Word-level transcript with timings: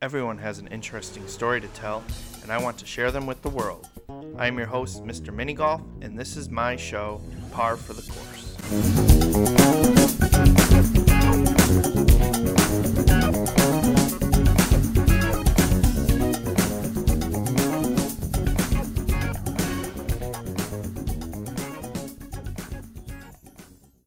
Everyone 0.00 0.38
has 0.38 0.60
an 0.60 0.68
interesting 0.68 1.26
story 1.26 1.60
to 1.60 1.66
tell, 1.66 2.04
and 2.44 2.52
I 2.52 2.62
want 2.62 2.78
to 2.78 2.86
share 2.86 3.10
them 3.10 3.26
with 3.26 3.42
the 3.42 3.48
world. 3.48 3.88
I 4.36 4.46
am 4.46 4.56
your 4.56 4.68
host, 4.68 5.02
Mr. 5.02 5.34
Mini 5.34 5.54
Golf, 5.54 5.80
and 6.00 6.16
this 6.16 6.36
is 6.36 6.48
my 6.48 6.76
show, 6.76 7.20
Par 7.50 7.76
for 7.76 7.94
the 7.94 8.02
Course. 8.02 8.54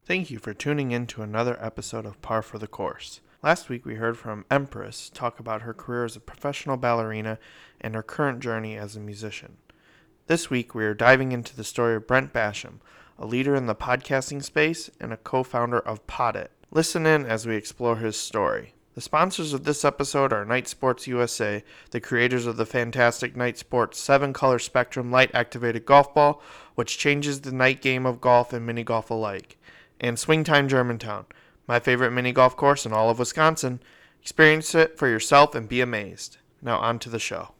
Thank 0.06 0.30
you 0.30 0.38
for 0.38 0.54
tuning 0.54 0.92
in 0.92 1.06
to 1.08 1.20
another 1.20 1.58
episode 1.62 2.06
of 2.06 2.22
Par 2.22 2.40
for 2.40 2.56
the 2.56 2.66
Course. 2.66 3.20
Last 3.42 3.68
week 3.68 3.84
we 3.84 3.96
heard 3.96 4.16
from 4.16 4.44
Empress 4.52 5.10
talk 5.12 5.40
about 5.40 5.62
her 5.62 5.74
career 5.74 6.04
as 6.04 6.14
a 6.14 6.20
professional 6.20 6.76
ballerina 6.76 7.40
and 7.80 7.96
her 7.96 8.02
current 8.02 8.38
journey 8.38 8.76
as 8.76 8.94
a 8.94 9.00
musician. 9.00 9.56
This 10.28 10.48
week 10.48 10.76
we 10.76 10.84
are 10.84 10.94
diving 10.94 11.32
into 11.32 11.56
the 11.56 11.64
story 11.64 11.96
of 11.96 12.06
Brent 12.06 12.32
Basham, 12.32 12.74
a 13.18 13.26
leader 13.26 13.56
in 13.56 13.66
the 13.66 13.74
podcasting 13.74 14.44
space 14.44 14.90
and 15.00 15.12
a 15.12 15.16
co 15.16 15.42
founder 15.42 15.80
of 15.80 16.06
Podit. 16.06 16.50
Listen 16.70 17.04
in 17.04 17.26
as 17.26 17.44
we 17.44 17.56
explore 17.56 17.96
his 17.96 18.16
story. 18.16 18.74
The 18.94 19.00
sponsors 19.00 19.52
of 19.52 19.64
this 19.64 19.84
episode 19.84 20.32
are 20.32 20.44
Night 20.44 20.68
Sports 20.68 21.08
USA, 21.08 21.64
the 21.90 22.00
creators 22.00 22.46
of 22.46 22.56
the 22.56 22.64
fantastic 22.64 23.34
Night 23.34 23.58
Sports 23.58 23.98
7 23.98 24.32
color 24.32 24.60
spectrum 24.60 25.10
light 25.10 25.32
activated 25.34 25.84
golf 25.84 26.14
ball, 26.14 26.40
which 26.76 26.96
changes 26.96 27.40
the 27.40 27.50
night 27.50 27.82
game 27.82 28.06
of 28.06 28.20
golf 28.20 28.52
and 28.52 28.64
mini 28.64 28.84
golf 28.84 29.10
alike, 29.10 29.58
and 29.98 30.16
Swingtime 30.16 30.68
Germantown, 30.68 31.26
my 31.66 31.78
favorite 31.78 32.10
mini 32.10 32.32
golf 32.32 32.56
course 32.56 32.86
in 32.86 32.92
all 32.92 33.10
of 33.10 33.18
Wisconsin. 33.18 33.80
Experience 34.20 34.74
it 34.74 34.98
for 34.98 35.08
yourself 35.08 35.54
and 35.54 35.68
be 35.68 35.80
amazed. 35.80 36.38
Now, 36.60 36.78
on 36.78 36.98
to 37.00 37.10
the 37.10 37.18
show. 37.18 37.54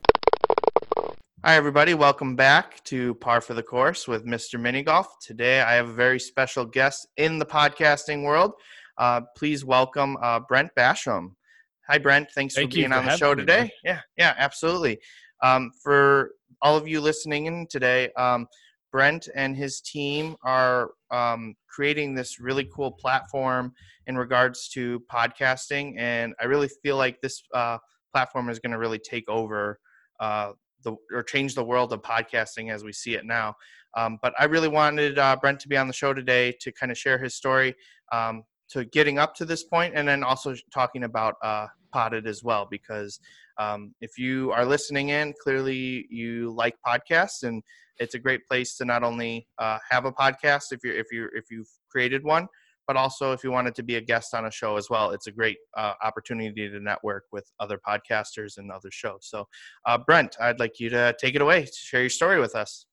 Hi, 1.44 1.56
everybody. 1.56 1.94
Welcome 1.94 2.36
back 2.36 2.84
to 2.84 3.14
Par 3.16 3.40
for 3.40 3.54
the 3.54 3.62
Course 3.62 4.06
with 4.06 4.24
Mr. 4.24 4.60
Mini 4.60 4.82
Golf. 4.82 5.18
Today, 5.20 5.60
I 5.60 5.74
have 5.74 5.88
a 5.88 5.92
very 5.92 6.20
special 6.20 6.64
guest 6.64 7.08
in 7.16 7.38
the 7.38 7.46
podcasting 7.46 8.22
world. 8.22 8.52
Uh, 8.96 9.22
please 9.36 9.64
welcome 9.64 10.16
uh, 10.22 10.38
Brent 10.40 10.70
Basham. 10.76 11.32
Hi, 11.88 11.98
Brent. 11.98 12.30
Thanks 12.32 12.54
Thank 12.54 12.70
for 12.70 12.76
being 12.76 12.90
for 12.90 12.94
on 12.96 13.06
the 13.06 13.16
show 13.16 13.30
me, 13.30 13.40
today. 13.40 13.58
man. 13.58 13.70
Yeah, 13.84 14.00
yeah, 14.16 14.34
absolutely. 14.38 15.00
Um, 15.42 15.72
for 15.82 16.30
all 16.60 16.76
of 16.76 16.86
you 16.86 17.00
listening 17.00 17.46
in 17.46 17.66
today, 17.68 18.12
um, 18.16 18.46
Brent 18.92 19.28
and 19.34 19.56
his 19.56 19.80
team 19.80 20.36
are 20.44 20.90
um, 21.10 21.54
creating 21.66 22.14
this 22.14 22.38
really 22.38 22.68
cool 22.74 22.92
platform 22.92 23.72
in 24.06 24.16
regards 24.16 24.68
to 24.70 25.02
podcasting, 25.10 25.94
and 25.98 26.34
I 26.40 26.44
really 26.44 26.68
feel 26.82 26.98
like 26.98 27.20
this 27.20 27.42
uh, 27.54 27.78
platform 28.12 28.50
is 28.50 28.58
going 28.58 28.72
to 28.72 28.78
really 28.78 28.98
take 28.98 29.28
over 29.28 29.80
uh, 30.20 30.52
the 30.84 30.94
or 31.12 31.22
change 31.22 31.54
the 31.54 31.64
world 31.64 31.92
of 31.92 32.02
podcasting 32.02 32.70
as 32.70 32.84
we 32.84 32.92
see 32.92 33.14
it 33.14 33.24
now. 33.24 33.54
Um, 33.96 34.18
but 34.22 34.34
I 34.38 34.44
really 34.44 34.68
wanted 34.68 35.18
uh, 35.18 35.36
Brent 35.40 35.60
to 35.60 35.68
be 35.68 35.76
on 35.76 35.86
the 35.86 35.92
show 35.92 36.12
today 36.12 36.54
to 36.60 36.72
kind 36.72 36.92
of 36.92 36.98
share 36.98 37.18
his 37.18 37.34
story 37.34 37.74
um, 38.12 38.44
to 38.70 38.84
getting 38.86 39.18
up 39.18 39.34
to 39.36 39.44
this 39.44 39.64
point, 39.64 39.94
and 39.96 40.06
then 40.06 40.22
also 40.22 40.54
talking 40.72 41.04
about 41.04 41.36
uh, 41.42 41.66
Podit 41.94 42.26
as 42.26 42.42
well, 42.42 42.66
because 42.70 43.20
um, 43.58 43.94
if 44.00 44.18
you 44.18 44.50
are 44.52 44.64
listening 44.64 45.10
in, 45.10 45.34
clearly 45.42 46.06
you 46.10 46.52
like 46.56 46.74
podcasts, 46.86 47.42
and 47.42 47.62
it's 47.98 48.14
a 48.14 48.18
great 48.18 48.46
place 48.46 48.76
to 48.76 48.84
not 48.84 49.02
only 49.02 49.46
uh, 49.58 49.78
have 49.90 50.04
a 50.04 50.12
podcast 50.12 50.72
if 50.72 50.80
you're 50.84 50.94
if 50.94 51.06
you 51.12 51.28
if 51.34 51.50
you've 51.50 51.68
created 51.90 52.24
one, 52.24 52.46
but 52.86 52.96
also 52.96 53.32
if 53.32 53.44
you 53.44 53.50
wanted 53.50 53.74
to 53.74 53.82
be 53.82 53.96
a 53.96 54.00
guest 54.00 54.34
on 54.34 54.46
a 54.46 54.50
show 54.50 54.76
as 54.76 54.88
well. 54.90 55.10
It's 55.10 55.26
a 55.26 55.32
great 55.32 55.58
uh, 55.76 55.94
opportunity 56.02 56.68
to 56.68 56.80
network 56.80 57.24
with 57.32 57.50
other 57.60 57.78
podcasters 57.86 58.58
and 58.58 58.70
other 58.70 58.90
shows. 58.90 59.20
So, 59.22 59.46
uh, 59.86 59.98
Brent, 59.98 60.36
I'd 60.40 60.60
like 60.60 60.80
you 60.80 60.90
to 60.90 61.14
take 61.20 61.34
it 61.34 61.42
away 61.42 61.66
share 61.72 62.00
your 62.00 62.10
story 62.10 62.40
with 62.40 62.54
us. 62.54 62.86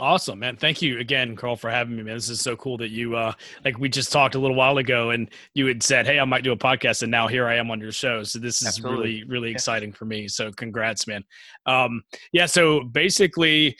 Awesome, 0.00 0.40
man. 0.40 0.56
Thank 0.56 0.82
you 0.82 0.98
again, 0.98 1.36
Carl, 1.36 1.54
for 1.54 1.70
having 1.70 1.96
me, 1.96 2.02
man. 2.02 2.14
This 2.16 2.28
is 2.28 2.40
so 2.40 2.56
cool 2.56 2.76
that 2.78 2.90
you, 2.90 3.14
uh, 3.14 3.32
like 3.64 3.78
we 3.78 3.88
just 3.88 4.10
talked 4.10 4.34
a 4.34 4.40
little 4.40 4.56
while 4.56 4.78
ago 4.78 5.10
and 5.10 5.30
you 5.54 5.66
had 5.66 5.84
said, 5.84 6.04
Hey, 6.04 6.18
I 6.18 6.24
might 6.24 6.42
do 6.42 6.50
a 6.50 6.56
podcast. 6.56 7.02
And 7.02 7.12
now 7.12 7.28
here 7.28 7.46
I 7.46 7.54
am 7.56 7.70
on 7.70 7.80
your 7.80 7.92
show. 7.92 8.24
So 8.24 8.40
this 8.40 8.60
is 8.60 8.66
Absolutely. 8.66 8.96
really, 8.96 9.24
really 9.24 9.48
Yeah. 9.50 9.54
exciting 9.54 9.92
for 9.92 10.04
me. 10.04 10.26
So 10.26 10.50
congrats, 10.50 11.06
man. 11.06 11.22
Um, 11.66 12.02
yeah. 12.32 12.46
So 12.46 12.82
basically, 12.82 13.76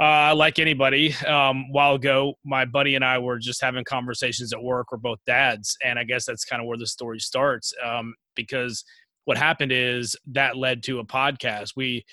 uh, 0.00 0.34
like 0.34 0.58
anybody, 0.58 1.14
um, 1.26 1.70
while 1.72 1.94
ago, 1.94 2.32
my 2.42 2.64
buddy 2.64 2.94
and 2.94 3.04
I 3.04 3.18
were 3.18 3.38
just 3.38 3.60
having 3.60 3.84
conversations 3.84 4.54
at 4.54 4.62
work. 4.62 4.90
We're 4.92 4.96
both 4.98 5.18
dads. 5.26 5.76
And 5.84 5.98
I 5.98 6.04
guess 6.04 6.24
that's 6.24 6.46
kind 6.46 6.62
of 6.62 6.68
where 6.68 6.78
the 6.78 6.86
story 6.86 7.18
starts. 7.20 7.74
Um, 7.84 8.14
because 8.34 8.82
what 9.26 9.36
happened 9.36 9.72
is 9.72 10.16
that 10.28 10.56
led 10.56 10.82
to 10.84 11.00
a 11.00 11.04
podcast. 11.04 11.72
We, 11.76 12.06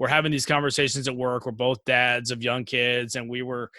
we're 0.00 0.08
having 0.08 0.32
these 0.32 0.46
conversations 0.46 1.06
at 1.08 1.14
work. 1.14 1.44
We're 1.44 1.52
both 1.52 1.84
dads 1.84 2.30
of 2.30 2.42
young 2.42 2.64
kids, 2.64 3.16
and 3.16 3.28
we 3.28 3.42
were 3.42 3.70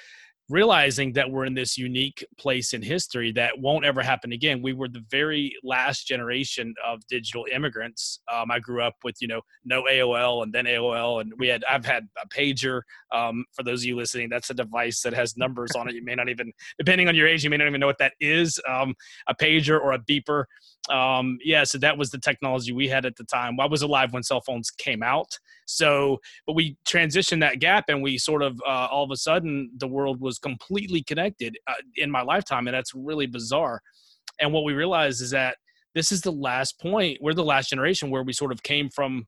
realizing 0.51 1.13
that 1.13 1.29
we're 1.29 1.45
in 1.45 1.53
this 1.53 1.77
unique 1.77 2.25
place 2.37 2.73
in 2.73 2.81
history 2.81 3.31
that 3.31 3.59
won't 3.59 3.85
ever 3.85 4.01
happen 4.01 4.31
again. 4.33 4.61
We 4.61 4.73
were 4.73 4.87
the 4.87 5.03
very 5.09 5.55
last 5.63 6.07
generation 6.07 6.73
of 6.85 7.05
digital 7.07 7.45
immigrants. 7.51 8.19
Um, 8.31 8.51
I 8.51 8.59
grew 8.59 8.83
up 8.83 8.95
with 9.03 9.15
you 9.21 9.27
know 9.27 9.41
no 9.65 9.83
AOL 9.83 10.43
and 10.43 10.53
then 10.53 10.65
AOL, 10.65 11.21
and 11.21 11.33
we 11.37 11.47
had 11.47 11.63
I've 11.69 11.85
had 11.85 12.07
a 12.21 12.27
pager. 12.27 12.81
Um, 13.11 13.45
for 13.53 13.63
those 13.63 13.81
of 13.81 13.85
you 13.85 13.95
listening, 13.95 14.29
that's 14.29 14.49
a 14.49 14.53
device 14.53 15.01
that 15.01 15.13
has 15.13 15.37
numbers 15.37 15.71
on 15.75 15.89
it. 15.89 15.95
You 15.95 16.03
may 16.03 16.15
not 16.15 16.29
even, 16.29 16.51
depending 16.77 17.07
on 17.07 17.15
your 17.15 17.27
age, 17.27 17.43
you 17.43 17.49
may 17.49 17.57
not 17.57 17.67
even 17.67 17.79
know 17.79 17.87
what 17.87 17.97
that 17.99 18.13
is. 18.19 18.59
Um, 18.67 18.95
a 19.27 19.35
pager 19.35 19.79
or 19.79 19.93
a 19.93 19.99
beeper. 19.99 20.45
Um, 20.89 21.37
yeah, 21.43 21.63
so 21.63 21.77
that 21.77 21.97
was 21.97 22.09
the 22.09 22.17
technology 22.17 22.73
we 22.73 22.87
had 22.87 23.05
at 23.05 23.15
the 23.15 23.23
time. 23.25 23.59
I 23.59 23.67
was 23.67 23.81
alive 23.81 24.13
when 24.13 24.23
cell 24.23 24.41
phones 24.41 24.71
came 24.71 25.03
out. 25.03 25.37
So, 25.65 26.19
but 26.47 26.53
we 26.53 26.75
transitioned 26.85 27.41
that 27.41 27.59
gap 27.59 27.85
and 27.87 28.01
we 28.01 28.17
sort 28.17 28.41
of, 28.41 28.59
uh, 28.65 28.87
all 28.91 29.03
of 29.03 29.11
a 29.11 29.15
sudden, 29.15 29.71
the 29.77 29.87
world 29.87 30.19
was 30.19 30.39
completely 30.41 31.03
connected 31.03 31.57
uh, 31.67 31.73
in 31.95 32.09
my 32.09 32.21
lifetime. 32.21 32.67
And 32.67 32.75
that's 32.75 32.93
really 32.93 33.27
bizarre. 33.27 33.81
And 34.39 34.51
what 34.51 34.63
we 34.63 34.73
realize 34.73 35.21
is 35.21 35.31
that 35.31 35.57
this 35.93 36.11
is 36.11 36.21
the 36.21 36.31
last 36.31 36.79
point. 36.79 37.19
We're 37.21 37.33
the 37.33 37.43
last 37.43 37.69
generation 37.69 38.09
where 38.09 38.23
we 38.23 38.33
sort 38.33 38.51
of 38.51 38.63
came 38.63 38.89
from 38.89 39.27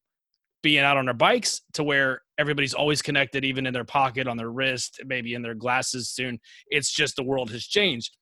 being 0.62 0.80
out 0.80 0.98
on 0.98 1.08
our 1.08 1.14
bikes 1.14 1.62
to 1.74 1.84
where 1.84 2.22
everybody's 2.38 2.74
always 2.74 3.02
connected, 3.02 3.44
even 3.44 3.66
in 3.66 3.74
their 3.74 3.84
pocket, 3.84 4.28
on 4.28 4.38
their 4.38 4.50
wrist, 4.50 5.02
maybe 5.06 5.34
in 5.34 5.42
their 5.42 5.56
glasses 5.56 6.10
soon. 6.10 6.40
It's 6.68 6.92
just 6.92 7.18
the 7.18 7.24
world 7.24 7.52
has 7.52 7.66
changed 7.66 8.16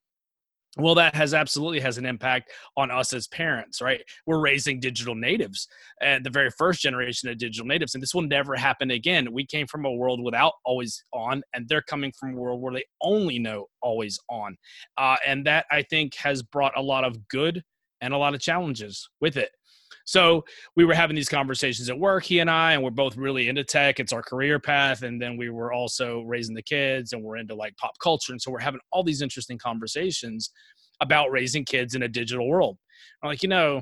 well 0.78 0.96
that 0.96 1.16
has 1.16 1.34
absolutely 1.34 1.80
has 1.80 1.98
an 1.98 2.06
impact 2.06 2.52
on 2.78 2.92
us 2.92 3.14
as 3.14 3.28
parents 3.28 3.82
right? 3.82 4.02
We're 4.26 4.40
raising 4.40 4.80
digital 4.80 5.16
natives 5.16 5.68
and 6.02 6.26
the 6.26 6.30
very 6.30 6.50
first 6.52 6.82
generation 6.82 7.30
of 7.30 7.38
digital 7.38 7.68
natives 7.68 7.94
and 7.94 8.02
this 8.02 8.14
will 8.14 8.22
never 8.22 8.56
happen 8.56 8.92
again. 8.92 9.34
We 9.34 9.46
came 9.46 9.68
from 9.68 9.86
a 9.86 9.92
world 9.92 10.24
without 10.24 10.54
always 10.66 11.04
on 11.14 11.44
and 11.54 11.68
they're 11.68 11.82
coming 11.82 12.12
from 12.18 12.34
a 12.34 12.38
world 12.38 12.62
where 12.62 12.74
they 12.74 12.86
only 13.02 13.40
know 13.40 13.68
always 13.82 14.20
on. 14.30 14.58
Uh, 14.98 15.18
and 15.26 15.46
that 15.46 15.66
i 15.72 15.82
think 15.84 16.16
has 16.16 16.42
brought 16.42 16.78
a 16.78 16.82
lot 16.82 17.04
of 17.04 17.28
good 17.28 17.64
and 18.02 18.14
a 18.14 18.18
lot 18.18 18.34
of 18.34 18.42
challenges 18.42 19.10
with 19.20 19.38
it 19.38 19.52
so 20.06 20.44
we 20.76 20.86
were 20.86 20.94
having 20.94 21.16
these 21.16 21.30
conversations 21.30 21.90
at 21.90 21.98
work, 21.98 22.24
he 22.24 22.40
and 22.40 22.50
I, 22.50 22.74
and 22.74 22.84
we're 22.84 22.90
both 22.90 23.18
really 23.18 23.50
into 23.50 23.64
tech. 23.64 24.00
It's 24.00 24.14
our 24.14 24.22
career 24.22 24.60
path. 24.60 25.04
And 25.04 25.22
then 25.22 25.38
we 25.38 25.50
were 25.50 25.72
also 25.72 26.22
raising 26.22 26.56
the 26.56 26.62
kids 26.62 27.14
and 27.14 27.24
we're 27.24 27.38
into 27.38 27.56
like 27.56 27.76
pop 27.78 27.94
culture. 28.02 28.34
And 28.34 28.42
so 28.42 28.52
we're 28.52 28.60
having 28.60 28.82
all 28.92 29.04
these 29.04 29.22
interesting 29.22 29.58
conversations 29.58 30.52
about 31.02 31.32
raising 31.32 31.66
kids 31.66 31.96
in 31.96 32.04
a 32.04 32.08
digital 32.08 32.48
world. 32.48 32.78
I'm 33.24 33.30
like, 33.30 33.44
you 33.44 33.50
know, 33.50 33.82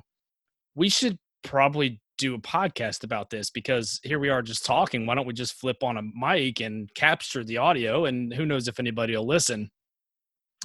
we 0.76 0.90
should 0.90 1.18
probably 1.44 2.02
do 2.18 2.36
a 2.36 2.40
podcast 2.40 3.04
about 3.04 3.30
this 3.30 3.50
because 3.50 4.00
here 4.04 4.20
we 4.20 4.30
are 4.30 4.42
just 4.42 4.66
talking. 4.66 5.06
Why 5.06 5.16
don't 5.16 5.28
we 5.28 5.34
just 5.34 5.56
flip 5.56 5.84
on 5.84 5.98
a 5.98 6.02
mic 6.14 6.60
and 6.60 6.94
capture 6.94 7.44
the 7.44 7.58
audio? 7.58 8.06
And 8.06 8.34
who 8.34 8.46
knows 8.46 8.68
if 8.68 8.80
anybody 8.80 9.16
will 9.16 9.28
listen. 9.28 9.72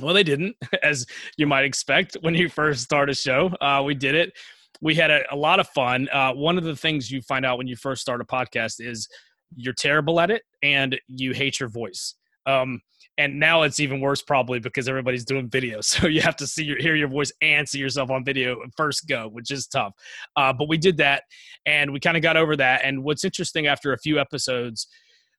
Well, 0.01 0.15
they 0.15 0.25
didn't, 0.25 0.57
as 0.83 1.07
you 1.37 1.47
might 1.47 1.65
expect 1.65 2.17
when 2.21 2.35
you 2.35 2.49
first 2.49 2.83
start 2.83 3.11
a 3.11 3.15
show. 3.15 3.51
Uh, 3.61 3.83
we 3.85 3.95
did 3.95 4.15
it 4.15 4.33
we 4.81 4.95
had 4.95 5.11
a, 5.11 5.23
a 5.33 5.37
lot 5.37 5.61
of 5.61 5.69
fun. 5.69 6.09
Uh, 6.13 6.33
one 6.33 6.59
of 6.59 6.65
the 6.65 6.77
things 6.77 7.11
you 7.11 7.23
find 7.23 7.45
out 7.45 7.59
when 7.59 7.67
you 7.67 7.77
first 7.77 8.03
start 8.03 8.21
a 8.21 8.25
podcast 8.25 8.81
is 8.81 9.09
you're 9.57 9.75
terrible 9.75 10.21
at 10.21 10.31
it 10.31 10.43
and 10.63 10.99
you 11.09 11.33
hate 11.33 11.61
your 11.61 11.69
voice. 11.69 12.15
Um, 12.47 12.81
and 13.17 13.39
now 13.39 13.63
it's 13.63 13.79
even 13.79 14.01
worse 14.01 14.23
probably 14.23 14.59
because 14.59 14.89
everybody's 14.89 15.25
doing 15.25 15.49
video, 15.49 15.81
so 15.81 16.09
you 16.09 16.21
have 16.21 16.37
to 16.37 16.47
see 16.47 16.65
your 16.65 16.79
hear 16.79 16.95
your 16.95 17.09
voice 17.09 17.33
and 17.41 17.69
see 17.69 17.79
yourself 17.79 18.11
on 18.11 18.25
video 18.25 18.57
first 18.77 19.09
go, 19.09 19.29
which 19.29 19.51
is 19.51 19.67
tough. 19.67 19.93
Uh, 20.37 20.53
but 20.53 20.69
we 20.69 20.77
did 20.77 20.97
that, 20.99 21.23
and 21.67 21.93
we 21.93 22.01
kind 22.01 22.17
of 22.17 22.23
got 22.23 22.37
over 22.37 22.57
that. 22.57 22.83
And 22.85 23.05
what's 23.05 23.25
interesting 23.25 23.67
after 23.67 23.93
a 23.93 23.99
few 23.99 24.19
episodes, 24.19 24.89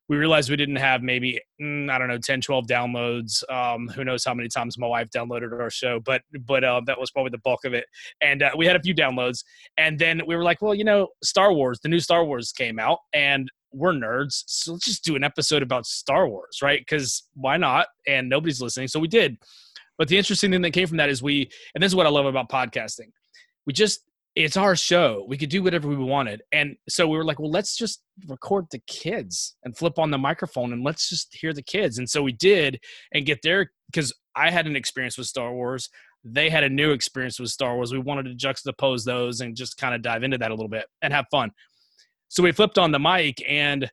we 0.08 0.16
realized 0.16 0.50
we 0.50 0.56
didn't 0.56 0.76
have 0.76 1.02
maybe 1.02 1.40
mm, 1.60 1.90
i 1.90 1.98
don't 1.98 2.08
know 2.08 2.18
10 2.18 2.40
12 2.40 2.66
downloads. 2.66 3.42
Um, 3.50 3.88
who 3.88 4.04
knows 4.04 4.24
how 4.24 4.34
many 4.34 4.48
times 4.48 4.78
my 4.78 4.86
wife 4.86 5.08
downloaded 5.10 5.52
our 5.58 5.70
show 5.70 6.00
but 6.00 6.22
but 6.46 6.64
uh, 6.64 6.80
that 6.86 6.98
was 6.98 7.10
probably 7.10 7.30
the 7.30 7.38
bulk 7.38 7.64
of 7.64 7.74
it. 7.74 7.86
And 8.20 8.42
uh, 8.42 8.50
we 8.56 8.66
had 8.66 8.76
a 8.76 8.80
few 8.80 8.94
downloads. 8.94 9.44
And 9.76 9.98
then 9.98 10.22
we 10.26 10.36
were 10.36 10.44
like 10.44 10.62
well 10.62 10.74
you 10.74 10.84
know 10.84 11.08
star 11.22 11.52
wars 11.52 11.78
the 11.82 11.88
new 11.88 12.00
star 12.00 12.24
wars 12.24 12.52
came 12.52 12.78
out 12.78 12.98
and 13.12 13.50
we're 13.72 13.92
nerds 13.92 14.44
so 14.46 14.72
let's 14.72 14.86
just 14.86 15.04
do 15.04 15.16
an 15.16 15.24
episode 15.24 15.62
about 15.62 15.86
star 15.86 16.28
wars 16.28 16.60
right? 16.62 16.80
Because 16.80 17.28
why 17.34 17.56
not? 17.56 17.86
And 18.06 18.28
nobody's 18.28 18.60
listening 18.60 18.88
so 18.88 19.00
we 19.00 19.08
did. 19.08 19.36
But 19.98 20.08
the 20.08 20.18
interesting 20.18 20.50
thing 20.50 20.60
that 20.62 20.72
came 20.72 20.86
from 20.86 20.98
that 20.98 21.08
is 21.08 21.22
we 21.22 21.50
and 21.74 21.82
this 21.82 21.90
is 21.90 21.96
what 21.96 22.06
i 22.06 22.10
love 22.10 22.26
about 22.26 22.48
podcasting. 22.48 23.10
We 23.66 23.72
just 23.72 24.00
it's 24.36 24.58
our 24.58 24.76
show. 24.76 25.24
We 25.26 25.38
could 25.38 25.48
do 25.48 25.62
whatever 25.62 25.88
we 25.88 25.96
wanted. 25.96 26.42
And 26.52 26.76
so 26.90 27.08
we 27.08 27.16
were 27.16 27.24
like, 27.24 27.38
well, 27.38 27.50
let's 27.50 27.74
just 27.74 28.02
record 28.28 28.66
the 28.70 28.82
kids 28.86 29.56
and 29.64 29.76
flip 29.76 29.98
on 29.98 30.10
the 30.10 30.18
microphone 30.18 30.74
and 30.74 30.84
let's 30.84 31.08
just 31.08 31.34
hear 31.34 31.54
the 31.54 31.62
kids. 31.62 31.98
And 31.98 32.08
so 32.08 32.22
we 32.22 32.32
did 32.32 32.78
and 33.14 33.24
get 33.24 33.40
there 33.42 33.72
because 33.90 34.14
I 34.36 34.50
had 34.50 34.66
an 34.66 34.76
experience 34.76 35.16
with 35.16 35.26
Star 35.26 35.54
Wars. 35.54 35.88
They 36.22 36.50
had 36.50 36.64
a 36.64 36.68
new 36.68 36.90
experience 36.90 37.40
with 37.40 37.48
Star 37.48 37.76
Wars. 37.76 37.92
We 37.92 37.98
wanted 37.98 38.24
to 38.24 38.46
juxtapose 38.46 39.04
those 39.04 39.40
and 39.40 39.56
just 39.56 39.78
kind 39.78 39.94
of 39.94 40.02
dive 40.02 40.22
into 40.22 40.36
that 40.38 40.50
a 40.50 40.54
little 40.54 40.68
bit 40.68 40.84
and 41.00 41.14
have 41.14 41.24
fun. 41.30 41.50
So 42.28 42.42
we 42.42 42.52
flipped 42.52 42.76
on 42.76 42.92
the 42.92 42.98
mic 42.98 43.42
and 43.48 43.90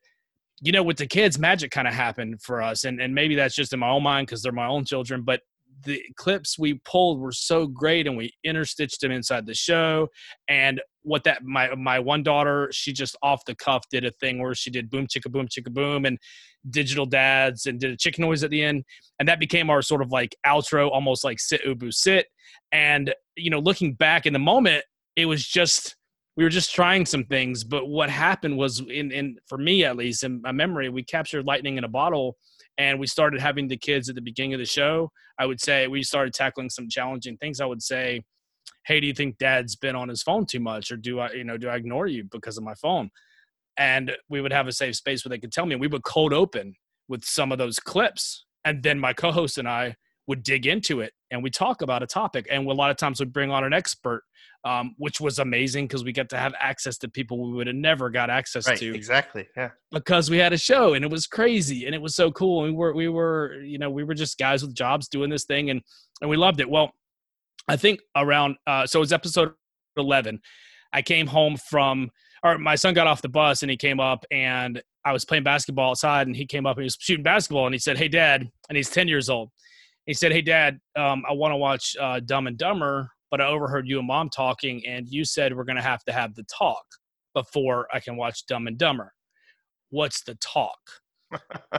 you 0.61 0.71
know, 0.71 0.83
with 0.83 0.97
the 0.97 1.07
kids, 1.07 1.37
magic 1.37 1.71
kind 1.71 1.87
of 1.89 1.93
happened 1.93 2.41
for 2.41 2.61
us. 2.61 2.85
And 2.85 3.01
and 3.01 3.13
maybe 3.13 3.35
that's 3.35 3.55
just 3.55 3.73
in 3.73 3.79
my 3.79 3.89
own 3.89 4.03
mind 4.03 4.27
because 4.27 4.41
they're 4.41 4.51
my 4.53 4.67
own 4.67 4.85
children, 4.85 5.23
but 5.23 5.41
the 5.83 6.01
clips 6.15 6.57
we 6.57 6.75
pulled 6.85 7.19
were 7.19 7.31
so 7.31 7.67
great 7.67 8.07
and 8.07 8.17
we 8.17 8.31
interstitched 8.45 8.99
them 8.99 9.11
inside 9.11 9.45
the 9.45 9.53
show. 9.53 10.07
And 10.47 10.81
what 11.03 11.23
that 11.25 11.43
my 11.43 11.73
my 11.75 11.99
one 11.99 12.23
daughter 12.23 12.69
she 12.71 12.93
just 12.93 13.15
off 13.21 13.43
the 13.45 13.55
cuff 13.55 13.83
did 13.91 14.05
a 14.05 14.11
thing 14.11 14.41
where 14.41 14.55
she 14.55 14.69
did 14.69 14.89
boom 14.89 15.05
chicka 15.07 15.31
boom 15.31 15.47
chicka 15.47 15.71
boom 15.71 16.05
and 16.05 16.17
digital 16.69 17.05
dads 17.05 17.65
and 17.65 17.79
did 17.79 17.91
a 17.91 17.97
chick 17.97 18.17
noise 18.17 18.43
at 18.43 18.49
the 18.49 18.63
end. 18.63 18.83
And 19.19 19.27
that 19.27 19.39
became 19.39 19.69
our 19.69 19.81
sort 19.81 20.01
of 20.01 20.11
like 20.11 20.35
outro 20.45 20.89
almost 20.89 21.23
like 21.23 21.39
sit 21.39 21.61
ubu 21.65 21.93
sit. 21.93 22.27
And 22.71 23.13
you 23.35 23.49
know 23.49 23.59
looking 23.59 23.93
back 23.93 24.25
in 24.25 24.33
the 24.33 24.39
moment 24.39 24.83
it 25.15 25.25
was 25.25 25.45
just 25.45 25.95
we 26.35 26.43
were 26.43 26.49
just 26.49 26.73
trying 26.73 27.05
some 27.05 27.25
things. 27.25 27.63
But 27.63 27.87
what 27.87 28.09
happened 28.09 28.57
was 28.57 28.79
in 28.79 29.11
in 29.11 29.37
for 29.47 29.57
me 29.57 29.85
at 29.85 29.97
least 29.97 30.23
in 30.23 30.41
my 30.41 30.51
memory 30.51 30.89
we 30.89 31.03
captured 31.03 31.45
lightning 31.45 31.77
in 31.77 31.83
a 31.83 31.89
bottle 31.89 32.37
and 32.77 32.99
we 32.99 33.07
started 33.07 33.39
having 33.39 33.67
the 33.67 33.77
kids 33.77 34.09
at 34.09 34.15
the 34.15 34.21
beginning 34.21 34.53
of 34.53 34.59
the 34.59 34.65
show 34.65 35.09
i 35.39 35.45
would 35.45 35.61
say 35.61 35.87
we 35.87 36.03
started 36.03 36.33
tackling 36.33 36.69
some 36.69 36.87
challenging 36.89 37.37
things. 37.37 37.61
I 37.61 37.65
would 37.65 37.81
say 37.81 38.23
hey 38.85 38.99
do 38.99 39.07
you 39.07 39.13
think 39.13 39.37
dad's 39.37 39.75
been 39.75 39.95
on 39.95 40.09
his 40.09 40.23
phone 40.23 40.45
too 40.45 40.59
much 40.59 40.91
or 40.91 40.97
do 40.97 41.19
i 41.19 41.31
you 41.31 41.43
know 41.43 41.57
do 41.57 41.69
i 41.69 41.75
ignore 41.75 42.07
you 42.07 42.23
because 42.31 42.57
of 42.57 42.63
my 42.63 42.75
phone? 42.75 43.09
And 43.75 44.11
we 44.29 44.39
would 44.39 44.53
have 44.53 44.67
a 44.67 44.71
safe 44.71 44.95
space 44.95 45.25
where 45.25 45.31
they 45.31 45.39
could 45.39 45.51
tell 45.51 45.65
me 45.65 45.75
we 45.75 45.87
would 45.87 46.03
cold 46.03 46.31
open 46.31 46.75
with 47.07 47.25
some 47.25 47.51
of 47.51 47.57
those 47.57 47.79
clips 47.79 48.45
and 48.65 48.83
then 48.83 48.99
my 48.99 49.13
co-host 49.13 49.57
and 49.57 49.67
i 49.67 49.95
would 50.27 50.43
dig 50.43 50.65
into 50.65 51.01
it 51.01 51.13
and 51.33 51.43
we 51.43 51.49
talk 51.49 51.81
about 51.81 52.01
a 52.01 52.07
topic 52.07 52.47
and 52.49 52.65
a 52.67 52.71
lot 52.73 52.91
of 52.91 52.95
times 52.97 53.19
we'd 53.19 53.33
bring 53.33 53.51
on 53.51 53.63
an 53.65 53.73
expert 53.73 54.23
um, 54.65 54.95
which 54.97 55.19
was 55.19 55.39
amazing 55.39 55.85
because 55.87 56.05
we 56.05 56.13
got 56.13 56.29
to 56.29 56.37
have 56.37 56.53
access 56.57 56.97
to 56.99 57.09
people 57.09 57.49
we 57.51 57.57
would 57.57 57.67
have 57.67 57.75
never 57.75 58.09
got 58.09 58.29
access 58.29 58.65
Right, 58.67 58.77
to 58.77 58.95
exactly. 58.95 59.45
Yeah. 59.57 59.71
because 59.91 60.29
we 60.29 60.37
had 60.37 60.53
a 60.53 60.57
show 60.57 60.93
and 60.93 61.03
it 61.03 61.11
was 61.11 61.27
crazy 61.27 61.85
and 61.85 61.93
it 61.93 62.01
was 62.01 62.15
so 62.15 62.31
cool. 62.31 62.63
And 62.63 62.73
we 62.73 62.77
were 62.77 62.93
we 62.93 63.07
were 63.09 63.55
you 63.61 63.77
know 63.77 63.89
we 63.89 64.03
were 64.05 64.13
just 64.13 64.37
guys 64.37 64.61
with 64.63 64.73
jobs 64.73 65.09
doing 65.09 65.29
this 65.29 65.43
thing 65.43 65.69
and 65.69 65.81
and 66.21 66.29
we 66.29 66.37
loved 66.37 66.61
it. 66.61 66.69
Well, 66.69 66.91
I 67.67 67.75
think 67.75 67.99
around 68.15 68.55
uh, 68.65 68.85
so 68.85 68.99
it 68.99 69.01
was 69.01 69.11
episode 69.11 69.51
eleven. 69.97 70.39
I 70.93 71.01
came 71.01 71.27
home 71.27 71.57
from 71.57 72.11
or 72.43 72.57
my 72.57 72.75
son 72.75 72.93
got 72.93 73.07
off 73.07 73.21
the 73.21 73.29
bus 73.29 73.63
and 73.63 73.69
he 73.71 73.75
came 73.75 73.99
up 73.99 74.25
and 74.31 74.81
I 75.03 75.11
was 75.11 75.25
playing 75.25 75.43
basketball 75.43 75.89
outside 75.91 76.27
and 76.27 76.35
he 76.35 76.45
came 76.45 76.65
up 76.65 76.77
and 76.77 76.83
he 76.83 76.85
was 76.85 76.97
shooting 76.99 77.23
basketball 77.23 77.65
and 77.65 77.75
he 77.75 77.79
said, 77.79 77.97
"Hey, 77.97 78.07
Dad," 78.07 78.49
and 78.69 78.77
he's 78.77 78.89
ten 78.89 79.09
years 79.09 79.29
old. 79.29 79.49
He 80.05 80.13
said, 80.13 80.31
"Hey, 80.31 80.41
Dad, 80.41 80.79
um, 80.95 81.23
I 81.27 81.33
want 81.33 81.51
to 81.53 81.57
watch 81.57 81.95
uh, 81.99 82.19
Dumb 82.19 82.47
and 82.47 82.57
Dumber, 82.57 83.09
but 83.31 83.41
I 83.41 83.47
overheard 83.47 83.87
you 83.87 83.99
and 83.99 84.07
Mom 84.07 84.29
talking, 84.29 84.85
and 84.85 85.07
you 85.07 85.23
said 85.25 85.55
we're 85.55 85.63
going 85.63 85.77
to 85.77 85.81
have 85.81 86.03
to 86.05 86.11
have 86.13 86.35
the 86.35 86.43
talk 86.43 86.83
before 87.33 87.87
I 87.93 87.99
can 87.99 88.17
watch 88.17 88.45
Dumb 88.45 88.67
and 88.67 88.77
Dumber. 88.77 89.13
What's 89.89 90.23
the 90.23 90.35
talk?" 90.35 90.79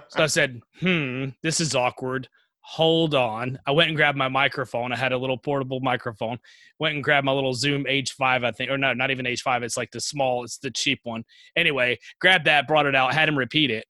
So 0.08 0.22
I 0.22 0.26
said, 0.26 0.60
"Hmm, 0.80 1.26
this 1.42 1.60
is 1.60 1.74
awkward. 1.74 2.28
Hold 2.60 3.14
on." 3.14 3.58
I 3.66 3.72
went 3.72 3.88
and 3.88 3.96
grabbed 3.96 4.18
my 4.18 4.28
microphone. 4.28 4.92
I 4.92 4.96
had 4.96 5.12
a 5.12 5.18
little 5.18 5.38
portable 5.38 5.80
microphone. 5.80 6.38
Went 6.78 6.94
and 6.94 7.04
grabbed 7.04 7.26
my 7.26 7.32
little 7.32 7.54
Zoom 7.54 7.84
H5, 7.84 8.44
I 8.44 8.50
think, 8.52 8.70
or 8.70 8.78
no, 8.78 8.94
not 8.94 9.10
even 9.10 9.26
H5. 9.26 9.62
It's 9.62 9.76
like 9.76 9.90
the 9.90 10.00
small, 10.00 10.44
it's 10.44 10.58
the 10.58 10.70
cheap 10.70 11.00
one. 11.02 11.24
Anyway, 11.56 11.98
grabbed 12.20 12.46
that, 12.46 12.66
brought 12.66 12.86
it 12.86 12.96
out, 12.96 13.14
had 13.14 13.28
him 13.28 13.38
repeat 13.38 13.70
it. 13.70 13.84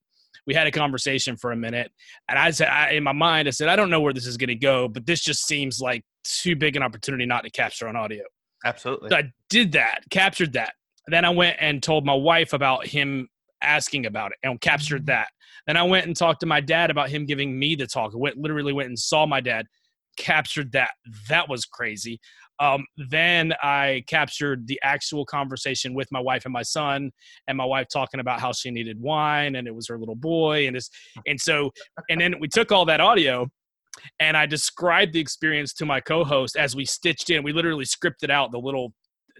We 0.47 0.55
had 0.55 0.67
a 0.67 0.71
conversation 0.71 1.37
for 1.37 1.53
a 1.53 1.57
minute, 1.57 1.91
and 2.29 2.39
I 2.39 2.51
said, 2.51 2.69
I, 2.69 2.91
in 2.91 3.03
my 3.03 3.13
mind, 3.13 3.49
I 3.49 3.51
said, 3.51 3.69
I 3.69 3.77
don't 3.77 3.91
know 3.91 4.01
where 4.01 4.13
this 4.13 4.27
is 4.27 4.37
going 4.37 4.49
to 4.49 4.55
go, 4.55 4.89
but 4.89 5.07
this 5.07 5.23
just 5.23 5.47
seems 5.47 5.81
like 5.81 6.05
too 6.25 6.57
big 6.57 6.77
an 6.77 6.83
opportunity 6.83 7.27
not 7.27 7.45
to 7.45 7.51
capture 7.51 7.89
on 7.89 7.97
audio. 7.97 8.23
Absolutely. 8.65 9.11
So 9.11 9.17
I 9.17 9.33
did 9.51 9.73
that, 9.73 10.01
captured 10.11 10.53
that. 10.55 10.75
Then 11.09 11.25
I 11.25 11.31
went 11.31 11.57
and 11.61 11.83
told 11.83 12.05
my 12.05 12.15
wife 12.15 12.53
about 12.53 12.87
him 12.87 13.29
asking 13.63 14.07
about 14.07 14.33
it 14.33 14.39
and 14.43 14.61
captured 14.61 15.03
mm-hmm. 15.03 15.07
that. 15.07 15.29
Then 15.67 15.77
I 15.77 15.83
went 15.83 16.07
and 16.07 16.17
talked 16.17 16.41
to 16.41 16.47
my 16.47 16.61
dad 16.61 16.91
about 16.91 17.09
him 17.09 17.27
giving 17.27 17.59
me 17.59 17.75
the 17.75 17.87
talk. 17.87 18.13
I 18.15 18.19
went 18.19 18.37
literally 18.37 18.73
went 18.73 18.89
and 18.89 18.99
saw 18.99 19.27
my 19.27 19.41
dad, 19.41 19.67
captured 20.17 20.73
that. 20.73 20.91
That 21.29 21.49
was 21.49 21.65
crazy. 21.65 22.21
Um, 22.61 22.85
then 22.97 23.53
I 23.63 24.05
captured 24.07 24.67
the 24.69 24.79
actual 24.83 25.25
conversation 25.25 25.95
with 25.95 26.09
my 26.13 26.21
wife 26.21 26.45
and 26.45 26.53
my 26.53 26.63
son, 26.63 27.11
and 27.49 27.59
my 27.59 27.65
wife 27.65 27.87
talking 27.93 28.21
about 28.21 28.41
how 28.41 28.53
she 28.53 28.71
needed 28.71 29.01
wine 29.01 29.57
and 29.57 29.67
it 29.67 29.75
was 29.75 29.89
her 29.89 29.99
little 29.99 30.15
boy, 30.15 30.67
and 30.67 30.77
this, 30.77 30.89
and 31.27 31.41
so, 31.41 31.71
and 32.09 32.21
then 32.21 32.35
we 32.41 32.49
took 32.49 32.73
all 32.73 32.85
that 32.85 33.01
audio 33.01 33.49
and 34.21 34.37
I 34.37 34.47
described 34.47 35.13
the 35.13 35.21
experience 35.21 35.73
to 35.75 35.87
my 35.87 36.01
co-host 36.01 36.57
as 36.57 36.75
we 36.75 36.85
stitched 36.85 37.31
in. 37.31 37.43
We 37.43 37.53
literally 37.53 37.85
scripted 37.85 38.31
out 38.31 38.53
the 38.53 38.59
little 38.59 38.93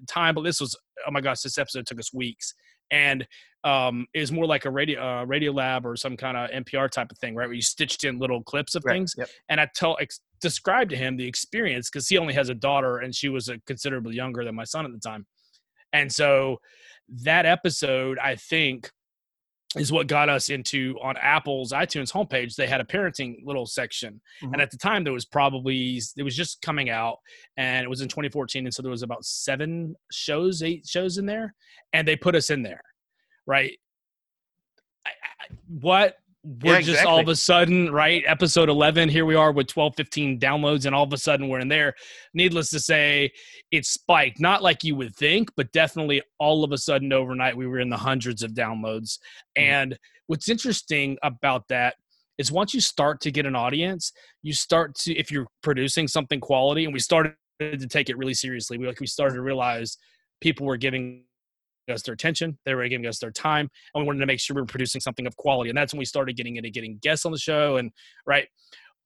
time, 0.09 0.35
but 0.35 0.43
this 0.43 0.61
was 0.61 0.77
oh 1.07 1.11
my 1.11 1.21
gosh, 1.21 1.41
this 1.41 1.59
episode 1.59 1.87
took 1.87 1.99
us 1.99 2.13
weeks, 2.13 2.55
and 2.91 3.27
um, 3.65 4.07
it 4.15 4.21
was 4.21 4.31
more 4.31 4.47
like 4.47 4.65
a 4.65 4.71
radio 4.71 5.01
uh, 5.01 5.25
Radiolab 5.25 5.85
or 5.85 5.97
some 5.97 6.17
kind 6.17 6.37
of 6.37 6.51
NPR 6.51 6.91
type 6.91 7.11
of 7.11 7.19
thing, 7.19 7.35
right? 7.35 7.47
Where 7.47 7.55
you 7.55 7.63
stitched 7.63 8.05
in 8.05 8.19
little 8.19 8.43
clips 8.43 8.75
of 8.75 8.83
Right, 8.85 8.95
things, 8.95 9.15
Yep. 9.17 9.29
and 9.49 9.61
I 9.61 9.69
tell 9.75 9.97
ex- 10.01 10.21
described 10.45 10.91
to 10.91 10.97
him 10.97 11.17
the 11.17 11.27
experience 11.27 11.91
because 11.91 12.07
he 12.09 12.17
only 12.19 12.35
has 12.35 12.49
a 12.51 12.55
daughter 12.55 12.99
and 12.99 13.15
she 13.15 13.29
was 13.29 13.49
uh 13.49 13.57
considerably 13.67 14.15
younger 14.15 14.45
than 14.45 14.55
my 14.55 14.65
son 14.65 14.85
at 14.87 14.93
the 14.93 14.99
time, 15.11 15.27
and 15.93 16.09
so 16.13 16.59
that 17.25 17.45
episode 17.47 18.19
I 18.19 18.37
think 18.37 18.91
is 19.77 19.91
what 19.91 20.07
got 20.07 20.29
us 20.29 20.51
into 20.51 20.97
on 21.03 21.17
Apple's 21.17 21.73
iTunes 21.73 22.13
homepage. 22.13 22.55
They 22.55 22.69
had 22.69 22.81
a 22.81 22.85
parenting 22.85 23.31
little 23.45 23.67
section, 23.67 24.21
Mhm. 24.43 24.53
and 24.53 24.63
at 24.63 24.71
the 24.71 24.79
time 24.79 25.03
there 25.03 25.13
was 25.13 25.25
probably 25.25 26.01
it 26.17 26.23
was 26.23 26.37
just 26.37 26.63
coming 26.63 26.91
out, 26.91 27.19
and 27.57 27.85
it 27.85 27.89
was 27.89 28.01
in 28.01 28.09
2014, 28.09 28.67
and 28.67 28.73
so 28.75 28.83
there 28.83 28.91
was 28.99 29.03
about 29.03 29.25
seven 29.25 29.97
shows, 30.13 30.63
eight 30.63 30.87
shows 30.87 31.19
in 31.19 31.27
there, 31.27 31.55
and 31.93 32.07
they 32.07 32.15
put 32.17 32.37
us 32.37 32.51
in 32.51 32.63
there, 32.63 32.83
right? 33.47 33.77
I, 35.07 35.11
I, 35.11 35.47
what 35.69 36.17
we're 36.45 36.75
Yeah, 36.75 36.81
just 36.83 37.05
all 37.07 37.19
of 37.19 37.29
a 37.29 37.37
sudden 37.37 37.91
right 37.91 38.23
episode 38.27 38.69
11 38.69 39.09
here 39.09 39.25
we 39.25 39.35
are 39.35 39.51
with 39.51 39.67
12 39.67 39.95
15 39.97 40.39
downloads 40.39 40.85
and 40.85 40.95
all 40.95 41.03
of 41.05 41.13
a 41.13 41.17
sudden 41.17 41.49
we're 41.49 41.61
in 41.61 41.69
there. 41.69 41.95
Needless 42.35 42.69
to 42.71 42.81
say 42.81 43.31
it 43.71 43.87
spiked 43.87 44.41
not 44.41 44.63
like 44.63 44.85
you 44.85 44.95
would 44.95 45.17
think 45.17 45.51
but 45.57 45.73
definitely 45.73 46.21
all 46.39 46.63
of 46.63 46.71
a 46.73 46.77
sudden 46.79 47.13
overnight 47.15 47.57
we 47.57 47.67
were 47.67 47.81
in 47.81 47.89
the 47.89 47.97
hundreds 47.97 48.43
of 48.43 48.53
downloads. 48.53 49.19
Mhm. 49.59 49.63
and 49.63 49.99
what's 50.27 50.49
interesting 50.49 51.17
about 51.23 51.67
that 51.69 51.95
is 52.37 52.53
once 52.53 52.75
you 52.75 52.81
start 52.81 53.21
to 53.23 53.31
get 53.31 53.47
an 53.47 53.57
audience 53.57 54.13
you 54.43 54.53
start 54.53 54.95
to 54.97 55.15
if 55.17 55.31
you're 55.31 55.47
producing 55.63 56.07
something 56.07 56.41
quality 56.41 56.85
and 56.85 56.93
we 56.93 57.01
started 57.01 57.35
to 57.61 57.87
take 57.87 58.11
it 58.11 58.19
really 58.19 58.35
seriously 58.35 58.77
we 58.77 58.87
like 58.87 59.01
we 59.01 59.07
started 59.07 59.35
to 59.35 59.43
realize 59.43 59.97
people 60.41 60.67
were 60.67 60.77
giving 60.77 61.25
us 61.93 62.03
their 62.03 62.15
attention 62.15 62.59
they 62.65 62.75
were 62.75 62.89
giving 62.89 63.07
us 63.07 63.19
their 63.19 63.31
time 63.31 63.69
and 63.95 64.03
we 64.03 64.07
wanted 64.07 64.21
to 64.21 64.27
make 64.27 64.41
sure 64.41 64.55
we 64.55 64.63
were 64.63 64.67
producing 64.67 65.01
something 65.01 65.27
of 65.27 65.37
quality 65.37 65.71
and 65.71 65.77
that's 65.77 65.93
when 65.93 65.99
we 65.99 66.05
started 66.05 66.37
getting 66.37 66.57
into 66.57 66.71
getting 66.71 66.99
guests 67.03 67.27
on 67.27 67.33
the 67.33 67.39
show 67.39 67.77
and 67.77 67.91
right? 68.27 68.49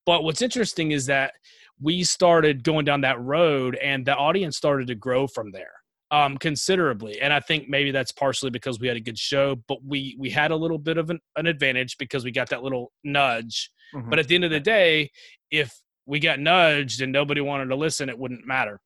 But 0.06 0.24
what's 0.24 0.40
interesting 0.40 0.92
is 0.92 1.04
that 1.06 1.34
we 1.80 2.02
started 2.02 2.64
going 2.64 2.84
down 2.86 3.02
that 3.02 3.20
road 3.20 3.76
and 3.76 4.06
the 4.06 4.16
audience 4.16 4.56
started 4.56 4.86
to 4.88 4.94
grow 4.94 5.26
from 5.26 5.50
there 5.52 5.72
um, 6.10 6.38
considerably 6.38 7.20
and 7.20 7.32
i 7.32 7.40
think 7.40 7.68
maybe 7.68 7.90
that's 7.90 8.12
partially 8.12 8.50
because 8.50 8.80
we 8.80 8.88
had 8.88 8.96
a 8.96 9.00
good 9.00 9.18
show 9.18 9.56
but 9.68 9.78
we 9.84 10.16
we 10.18 10.30
had 10.30 10.50
a 10.50 10.56
little 10.56 10.78
bit 10.78 10.96
of 10.96 11.10
an, 11.10 11.20
an 11.36 11.46
advantage 11.46 11.98
because 11.98 12.24
we 12.24 12.30
got 12.30 12.48
that 12.48 12.62
little 12.62 12.92
nudge. 13.04 13.70
Mhm. 13.94 14.08
but 14.10 14.18
at 14.18 14.28
the 14.28 14.34
end 14.34 14.44
of 14.44 14.50
the 14.50 14.60
day 14.60 15.10
if 15.50 15.74
we 16.06 16.18
got 16.18 16.40
nudged 16.40 17.02
and 17.02 17.12
nobody 17.12 17.40
wanted 17.40 17.66
to 17.66 17.76
listen 17.76 18.08
it 18.08 18.18
wouldn't 18.18 18.46
matter 18.46 18.80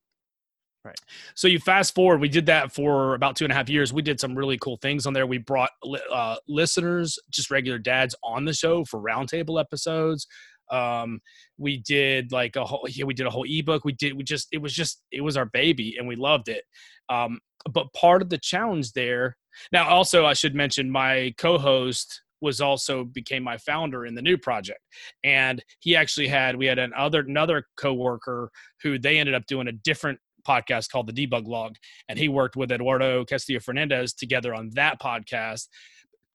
Right. 0.85 0.99
so 1.37 1.47
you 1.47 1.61
fast 1.61 1.95
forward 1.95 2.21
we 2.21 2.29
did 2.29 2.47
that 2.47 2.73
for 2.73 3.15
about 3.15 3.37
two 3.37 3.45
and 3.45 3.53
a 3.53 3.55
half 3.55 3.69
years. 3.69 3.93
We 3.93 4.03
did 4.03 4.19
some 4.19 4.37
really 4.37 4.59
cool 4.59 4.79
things 4.79 5.07
on 5.07 5.13
there. 5.13 5.29
We 5.29 5.39
brought 5.39 5.71
uh, 6.13 6.37
listeners 6.49 7.21
just 7.31 7.53
regular 7.53 7.79
dads 7.79 8.17
on 8.25 8.45
the 8.45 8.53
show 8.53 8.85
for 8.85 9.01
roundtable 9.01 9.61
episodes. 9.61 10.27
Um 10.71 11.21
we 11.57 11.79
did 11.79 12.33
like 12.33 12.57
a 12.57 12.65
whole 12.65 12.85
yeah 12.89 13.05
we 13.05 13.15
did 13.15 13.27
a 13.27 13.31
whole 13.31 13.47
ebook. 13.47 13.85
We 13.85 13.93
did 13.93 14.15
we 14.15 14.25
just 14.25 14.49
it 14.51 14.59
was 14.59 14.73
just 14.73 15.03
it 15.13 15.21
was 15.21 15.37
our 15.37 15.47
baby 15.47 15.95
and 15.99 16.09
we 16.09 16.17
loved 16.17 16.49
it. 16.49 16.65
Um 17.09 17.39
but 17.73 17.93
part 17.93 18.23
of 18.23 18.29
the 18.29 18.39
challenge 18.39 18.91
there 18.93 19.37
now 19.71 19.89
also 19.89 20.27
i 20.27 20.33
should 20.33 20.53
mention 20.53 20.91
my 20.91 21.33
co-host 21.39 22.23
was 22.43 22.61
also 22.61 23.05
became 23.05 23.43
my 23.43 23.57
founder 23.57 24.05
in 24.05 24.15
the 24.15 24.21
new 24.21 24.37
project. 24.37 24.81
And 25.25 25.63
he 25.79 25.97
actually 25.97 26.29
had 26.29 26.57
we 26.57 26.67
had 26.67 26.79
another 26.79 27.21
another 27.21 27.67
coworker 27.77 28.51
who 28.83 28.99
they 28.99 29.19
ended 29.19 29.35
up 29.35 29.47
doing 29.47 29.69
a 29.69 29.73
different 29.73 30.19
podcast 30.47 30.91
called 30.91 31.07
the 31.07 31.27
debug 31.27 31.47
log 31.47 31.77
and 32.09 32.19
he 32.19 32.29
worked 32.29 32.57
with 32.57 32.71
eduardo 32.73 33.25
castillo 33.25 33.61
fernandez 33.61 34.13
together 34.13 34.55
on 34.55 34.71
that 34.71 35.01
podcast 35.01 35.69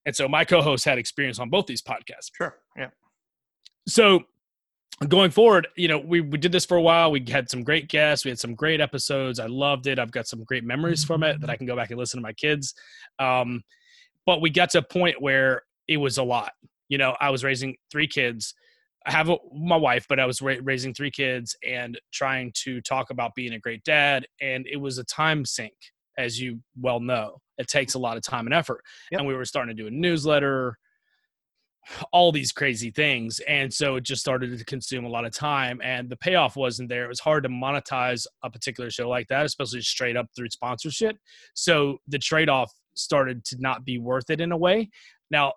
and 0.05 0.15
so 0.15 0.27
my 0.27 0.45
co-host 0.45 0.85
had 0.85 0.97
experience 0.97 1.39
on 1.39 1.49
both 1.49 1.65
these 1.65 1.81
podcasts 1.81 2.29
Sure. 2.35 2.55
Yeah. 2.77 2.89
so 3.87 4.21
going 5.07 5.29
forward, 5.29 5.67
you 5.75 5.87
know, 5.87 5.99
we, 5.99 6.21
we 6.21 6.39
did 6.39 6.51
this 6.51 6.65
for 6.65 6.75
a 6.75 6.81
while. 6.81 7.11
We 7.11 7.23
had 7.27 7.49
some 7.51 7.63
great 7.63 7.87
guests. 7.87 8.25
We 8.25 8.29
had 8.31 8.39
some 8.39 8.55
great 8.55 8.81
episodes. 8.81 9.39
I 9.39 9.45
loved 9.45 9.85
it. 9.85 9.99
I've 9.99 10.11
got 10.11 10.27
some 10.27 10.43
great 10.43 10.63
memories 10.63 11.03
from 11.03 11.21
it 11.23 11.39
that 11.41 11.49
I 11.51 11.55
can 11.55 11.67
go 11.67 11.75
back 11.75 11.91
and 11.91 11.99
listen 11.99 12.17
to 12.17 12.23
my 12.23 12.33
kids. 12.33 12.73
Um, 13.19 13.63
but 14.25 14.41
we 14.41 14.49
got 14.49 14.71
to 14.71 14.79
a 14.79 14.81
point 14.81 15.21
where 15.21 15.61
it 15.87 15.97
was 15.97 16.17
a 16.17 16.23
lot. 16.23 16.51
You 16.89 16.97
know, 16.97 17.15
I 17.19 17.29
was 17.29 17.43
raising 17.43 17.75
three 17.91 18.07
kids. 18.07 18.55
I 19.07 19.11
have 19.11 19.29
a, 19.29 19.37
my 19.53 19.77
wife, 19.77 20.05
but 20.09 20.19
I 20.19 20.25
was 20.25 20.41
ra- 20.41 20.55
raising 20.61 20.93
three 20.93 21.11
kids 21.11 21.55
and 21.65 21.99
trying 22.11 22.51
to 22.63 22.81
talk 22.81 23.09
about 23.09 23.35
being 23.35 23.53
a 23.53 23.59
great 23.59 23.83
dad. 23.83 24.27
And 24.41 24.67
it 24.67 24.77
was 24.77 24.97
a 24.97 25.03
time 25.05 25.45
sink, 25.45 25.73
as 26.17 26.39
you 26.39 26.59
well 26.79 26.99
know. 26.99 27.37
It 27.57 27.67
takes 27.67 27.93
a 27.93 27.99
lot 27.99 28.17
of 28.17 28.23
time 28.23 28.45
and 28.47 28.53
effort. 28.53 28.83
Yep. 29.11 29.19
And 29.19 29.27
we 29.27 29.33
were 29.33 29.45
starting 29.45 29.75
to 29.75 29.81
do 29.81 29.87
a 29.87 29.91
newsletter 29.91 30.77
all 32.11 32.31
these 32.31 32.51
crazy 32.51 32.91
things 32.91 33.39
and 33.47 33.73
so 33.73 33.95
it 33.95 34.03
just 34.03 34.21
started 34.21 34.57
to 34.57 34.65
consume 34.65 35.05
a 35.05 35.09
lot 35.09 35.25
of 35.25 35.31
time 35.31 35.79
and 35.81 36.09
the 36.09 36.17
payoff 36.17 36.55
wasn't 36.55 36.89
there 36.89 37.05
it 37.05 37.07
was 37.07 37.19
hard 37.19 37.43
to 37.43 37.49
monetize 37.49 38.25
a 38.43 38.49
particular 38.49 38.89
show 38.89 39.07
like 39.07 39.27
that 39.29 39.45
especially 39.45 39.81
straight 39.81 40.17
up 40.17 40.27
through 40.35 40.49
sponsorship 40.49 41.15
so 41.53 41.97
the 42.07 42.19
trade-off 42.19 42.71
started 42.95 43.43
to 43.45 43.55
not 43.59 43.85
be 43.85 43.97
worth 43.97 44.29
it 44.29 44.41
in 44.41 44.51
a 44.51 44.57
way 44.57 44.89
now 45.31 45.53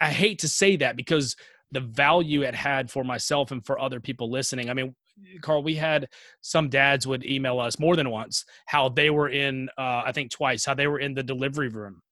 i 0.00 0.08
hate 0.08 0.38
to 0.38 0.48
say 0.48 0.76
that 0.76 0.96
because 0.96 1.36
the 1.76 1.80
value 1.80 2.42
it 2.42 2.54
had 2.54 2.90
for 2.90 3.04
myself 3.04 3.50
and 3.50 3.64
for 3.66 3.78
other 3.78 4.00
people 4.00 4.30
listening. 4.30 4.70
I 4.70 4.74
mean 4.74 4.94
carl 5.40 5.62
we 5.62 5.74
had 5.74 6.06
some 6.42 6.68
dads 6.68 7.06
would 7.06 7.24
email 7.24 7.58
us 7.58 7.78
more 7.78 7.96
than 7.96 8.10
once 8.10 8.44
how 8.66 8.86
they 8.86 9.08
were 9.08 9.30
in 9.30 9.66
uh, 9.78 10.02
i 10.04 10.12
think 10.12 10.30
twice 10.30 10.62
how 10.62 10.74
they 10.74 10.86
were 10.86 10.98
in 10.98 11.14
the 11.14 11.22
delivery 11.22 11.70
room 11.70 12.02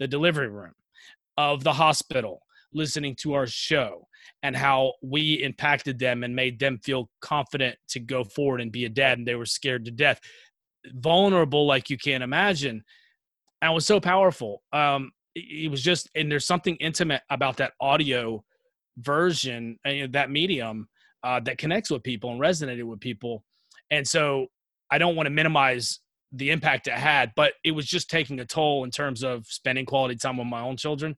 the 0.00 0.08
delivery 0.08 0.48
room 0.48 0.72
of 1.38 1.62
the 1.62 1.72
hospital 1.72 2.42
listening 2.74 3.14
to 3.14 3.34
our 3.34 3.46
show 3.46 4.06
and 4.42 4.56
how 4.56 4.92
we 5.02 5.34
impacted 5.42 5.98
them 5.98 6.24
and 6.24 6.34
made 6.34 6.58
them 6.58 6.78
feel 6.82 7.08
confident 7.20 7.76
to 7.88 8.00
go 8.00 8.24
forward 8.24 8.60
and 8.60 8.72
be 8.72 8.84
a 8.84 8.88
dad 8.88 9.18
and 9.18 9.26
they 9.26 9.34
were 9.34 9.46
scared 9.46 9.84
to 9.84 9.90
death. 9.90 10.20
Vulnerable 10.94 11.66
like 11.66 11.90
you 11.90 11.98
can't 11.98 12.24
imagine 12.24 12.82
and 13.60 13.70
it 13.70 13.74
was 13.74 13.86
so 13.86 14.00
powerful. 14.00 14.62
Um 14.72 15.12
it 15.34 15.70
was 15.70 15.82
just 15.82 16.10
and 16.14 16.30
there's 16.30 16.46
something 16.46 16.76
intimate 16.76 17.22
about 17.30 17.56
that 17.56 17.72
audio 17.80 18.44
version 18.98 19.78
and 19.84 20.04
uh, 20.04 20.08
that 20.12 20.30
medium 20.30 20.88
uh, 21.24 21.40
that 21.40 21.58
connects 21.58 21.90
with 21.90 22.02
people 22.02 22.30
and 22.30 22.40
resonated 22.40 22.84
with 22.84 23.00
people 23.00 23.44
and 23.90 24.06
so 24.06 24.46
i 24.90 24.98
don't 24.98 25.16
want 25.16 25.26
to 25.26 25.30
minimize 25.30 26.00
the 26.32 26.50
impact 26.50 26.86
it 26.86 26.94
had, 26.94 27.32
but 27.36 27.52
it 27.62 27.72
was 27.72 27.86
just 27.86 28.08
taking 28.08 28.40
a 28.40 28.44
toll 28.44 28.84
in 28.84 28.90
terms 28.90 29.22
of 29.22 29.46
spending 29.46 29.84
quality 29.84 30.16
time 30.16 30.38
with 30.38 30.46
my 30.46 30.62
own 30.62 30.76
children. 30.76 31.14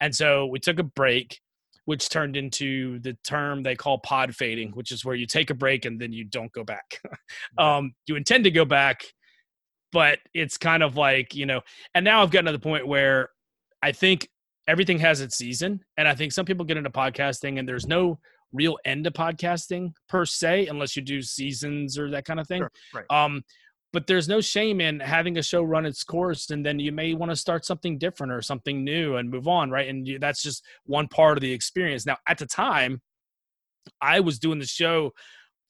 And 0.00 0.14
so 0.14 0.46
we 0.46 0.58
took 0.58 0.78
a 0.78 0.84
break, 0.84 1.40
which 1.84 2.08
turned 2.08 2.36
into 2.36 2.98
the 3.00 3.16
term 3.26 3.62
they 3.62 3.76
call 3.76 3.98
pod 3.98 4.34
fading, 4.34 4.72
which 4.72 4.90
is 4.90 5.04
where 5.04 5.14
you 5.14 5.26
take 5.26 5.50
a 5.50 5.54
break 5.54 5.84
and 5.84 6.00
then 6.00 6.12
you 6.12 6.24
don't 6.24 6.52
go 6.52 6.64
back. 6.64 7.00
um, 7.58 7.94
you 8.06 8.16
intend 8.16 8.44
to 8.44 8.50
go 8.50 8.64
back, 8.64 9.04
but 9.92 10.18
it's 10.34 10.58
kind 10.58 10.82
of 10.82 10.96
like, 10.96 11.34
you 11.34 11.46
know, 11.46 11.60
and 11.94 12.04
now 12.04 12.22
I've 12.22 12.30
gotten 12.30 12.46
to 12.46 12.52
the 12.52 12.58
point 12.58 12.86
where 12.86 13.30
I 13.80 13.92
think 13.92 14.28
everything 14.68 14.98
has 14.98 15.20
its 15.20 15.36
season. 15.36 15.80
And 15.96 16.06
I 16.06 16.14
think 16.14 16.32
some 16.32 16.44
people 16.44 16.64
get 16.64 16.76
into 16.76 16.90
podcasting 16.90 17.58
and 17.58 17.66
there's 17.68 17.88
no 17.88 18.20
real 18.52 18.78
end 18.84 19.04
to 19.04 19.10
podcasting 19.10 19.92
per 20.08 20.24
se, 20.24 20.66
unless 20.66 20.94
you 20.94 21.02
do 21.02 21.22
seasons 21.22 21.98
or 21.98 22.10
that 22.10 22.24
kind 22.24 22.38
of 22.38 22.46
thing. 22.46 22.60
Sure, 22.60 22.70
right. 22.94 23.06
Um, 23.10 23.42
but 23.92 24.06
there's 24.06 24.28
no 24.28 24.40
shame 24.40 24.80
in 24.80 25.00
having 25.00 25.38
a 25.38 25.42
show 25.42 25.62
run 25.62 25.86
its 25.86 26.04
course 26.04 26.50
and 26.50 26.64
then 26.64 26.78
you 26.78 26.92
may 26.92 27.14
want 27.14 27.30
to 27.30 27.36
start 27.36 27.64
something 27.64 27.98
different 27.98 28.32
or 28.32 28.42
something 28.42 28.84
new 28.84 29.16
and 29.16 29.30
move 29.30 29.48
on 29.48 29.70
right 29.70 29.88
and 29.88 30.06
you, 30.06 30.18
that's 30.18 30.42
just 30.42 30.62
one 30.84 31.08
part 31.08 31.38
of 31.38 31.42
the 31.42 31.52
experience 31.52 32.04
now 32.04 32.16
at 32.28 32.36
the 32.36 32.46
time 32.46 33.00
i 34.02 34.20
was 34.20 34.38
doing 34.38 34.58
the 34.58 34.66
show 34.66 35.12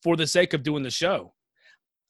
for 0.03 0.17
the 0.17 0.27
sake 0.27 0.53
of 0.53 0.63
doing 0.65 0.83
the 0.83 0.91
show 0.91 1.33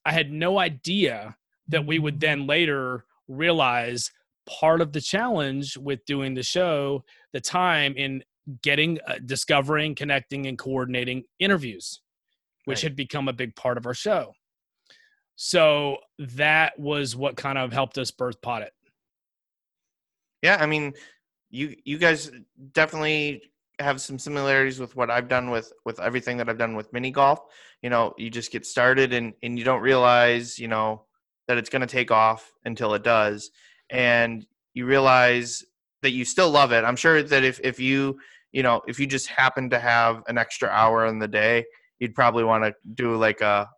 i 0.03 0.11
had 0.11 0.31
no 0.31 0.57
idea 0.57 1.35
that 1.67 1.85
we 1.85 1.99
would 1.99 2.19
then 2.19 2.47
later 2.47 3.05
realize 3.27 4.11
part 4.59 4.81
of 4.81 4.91
the 4.93 5.01
challenge 5.01 5.77
with 5.77 6.03
doing 6.05 6.33
the 6.33 6.43
show 6.43 7.03
the 7.33 7.41
time 7.41 7.93
in 7.95 8.23
getting 8.63 8.97
uh, 9.07 9.15
discovering 9.25 9.93
connecting 9.93 10.47
and 10.47 10.57
coordinating 10.57 11.23
interviews 11.39 12.01
which 12.65 12.77
right. 12.77 12.83
had 12.83 12.95
become 12.95 13.27
a 13.27 13.33
big 13.33 13.55
part 13.55 13.77
of 13.77 13.85
our 13.85 13.93
show 13.93 14.33
so 15.41 15.99
that 16.17 16.77
was 16.77 17.15
what 17.15 17.37
kind 17.37 17.57
of 17.57 17.71
helped 17.71 17.97
us 17.97 18.11
birth 18.11 18.41
Podit. 18.41 18.71
Yeah, 20.41 20.57
I 20.59 20.65
mean, 20.65 20.91
you 21.49 21.77
you 21.85 21.97
guys 21.97 22.29
definitely 22.73 23.43
have 23.79 24.01
some 24.01 24.19
similarities 24.19 24.81
with 24.81 24.97
what 24.97 25.09
I've 25.09 25.29
done 25.29 25.49
with 25.49 25.71
with 25.85 25.97
everything 26.01 26.35
that 26.37 26.49
I've 26.49 26.57
done 26.57 26.75
with 26.75 26.91
mini 26.91 27.09
golf. 27.09 27.39
You 27.81 27.89
know, 27.89 28.13
you 28.17 28.29
just 28.29 28.51
get 28.51 28.65
started 28.65 29.13
and 29.13 29.33
and 29.41 29.57
you 29.57 29.63
don't 29.63 29.81
realize, 29.81 30.59
you 30.59 30.67
know, 30.67 31.05
that 31.47 31.57
it's 31.57 31.69
going 31.69 31.83
to 31.83 31.87
take 31.87 32.11
off 32.11 32.51
until 32.65 32.93
it 32.93 33.03
does, 33.05 33.49
and 33.89 34.45
you 34.73 34.85
realize 34.85 35.63
that 36.01 36.11
you 36.11 36.25
still 36.25 36.49
love 36.49 36.71
it. 36.71 36.83
I'm 36.83 36.95
sure 36.95 37.21
that 37.21 37.43
if 37.43 37.59
if 37.63 37.79
you 37.79 38.19
you 38.51 38.63
know 38.63 38.81
if 38.87 38.99
you 38.99 39.07
just 39.07 39.27
happen 39.27 39.69
to 39.71 39.79
have 39.79 40.23
an 40.27 40.37
extra 40.37 40.69
hour 40.69 41.05
in 41.05 41.19
the 41.19 41.27
day, 41.27 41.65
you'd 41.99 42.15
probably 42.15 42.43
want 42.43 42.63
to 42.63 42.73
do 42.95 43.15
like 43.15 43.41
a 43.41 43.69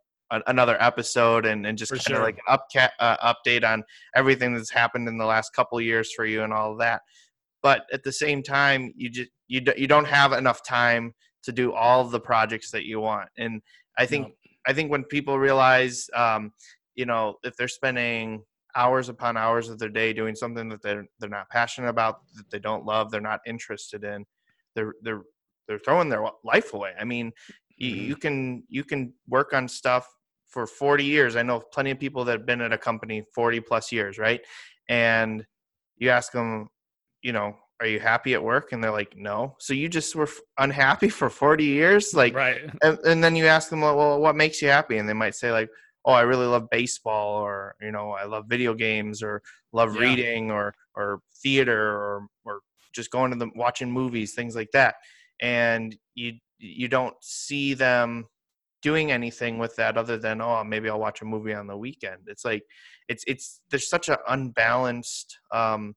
another 0.47 0.81
episode 0.81 1.45
and, 1.45 1.67
and 1.67 1.77
just 1.77 1.91
kind 1.91 1.99
of 1.99 2.05
sure. 2.05 2.23
like 2.23 2.39
an 2.47 2.57
upca- 2.57 2.91
uh, 2.99 3.33
update 3.33 3.65
on 3.67 3.83
everything 4.15 4.53
that's 4.53 4.71
happened 4.71 5.07
in 5.09 5.17
the 5.17 5.25
last 5.25 5.53
couple 5.53 5.79
years 5.81 6.13
for 6.13 6.25
you 6.25 6.43
and 6.43 6.53
all 6.53 6.71
of 6.71 6.79
that. 6.79 7.01
But 7.61 7.85
at 7.91 8.03
the 8.03 8.13
same 8.13 8.41
time, 8.41 8.93
you 8.95 9.09
just 9.09 9.29
you 9.47 9.61
do, 9.61 9.73
you 9.75 9.87
don't 9.87 10.07
have 10.07 10.31
enough 10.31 10.63
time 10.65 11.13
to 11.43 11.51
do 11.51 11.73
all 11.73 12.03
the 12.05 12.19
projects 12.19 12.71
that 12.71 12.85
you 12.85 12.99
want. 12.99 13.29
And 13.37 13.61
I 13.97 14.05
think 14.05 14.27
no. 14.27 14.33
I 14.67 14.73
think 14.73 14.91
when 14.91 15.03
people 15.03 15.37
realize, 15.37 16.09
um, 16.15 16.53
you 16.95 17.05
know, 17.05 17.35
if 17.43 17.55
they're 17.57 17.67
spending 17.67 18.43
hours 18.75 19.09
upon 19.09 19.37
hours 19.37 19.69
of 19.69 19.79
their 19.79 19.89
day 19.89 20.13
doing 20.13 20.35
something 20.35 20.69
that 20.69 20.81
they're 20.81 21.05
they're 21.19 21.29
not 21.29 21.49
passionate 21.49 21.89
about, 21.89 22.19
that 22.35 22.49
they 22.49 22.59
don't 22.59 22.85
love, 22.85 23.11
they're 23.11 23.21
not 23.21 23.41
interested 23.45 24.03
in, 24.03 24.25
they're 24.75 24.93
they're 25.01 25.23
they're 25.67 25.79
throwing 25.79 26.09
their 26.09 26.25
life 26.43 26.73
away. 26.73 26.93
I 26.99 27.03
mean, 27.03 27.31
you, 27.77 27.95
mm-hmm. 27.95 28.05
you 28.05 28.15
can 28.15 28.63
you 28.69 28.83
can 28.83 29.13
work 29.27 29.53
on 29.53 29.67
stuff 29.67 30.07
for 30.47 30.67
40 30.67 31.03
years. 31.03 31.35
I 31.35 31.43
know 31.43 31.59
plenty 31.59 31.91
of 31.91 31.99
people 31.99 32.25
that 32.25 32.39
have 32.39 32.45
been 32.45 32.61
at 32.61 32.73
a 32.73 32.77
company 32.77 33.23
40 33.33 33.61
plus 33.61 33.91
years, 33.91 34.17
right? 34.17 34.41
And 34.89 35.45
you 35.97 36.09
ask 36.09 36.31
them, 36.33 36.67
you 37.21 37.31
know, 37.31 37.55
are 37.79 37.87
you 37.87 37.99
happy 37.99 38.33
at 38.33 38.43
work? 38.43 38.73
And 38.73 38.83
they're 38.83 38.91
like, 38.91 39.15
no. 39.15 39.55
So 39.59 39.73
you 39.73 39.89
just 39.89 40.15
were 40.15 40.29
unhappy 40.59 41.09
for 41.19 41.29
40 41.29 41.63
years? 41.63 42.13
Like, 42.13 42.35
right. 42.35 42.61
And, 42.83 42.99
and 42.99 43.23
then 43.23 43.35
you 43.35 43.45
ask 43.45 43.69
them, 43.69 43.81
well, 43.81 44.19
what 44.19 44.35
makes 44.35 44.61
you 44.61 44.67
happy? 44.67 44.97
And 44.97 45.07
they 45.07 45.13
might 45.13 45.35
say, 45.35 45.51
like, 45.51 45.69
oh, 46.05 46.13
I 46.13 46.22
really 46.22 46.48
love 46.48 46.70
baseball, 46.70 47.41
or, 47.41 47.75
you 47.81 47.91
know, 47.91 48.12
I 48.12 48.25
love 48.25 48.46
video 48.48 48.74
games, 48.74 49.22
or 49.22 49.41
love 49.72 49.96
yeah. 49.96 50.01
reading, 50.01 50.51
or, 50.51 50.74
or 50.96 51.22
theater, 51.43 51.79
or, 51.79 52.27
or 52.46 52.60
just 52.93 53.12
going 53.12 53.31
to 53.31 53.38
the 53.38 53.50
watching 53.55 53.91
movies, 53.91 54.34
things 54.34 54.55
like 54.55 54.72
that. 54.74 54.96
And 55.41 55.96
you, 56.15 56.34
you 56.58 56.88
don't 56.88 57.15
see 57.22 57.74
them 57.74 58.25
doing 58.81 59.12
anything 59.12 59.58
with 59.58 59.75
that 59.75 59.98
other 59.98 60.17
than 60.17 60.41
oh 60.41 60.63
maybe 60.63 60.89
I'll 60.89 61.00
watch 61.00 61.22
a 61.22 61.25
movie 61.25 61.53
on 61.53 61.67
the 61.67 61.77
weekend. 61.77 62.24
It's 62.27 62.43
like 62.43 62.63
it's 63.08 63.24
it's 63.27 63.62
there's 63.70 63.89
such 63.89 64.10
an 64.10 64.17
unbalanced 64.27 65.38
um, 65.51 65.96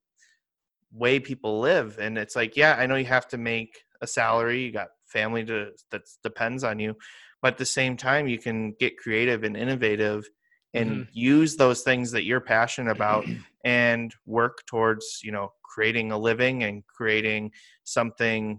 way 0.93 1.19
people 1.19 1.61
live, 1.61 1.99
and 1.99 2.19
it's 2.19 2.37
like 2.37 2.57
yeah 2.57 2.77
I 2.79 2.87
know 2.87 2.97
you 2.97 3.07
have 3.07 3.29
to 3.29 3.39
make 3.39 3.75
a 4.01 4.07
salary, 4.07 4.65
you 4.65 4.73
got 4.73 4.89
family 5.07 5.45
to 5.45 5.71
that 5.91 6.03
depends 6.23 6.65
on 6.65 6.79
you, 6.79 6.95
but 7.45 7.53
at 7.53 7.59
the 7.59 7.67
same 7.67 7.95
time 7.95 8.27
you 8.27 8.39
can 8.39 8.73
get 8.81 8.97
creative 8.97 9.45
and 9.45 9.55
innovative 9.55 10.27
and 10.73 10.91
mm-hmm. 10.91 11.03
use 11.13 11.57
those 11.57 11.83
things 11.83 12.11
that 12.11 12.25
you're 12.25 12.41
passionate 12.41 12.91
about 12.91 13.27
and 13.67 14.15
work 14.25 14.65
towards 14.67 15.21
you 15.23 15.31
know 15.31 15.53
creating 15.63 16.11
a 16.11 16.17
living 16.17 16.63
and 16.63 16.83
creating 16.87 17.51
something 17.85 18.59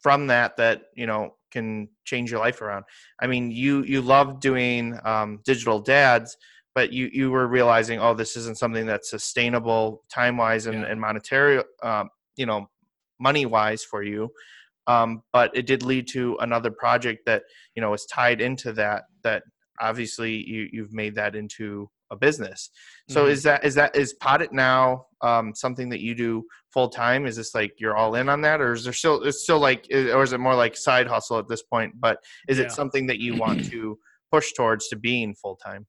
from 0.00 0.28
that 0.28 0.56
that 0.56 0.82
you 0.94 1.08
know 1.08 1.34
can 1.50 1.88
change 2.04 2.30
your 2.30 2.38
life 2.38 2.62
around. 2.62 2.84
I 3.20 3.26
mean, 3.26 3.50
you 3.50 3.82
you 3.82 4.00
love 4.00 4.38
doing 4.38 4.96
um, 5.04 5.40
digital 5.44 5.80
dads, 5.80 6.36
but 6.76 6.92
you 6.92 7.10
you 7.12 7.32
were 7.32 7.48
realizing, 7.48 7.98
oh, 7.98 8.14
this 8.14 8.36
isn't 8.36 8.58
something 8.58 8.86
that's 8.86 9.10
sustainable 9.10 10.04
time 10.08 10.36
wise 10.36 10.66
and, 10.66 10.82
yeah. 10.82 10.86
and 10.86 11.00
monetary, 11.00 11.64
um, 11.82 12.10
you 12.36 12.46
know, 12.46 12.70
money 13.18 13.44
wise 13.44 13.82
for 13.82 14.04
you. 14.04 14.30
Um, 14.86 15.22
but 15.32 15.56
it 15.56 15.66
did 15.66 15.82
lead 15.82 16.08
to 16.08 16.36
another 16.40 16.70
project 16.70 17.26
that 17.26 17.42
you 17.74 17.82
know 17.82 17.90
was 17.90 18.06
tied 18.06 18.40
into 18.40 18.72
that. 18.74 19.04
That 19.22 19.44
obviously 19.80 20.32
you 20.48 20.68
you've 20.72 20.92
made 20.92 21.14
that 21.16 21.36
into 21.36 21.88
a 22.12 22.16
business. 22.16 22.70
So 23.08 23.22
mm-hmm. 23.22 23.30
is 23.32 23.42
that 23.42 23.64
is 23.64 23.74
that 23.74 23.96
is 23.96 24.14
Podit 24.22 24.52
now 24.52 25.06
um, 25.22 25.54
something 25.54 25.88
that 25.88 26.00
you 26.00 26.14
do 26.14 26.44
full 26.72 26.88
time? 26.88 27.26
Is 27.26 27.36
this 27.36 27.54
like 27.54 27.72
you're 27.78 27.96
all 27.96 28.14
in 28.14 28.28
on 28.28 28.42
that, 28.42 28.60
or 28.60 28.72
is 28.72 28.84
there 28.84 28.92
still 28.92 29.22
it's 29.22 29.42
still 29.42 29.58
like, 29.58 29.86
or 29.90 30.22
is 30.22 30.32
it 30.32 30.38
more 30.38 30.54
like 30.54 30.76
side 30.76 31.08
hustle 31.08 31.38
at 31.38 31.48
this 31.48 31.62
point? 31.62 31.94
But 31.98 32.18
is 32.48 32.58
yeah. 32.58 32.66
it 32.66 32.72
something 32.72 33.06
that 33.06 33.18
you 33.18 33.36
want 33.36 33.64
to 33.70 33.98
push 34.30 34.52
towards 34.52 34.88
to 34.88 34.96
being 34.96 35.34
full 35.34 35.56
time? 35.56 35.86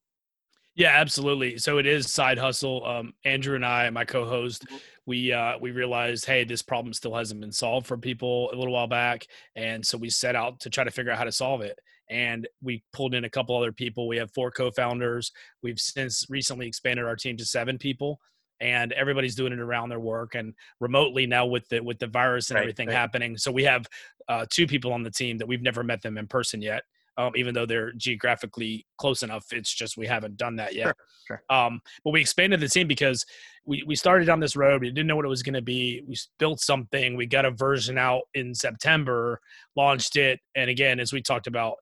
Yeah, 0.75 0.89
absolutely. 0.89 1.57
So 1.59 1.77
it 1.77 1.85
is 1.85 2.11
side 2.11 2.37
hustle. 2.37 2.83
Um, 2.85 3.13
Andrew 3.25 3.55
and 3.55 3.65
I, 3.65 3.89
my 3.91 4.05
co-host, 4.05 4.65
mm-hmm. 4.65 4.77
we 5.05 5.31
uh, 5.31 5.57
we 5.59 5.71
realized, 5.71 6.25
hey, 6.25 6.43
this 6.43 6.63
problem 6.63 6.93
still 6.93 7.15
hasn't 7.15 7.41
been 7.41 7.51
solved 7.51 7.85
for 7.85 7.97
people 7.97 8.49
a 8.51 8.55
little 8.55 8.73
while 8.73 8.87
back, 8.87 9.27
and 9.55 9.85
so 9.85 9.97
we 9.97 10.09
set 10.09 10.35
out 10.35 10.59
to 10.61 10.69
try 10.69 10.83
to 10.83 10.91
figure 10.91 11.11
out 11.11 11.19
how 11.19 11.25
to 11.25 11.31
solve 11.31 11.61
it. 11.61 11.77
And 12.09 12.47
we 12.61 12.83
pulled 12.91 13.13
in 13.13 13.23
a 13.23 13.29
couple 13.29 13.55
other 13.55 13.71
people. 13.71 14.07
We 14.07 14.17
have 14.17 14.33
four 14.33 14.51
co-founders. 14.51 15.31
We've 15.61 15.79
since 15.79 16.25
recently 16.29 16.67
expanded 16.67 17.05
our 17.05 17.15
team 17.15 17.37
to 17.37 17.45
seven 17.45 17.77
people, 17.77 18.19
and 18.59 18.93
everybody's 18.93 19.35
doing 19.35 19.53
it 19.53 19.59
around 19.59 19.89
their 19.89 19.99
work 19.99 20.33
and 20.33 20.53
remotely 20.79 21.27
now 21.27 21.45
with 21.45 21.69
the 21.69 21.81
with 21.81 21.99
the 21.99 22.07
virus 22.07 22.49
and 22.49 22.55
right, 22.55 22.63
everything 22.63 22.87
right. 22.87 22.97
happening. 22.97 23.37
So 23.37 23.51
we 23.51 23.63
have 23.63 23.85
uh, 24.27 24.47
two 24.49 24.65
people 24.65 24.91
on 24.91 25.03
the 25.03 25.11
team 25.11 25.37
that 25.37 25.47
we've 25.47 25.61
never 25.61 25.83
met 25.83 26.01
them 26.01 26.17
in 26.17 26.25
person 26.25 26.63
yet 26.63 26.81
um, 27.17 27.33
even 27.35 27.53
though 27.53 27.65
they're 27.65 27.91
geographically 27.93 28.85
close 28.97 29.23
enough. 29.23 29.45
It's 29.51 29.73
just 29.73 29.97
we 29.97 30.07
haven't 30.07 30.37
done 30.37 30.55
that 30.57 30.73
yet. 30.73 30.95
Sure, 31.27 31.39
sure. 31.49 31.55
Um, 31.55 31.81
but 32.03 32.11
we 32.11 32.21
expanded 32.21 32.59
the 32.59 32.67
team 32.67 32.87
because 32.87 33.25
we, 33.65 33.83
we 33.85 33.95
started 33.95 34.29
on 34.29 34.39
this 34.39 34.55
road. 34.55 34.81
We 34.81 34.89
didn't 34.89 35.07
know 35.07 35.15
what 35.15 35.25
it 35.25 35.29
was 35.29 35.43
going 35.43 35.53
to 35.53 35.61
be. 35.61 36.01
We 36.07 36.15
built 36.39 36.59
something. 36.59 37.15
We 37.15 37.25
got 37.25 37.45
a 37.45 37.51
version 37.51 37.97
out 37.97 38.23
in 38.33 38.53
September, 38.53 39.39
launched 39.75 40.15
it. 40.15 40.39
And 40.55 40.69
again, 40.69 40.99
as 40.99 41.13
we 41.13 41.21
talked 41.21 41.47
about, 41.47 41.75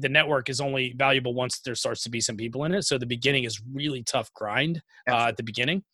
the 0.00 0.08
network 0.08 0.48
is 0.48 0.60
only 0.60 0.94
valuable 0.96 1.34
once 1.34 1.60
there 1.60 1.74
starts 1.74 2.02
to 2.02 2.10
be 2.10 2.20
some 2.20 2.36
people 2.36 2.64
in 2.64 2.74
it. 2.74 2.84
So 2.84 2.98
the 2.98 3.06
beginning 3.06 3.44
is 3.44 3.60
really 3.72 4.02
tough 4.02 4.32
grind 4.34 4.82
uh, 5.08 5.26
at 5.28 5.36
the 5.36 5.42
beginning. 5.42 5.84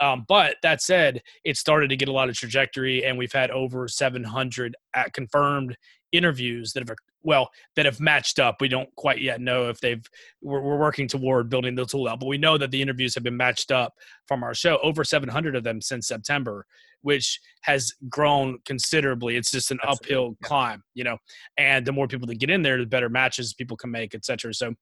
Um, 0.00 0.24
but 0.26 0.56
that 0.62 0.80
said, 0.80 1.22
it 1.44 1.56
started 1.56 1.90
to 1.90 1.96
get 1.96 2.08
a 2.08 2.12
lot 2.12 2.28
of 2.28 2.36
trajectory, 2.36 3.04
and 3.04 3.18
we've 3.18 3.32
had 3.32 3.50
over 3.50 3.86
700 3.88 4.74
confirmed 5.12 5.76
interviews 6.12 6.72
that 6.72 6.86
have 6.86 6.96
well 7.22 7.50
that 7.76 7.86
have 7.86 8.00
matched 8.00 8.38
up. 8.38 8.60
We 8.60 8.68
don't 8.68 8.94
quite 8.96 9.20
yet 9.20 9.40
know 9.40 9.68
if 9.68 9.80
they've. 9.80 10.04
We're, 10.40 10.60
we're, 10.60 10.78
working 10.78 11.08
toward 11.08 11.48
building 11.48 11.74
the 11.74 11.86
tool 11.86 12.08
out, 12.08 12.20
but 12.20 12.26
we 12.26 12.38
know 12.38 12.58
that 12.58 12.70
the 12.70 12.82
interviews 12.82 13.14
have 13.14 13.24
been 13.24 13.36
matched 13.36 13.70
up 13.70 13.94
from 14.26 14.42
our 14.42 14.54
show. 14.54 14.78
Over 14.82 15.04
700 15.04 15.56
of 15.56 15.64
them 15.64 15.80
since 15.80 16.08
September, 16.08 16.66
which 17.02 17.40
has 17.62 17.92
grown 18.08 18.58
considerably. 18.64 19.36
It's 19.36 19.50
just 19.50 19.70
an 19.70 19.78
Absolutely. 19.82 20.06
uphill 20.06 20.36
yeah. 20.40 20.46
climb, 20.46 20.82
you 20.94 21.04
know. 21.04 21.18
And 21.56 21.86
the 21.86 21.92
more 21.92 22.08
people 22.08 22.26
that 22.28 22.38
get 22.38 22.50
in 22.50 22.62
there, 22.62 22.78
the 22.78 22.86
better 22.86 23.08
matches 23.08 23.54
people 23.54 23.76
can 23.76 23.90
make, 23.90 24.14
etc. 24.14 24.54
So, 24.54 24.74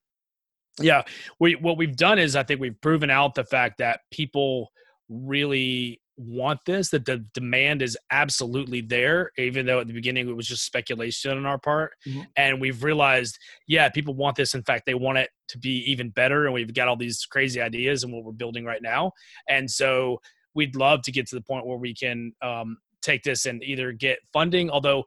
yeah, 0.81 1.03
we 1.39 1.55
what 1.57 1.77
we've 1.77 1.97
done 1.97 2.19
is 2.19 2.37
I 2.37 2.43
think 2.43 2.61
we've 2.61 2.81
proven 2.81 3.11
out 3.11 3.35
the 3.35 3.45
fact 3.45 3.79
that 3.79 4.01
people 4.11 4.71
really 5.09 6.01
want 6.21 6.61
this 6.67 6.91
that 6.91 7.05
the 7.05 7.25
demand 7.35 7.83
is 7.83 7.97
absolutely 8.11 8.81
there 8.81 9.31
even 9.39 9.67
though 9.67 9.81
at 9.81 9.87
the 9.87 9.93
beginning 9.93 10.29
it 10.29 10.37
was 10.37 10.47
just 10.47 10.65
speculation 10.65 11.37
on 11.37 11.47
our 11.47 11.59
part. 11.59 11.93
Mm-hmm. 12.07 12.23
and 12.37 12.61
we've 12.61 12.83
realized 12.83 13.39
yeah 13.67 13.89
people 13.89 14.15
want 14.15 14.37
this. 14.37 14.55
In 14.55 14.62
fact 14.62 14.87
they 14.87 14.95
want 14.95 15.19
it 15.19 15.31
to 15.49 15.59
be 15.59 15.79
even 15.91 16.11
better 16.11 16.45
and 16.45 16.55
we've 16.55 16.75
got 16.75 16.89
all 16.89 16.97
these 16.97 17.25
crazy 17.27 17.61
ideas 17.61 18.05
and 18.05 18.12
what 18.12 18.25
we're 18.25 18.33
building 18.33 18.65
right 18.65 18.83
now. 18.83 19.12
And 19.49 19.71
so 19.71 20.21
we'd 20.55 20.77
love 20.77 21.03
to 21.03 21.12
get 21.12 21.27
to 21.29 21.35
the 21.35 21.43
point 21.43 21.67
where 21.67 21.79
we 21.79 21.95
can 21.95 22.33
um, 22.43 22.77
take 23.03 23.23
this 23.23 23.47
and 23.47 23.62
either 23.62 23.93
get 23.93 24.19
funding 24.33 24.71
although 24.71 25.05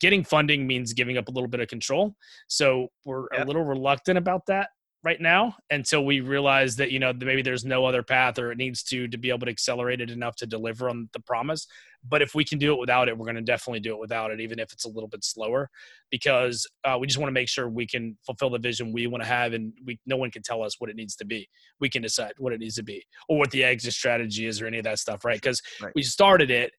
getting 0.00 0.22
funding 0.22 0.66
means 0.66 0.92
giving 0.92 1.16
up 1.16 1.28
a 1.28 1.30
little 1.30 1.48
bit 1.48 1.60
of 1.60 1.68
control. 1.68 2.14
So 2.48 2.88
we're 3.04 3.26
yep. 3.32 3.44
a 3.44 3.46
little 3.46 3.64
reluctant 3.64 4.18
about 4.18 4.42
that 4.46 4.70
right 5.04 5.20
now 5.20 5.54
until 5.70 6.04
we 6.04 6.20
realize 6.20 6.74
that 6.76 6.90
you 6.90 6.98
know 6.98 7.12
maybe 7.12 7.42
there's 7.42 7.64
no 7.64 7.84
other 7.84 8.02
path 8.02 8.38
or 8.38 8.50
it 8.50 8.58
needs 8.58 8.82
to 8.82 9.06
to 9.08 9.16
be 9.16 9.30
able 9.30 9.46
to 9.46 9.50
accelerate 9.50 10.00
it 10.00 10.10
enough 10.10 10.34
to 10.36 10.46
deliver 10.46 10.90
on 10.90 11.08
the 11.12 11.20
promise. 11.20 11.66
But 12.08 12.22
if 12.22 12.34
we 12.34 12.44
can 12.44 12.58
do 12.58 12.72
it 12.72 12.80
without 12.80 13.08
it 13.08 13.16
we're 13.16 13.24
going 13.24 13.36
to 13.36 13.42
definitely 13.42 13.80
do 13.80 13.92
it 13.94 14.00
without 14.00 14.30
it 14.30 14.40
even 14.40 14.58
if 14.58 14.72
it's 14.72 14.84
a 14.84 14.88
little 14.88 15.08
bit 15.08 15.24
slower 15.24 15.70
because 16.10 16.66
uh, 16.84 16.96
we 16.98 17.06
just 17.06 17.18
want 17.18 17.28
to 17.28 17.32
make 17.32 17.48
sure 17.48 17.68
we 17.68 17.86
can 17.86 18.16
fulfill 18.24 18.50
the 18.50 18.58
vision 18.58 18.92
we 18.92 19.06
want 19.06 19.22
to 19.22 19.28
have 19.28 19.52
and 19.52 19.72
we 19.84 19.98
no 20.06 20.16
one 20.16 20.30
can 20.30 20.42
tell 20.42 20.62
us 20.62 20.80
what 20.80 20.90
it 20.90 20.96
needs 20.96 21.14
to 21.16 21.24
be. 21.24 21.48
We 21.80 21.88
can 21.88 22.02
decide 22.02 22.32
what 22.38 22.52
it 22.52 22.60
needs 22.60 22.74
to 22.76 22.82
be 22.82 23.04
or 23.28 23.38
what 23.38 23.50
the 23.50 23.64
exit 23.64 23.92
strategy 23.92 24.46
is 24.46 24.60
or 24.60 24.66
any 24.66 24.78
of 24.78 24.84
that 24.84 24.98
stuff 24.98 25.24
right? 25.24 25.40
Because 25.40 25.62
right. 25.80 25.92
we 25.94 26.02
started 26.02 26.50
it 26.50 26.72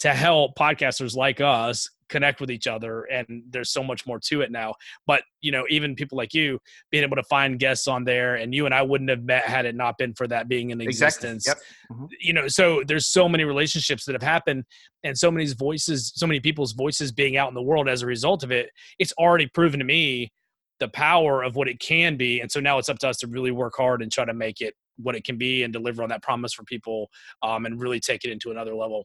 to 0.00 0.10
help 0.10 0.56
podcasters 0.56 1.16
like 1.16 1.40
us 1.40 1.88
connect 2.14 2.40
with 2.40 2.48
each 2.48 2.68
other 2.68 3.02
and 3.10 3.42
there's 3.50 3.72
so 3.72 3.82
much 3.82 4.06
more 4.06 4.20
to 4.20 4.40
it 4.40 4.52
now 4.52 4.72
but 5.04 5.24
you 5.40 5.50
know 5.50 5.64
even 5.68 5.96
people 5.96 6.16
like 6.16 6.32
you 6.32 6.60
being 6.92 7.02
able 7.02 7.16
to 7.16 7.24
find 7.24 7.58
guests 7.58 7.88
on 7.88 8.04
there 8.04 8.36
and 8.36 8.54
you 8.54 8.66
and 8.66 8.74
i 8.74 8.80
wouldn't 8.80 9.10
have 9.10 9.24
met 9.24 9.42
had 9.42 9.66
it 9.66 9.74
not 9.74 9.98
been 9.98 10.14
for 10.14 10.28
that 10.28 10.46
being 10.46 10.70
in 10.70 10.80
existence 10.80 11.44
exactly. 11.44 11.64
yep. 11.90 11.98
mm-hmm. 11.98 12.06
you 12.20 12.32
know 12.32 12.46
so 12.46 12.84
there's 12.86 13.08
so 13.08 13.28
many 13.28 13.42
relationships 13.42 14.04
that 14.04 14.12
have 14.12 14.22
happened 14.22 14.62
and 15.02 15.18
so 15.18 15.28
many 15.28 15.44
voices 15.54 16.12
so 16.14 16.24
many 16.24 16.38
people's 16.38 16.70
voices 16.70 17.10
being 17.10 17.36
out 17.36 17.48
in 17.48 17.54
the 17.54 17.62
world 17.62 17.88
as 17.88 18.02
a 18.02 18.06
result 18.06 18.44
of 18.44 18.52
it 18.52 18.70
it's 19.00 19.12
already 19.18 19.48
proven 19.48 19.80
to 19.80 19.84
me 19.84 20.30
the 20.78 20.86
power 20.86 21.42
of 21.42 21.56
what 21.56 21.66
it 21.66 21.80
can 21.80 22.16
be 22.16 22.40
and 22.40 22.52
so 22.52 22.60
now 22.60 22.78
it's 22.78 22.88
up 22.88 23.00
to 23.00 23.08
us 23.08 23.16
to 23.16 23.26
really 23.26 23.50
work 23.50 23.74
hard 23.76 24.02
and 24.02 24.12
try 24.12 24.24
to 24.24 24.34
make 24.34 24.60
it 24.60 24.74
what 24.98 25.16
it 25.16 25.24
can 25.24 25.36
be 25.36 25.64
and 25.64 25.72
deliver 25.72 26.04
on 26.04 26.08
that 26.10 26.22
promise 26.22 26.52
for 26.52 26.62
people 26.62 27.10
um, 27.42 27.66
and 27.66 27.80
really 27.80 27.98
take 27.98 28.24
it 28.24 28.30
into 28.30 28.52
another 28.52 28.76
level 28.76 29.04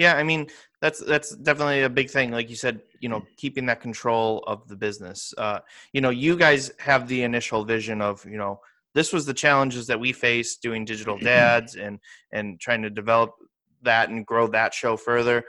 yeah, 0.00 0.14
I 0.14 0.22
mean 0.22 0.46
that's 0.80 1.00
that's 1.00 1.36
definitely 1.36 1.82
a 1.82 1.90
big 1.90 2.08
thing. 2.08 2.30
Like 2.30 2.48
you 2.48 2.56
said, 2.56 2.80
you 3.00 3.10
know, 3.10 3.22
keeping 3.36 3.66
that 3.66 3.82
control 3.82 4.42
of 4.46 4.66
the 4.66 4.74
business. 4.74 5.34
Uh, 5.36 5.58
you 5.92 6.00
know, 6.00 6.08
you 6.08 6.36
guys 6.36 6.72
have 6.78 7.06
the 7.06 7.22
initial 7.22 7.66
vision 7.66 8.00
of 8.00 8.24
you 8.24 8.38
know 8.38 8.60
this 8.94 9.12
was 9.12 9.26
the 9.26 9.34
challenges 9.34 9.86
that 9.88 10.00
we 10.00 10.12
faced 10.12 10.62
doing 10.62 10.86
digital 10.86 11.16
mm-hmm. 11.16 11.26
dads 11.26 11.76
and 11.76 11.98
and 12.32 12.58
trying 12.58 12.80
to 12.80 12.88
develop 12.88 13.34
that 13.82 14.08
and 14.08 14.24
grow 14.24 14.46
that 14.46 14.72
show 14.72 14.96
further 14.96 15.44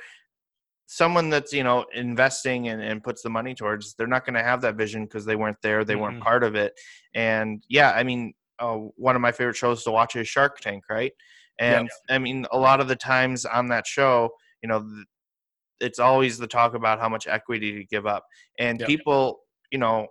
someone 0.86 1.30
that's 1.30 1.54
you 1.54 1.64
know 1.64 1.86
investing 1.94 2.68
and, 2.68 2.82
and 2.82 3.02
puts 3.02 3.22
the 3.22 3.30
money 3.30 3.56
towards 3.56 3.94
they're 3.94 4.06
not 4.06 4.26
going 4.26 4.34
to 4.34 4.44
have 4.44 4.60
that 4.60 4.76
vision 4.76 5.06
because 5.06 5.24
they 5.24 5.38
weren't 5.38 5.62
there 5.62 5.86
they 5.86 5.96
weren't 5.96 6.16
mm-hmm. 6.16 6.24
part 6.24 6.44
of 6.44 6.56
it 6.56 6.74
and 7.14 7.64
yeah 7.70 7.92
i 7.92 8.04
mean 8.04 8.34
uh, 8.60 8.76
one 8.76 9.16
of 9.16 9.22
my 9.22 9.32
favorite 9.32 9.56
shows 9.56 9.84
to 9.84 9.92
watch 9.92 10.18
is 10.18 10.28
shark 10.28 10.60
tank 10.60 10.84
right 10.90 11.14
and 11.60 11.90
i 12.10 12.18
mean 12.18 12.46
a 12.52 12.58
lot 12.58 12.82
of 12.82 12.90
the 12.90 12.96
times 12.96 13.46
on 13.46 13.68
that 13.68 13.88
show 13.88 14.30
you 14.62 14.70
know 14.70 14.86
it's 15.80 16.00
always 16.00 16.38
the 16.38 16.48
talk 16.48 16.74
about 16.74 17.00
how 17.00 17.10
much 17.10 17.28
equity 17.28 17.74
to 17.74 17.84
give 17.86 18.06
up 18.06 18.26
and 18.60 18.80
yep. 18.80 18.88
people 18.88 19.40
you 19.72 19.80
know 19.80 20.08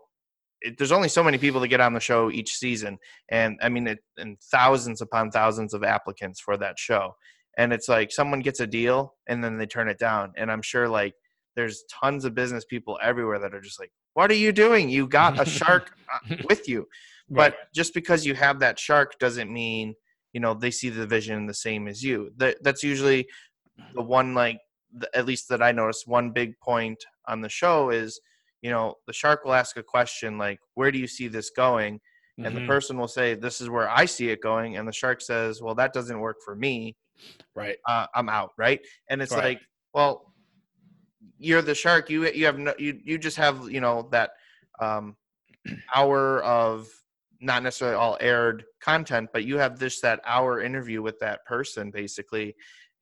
it, 0.63 0.77
there's 0.77 0.93
only 0.93 1.09
so 1.09 1.23
many 1.23 1.39
people 1.39 1.61
that 1.61 1.69
get 1.69 1.81
on 1.81 1.95
the 1.95 2.01
show 2.01 2.31
each 2.31 2.55
season 2.55 2.99
and 3.31 3.59
i 3.63 3.69
mean 3.69 3.87
it, 3.87 3.99
and 4.19 4.39
thousands 4.51 5.01
upon 5.01 5.31
thousands 5.31 5.73
of 5.73 5.85
applicants 5.85 6.41
for 6.41 6.57
that 6.57 6.79
show 6.79 7.15
and 7.59 7.73
it's 7.73 7.89
like 7.89 8.11
someone 8.13 8.41
gets 8.41 8.61
a 8.61 8.67
deal 8.67 9.15
and 9.29 9.43
then 9.43 9.57
they 9.57 9.67
turn 9.67 9.89
it 9.89 9.99
down 9.99 10.33
and 10.37 10.51
i'm 10.51 10.63
sure 10.63 10.89
like 10.89 11.15
there's 11.57 11.85
tons 11.91 12.25
of 12.25 12.35
business 12.35 12.65
people 12.65 12.99
everywhere 13.03 13.39
that 13.39 13.55
are 13.55 13.61
just 13.61 13.81
like 13.81 13.91
what 14.15 14.31
are 14.31 14.35
you 14.35 14.53
doing 14.53 14.89
you 14.89 15.07
got 15.07 15.41
a 15.41 15.45
shark 15.45 15.93
uh, 16.13 16.37
with 16.49 16.69
you 16.69 16.81
right. 17.31 17.53
but 17.53 17.57
just 17.75 17.95
because 17.95 18.27
you 18.27 18.35
have 18.35 18.61
that 18.61 18.79
shark 18.79 19.19
doesn't 19.19 19.53
mean 19.53 19.95
you 20.33 20.41
know 20.41 20.55
they 20.55 20.71
see 20.71 20.89
the 20.89 21.07
vision 21.07 21.47
the 21.47 21.55
same 21.55 21.89
as 21.89 22.03
you 22.03 22.31
that, 22.37 22.57
that's 22.63 22.83
usually 22.83 23.27
the 23.95 24.03
one 24.03 24.35
like 24.35 24.61
the, 24.93 25.09
at 25.17 25.27
least 25.27 25.49
that 25.49 25.63
I 25.63 25.73
noticed 25.73 26.07
one 26.07 26.31
big 26.31 26.59
point 26.61 27.03
on 27.29 27.41
the 27.41 27.49
show 27.49 27.91
is 27.91 28.21
you 28.63 28.71
know 28.71 28.95
the 29.07 29.13
shark 29.13 29.45
will 29.45 29.55
ask 29.55 29.77
a 29.77 29.83
question 29.83 30.39
like 30.39 30.59
where 30.75 30.91
do 30.91 30.99
you 30.99 31.07
see 31.07 31.29
this 31.29 31.51
going? 31.51 32.01
And 32.39 32.47
mm-hmm. 32.47 32.61
the 32.61 32.67
person 32.67 32.97
will 32.97 33.09
say 33.09 33.35
this 33.35 33.61
is 33.61 33.69
where 33.69 33.91
I 33.91 34.07
see 34.07 34.31
it 34.31 34.41
going. 34.41 34.77
And 34.77 34.89
the 34.89 34.93
shark 34.93 35.21
says 35.21 35.61
well 35.63 35.75
that 35.77 35.93
doesn't 35.93 36.19
work 36.19 36.39
for 36.45 36.55
me. 36.55 36.97
Right. 37.55 37.77
Uh, 37.87 38.07
I'm 38.15 38.29
out 38.29 38.53
right? 38.57 38.81
And 39.09 39.21
it's 39.21 39.33
right. 39.33 39.45
like 39.45 39.61
well 39.95 40.33
you're 41.39 41.63
the 41.63 41.75
shark. 41.75 42.11
You 42.11 42.31
you 42.31 42.47
have 42.47 42.59
no 42.59 42.75
you 42.79 42.99
you 43.03 43.19
just 43.19 43.37
have 43.37 43.71
you 43.71 43.81
know 43.81 44.09
that 44.13 44.31
um 44.81 45.17
hour 45.95 46.43
of 46.43 46.89
not 47.41 47.63
necessarily 47.63 47.97
all 47.97 48.19
aired 48.21 48.65
content 48.81 49.29
but 49.33 49.45
you 49.45 49.57
have 49.57 49.79
this 49.79 50.01
that 50.01 50.21
hour 50.25 50.61
interview 50.61 51.01
with 51.03 51.19
that 51.19 51.45
person 51.47 51.91
basically 51.91 52.55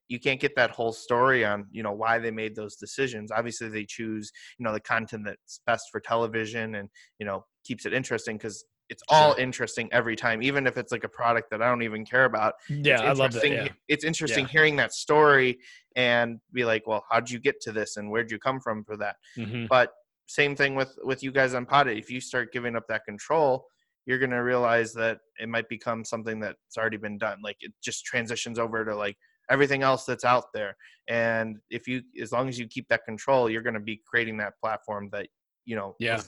you 0.08 0.18
can't 0.18 0.40
get 0.40 0.56
that 0.56 0.70
whole 0.70 0.92
story 0.92 1.44
on 1.44 1.66
you 1.70 1.82
know 1.82 1.92
why 1.92 2.18
they 2.18 2.30
made 2.30 2.56
those 2.56 2.76
decisions 2.76 3.30
obviously 3.30 3.68
they 3.68 3.84
choose 3.84 4.32
you 4.58 4.64
know 4.64 4.72
the 4.72 4.80
content 4.80 5.24
that's 5.24 5.60
best 5.66 5.84
for 5.90 6.00
television 6.00 6.76
and 6.76 6.88
you 7.18 7.26
know 7.26 7.44
keeps 7.64 7.86
it 7.86 7.92
interesting 7.92 8.36
because 8.36 8.64
it's 8.88 9.02
all 9.10 9.32
sure. 9.32 9.40
interesting 9.40 9.88
every 9.92 10.16
time 10.16 10.42
even 10.42 10.66
if 10.66 10.76
it's 10.76 10.92
like 10.92 11.04
a 11.04 11.08
product 11.08 11.50
that 11.50 11.62
i 11.62 11.68
don't 11.68 11.82
even 11.82 12.04
care 12.04 12.24
about 12.24 12.54
yeah 12.68 13.02
i 13.02 13.12
love 13.12 13.32
that 13.32 13.48
yeah. 13.48 13.68
it's 13.88 14.04
interesting 14.04 14.44
yeah. 14.44 14.50
hearing 14.50 14.76
that 14.76 14.92
story 14.92 15.58
and 15.96 16.40
be 16.52 16.64
like 16.64 16.86
well 16.86 17.04
how'd 17.10 17.28
you 17.28 17.38
get 17.38 17.60
to 17.60 17.72
this 17.72 17.96
and 17.96 18.10
where'd 18.10 18.30
you 18.30 18.38
come 18.38 18.60
from 18.60 18.82
for 18.84 18.96
that 18.96 19.16
mm-hmm. 19.36 19.66
but 19.68 19.92
same 20.26 20.54
thing 20.54 20.74
with 20.74 20.98
with 21.04 21.22
you 21.22 21.30
guys 21.30 21.54
on 21.54 21.66
pod 21.66 21.88
if 21.88 22.10
you 22.10 22.20
start 22.20 22.52
giving 22.52 22.76
up 22.76 22.86
that 22.88 23.04
control 23.04 23.66
you're 24.06 24.18
going 24.18 24.30
to 24.30 24.42
realize 24.42 24.94
that 24.94 25.18
it 25.38 25.50
might 25.50 25.68
become 25.68 26.02
something 26.02 26.40
that's 26.40 26.78
already 26.78 26.96
been 26.96 27.18
done 27.18 27.38
like 27.44 27.56
it 27.60 27.72
just 27.82 28.06
transitions 28.06 28.58
over 28.58 28.84
to 28.84 28.96
like 28.96 29.16
everything 29.50 29.82
else 29.82 30.04
that's 30.04 30.24
out 30.24 30.44
there. 30.54 30.76
And 31.08 31.56
if 31.70 31.86
you 31.86 32.02
as 32.20 32.32
long 32.32 32.48
as 32.48 32.58
you 32.58 32.66
keep 32.66 32.88
that 32.88 33.04
control 33.04 33.48
you're 33.48 33.62
going 33.62 33.74
to 33.74 33.80
be 33.80 34.00
creating 34.06 34.36
that 34.38 34.54
platform 34.60 35.08
that 35.12 35.28
you 35.64 35.76
know 35.76 35.94
yeah. 35.98 36.20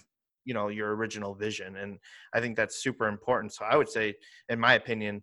you 0.45 0.55
know 0.55 0.69
your 0.69 0.95
original 0.95 1.35
vision. 1.35 1.77
And 1.77 1.99
i 2.35 2.41
think 2.41 2.57
that's 2.57 2.83
super 2.83 3.09
important. 3.09 3.53
So 3.53 3.65
i 3.65 3.77
would 3.77 3.89
say 3.89 4.15
in 4.49 4.59
my 4.59 4.75
opinion 4.75 5.23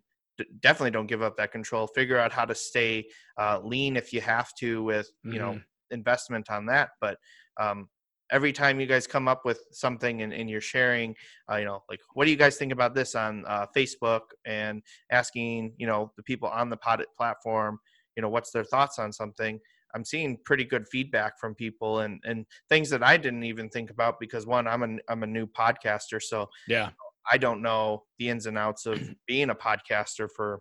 definitely 0.60 0.90
don't 0.90 1.06
give 1.06 1.22
up 1.22 1.36
that 1.36 1.52
control. 1.52 1.86
Figure 1.86 2.18
out 2.18 2.32
how 2.32 2.44
to 2.44 2.54
stay 2.54 3.06
uh, 3.38 3.60
lean 3.62 3.96
if 3.96 4.12
you 4.12 4.20
have 4.20 4.52
to 4.60 4.82
with 4.82 5.10
you 5.24 5.32
mm-hmm. 5.32 5.38
know 5.38 5.60
investment 5.90 6.50
on 6.50 6.66
that. 6.66 6.90
But 7.00 7.18
um, 7.58 7.88
every 8.30 8.52
time 8.52 8.80
you 8.80 8.86
guys 8.86 9.06
come 9.06 9.28
up 9.28 9.44
with 9.44 9.62
something 9.72 10.22
and, 10.22 10.32
and 10.32 10.48
you're 10.50 10.60
sharing, 10.60 11.14
uh, 11.50 11.56
you 11.56 11.64
know, 11.64 11.82
like 11.88 12.00
what 12.14 12.24
do 12.24 12.30
you 12.30 12.36
guys 12.36 12.56
think 12.56 12.72
about 12.72 12.94
this 12.94 13.14
on 13.14 13.44
uh, 13.46 13.66
Facebook 13.76 14.20
and 14.44 14.82
asking, 15.10 15.72
you 15.78 15.86
know, 15.86 16.12
the 16.16 16.22
people 16.22 16.48
on 16.48 16.70
the 16.70 16.76
pod 16.76 17.04
platform, 17.16 17.78
you 18.16 18.22
know, 18.22 18.28
what's 18.28 18.50
their 18.50 18.64
thoughts 18.64 18.98
on 18.98 19.12
something. 19.12 19.58
I'm 19.94 20.04
seeing 20.04 20.38
pretty 20.44 20.64
good 20.64 20.86
feedback 20.88 21.38
from 21.40 21.54
people 21.54 22.00
and 22.00 22.20
and 22.24 22.44
things 22.68 22.90
that 22.90 23.02
I 23.02 23.16
didn't 23.16 23.44
even 23.44 23.70
think 23.70 23.90
about 23.90 24.20
because 24.20 24.46
one, 24.46 24.66
I'm 24.66 24.82
a 24.82 24.98
I'm 25.08 25.22
a 25.22 25.26
new 25.26 25.46
podcaster, 25.46 26.22
so 26.22 26.48
yeah, 26.66 26.90
I 27.30 27.38
don't 27.38 27.62
know 27.62 28.04
the 28.18 28.28
ins 28.28 28.46
and 28.46 28.58
outs 28.58 28.86
of 28.86 29.00
being 29.26 29.50
a 29.50 29.54
podcaster 29.54 30.28
for 30.34 30.60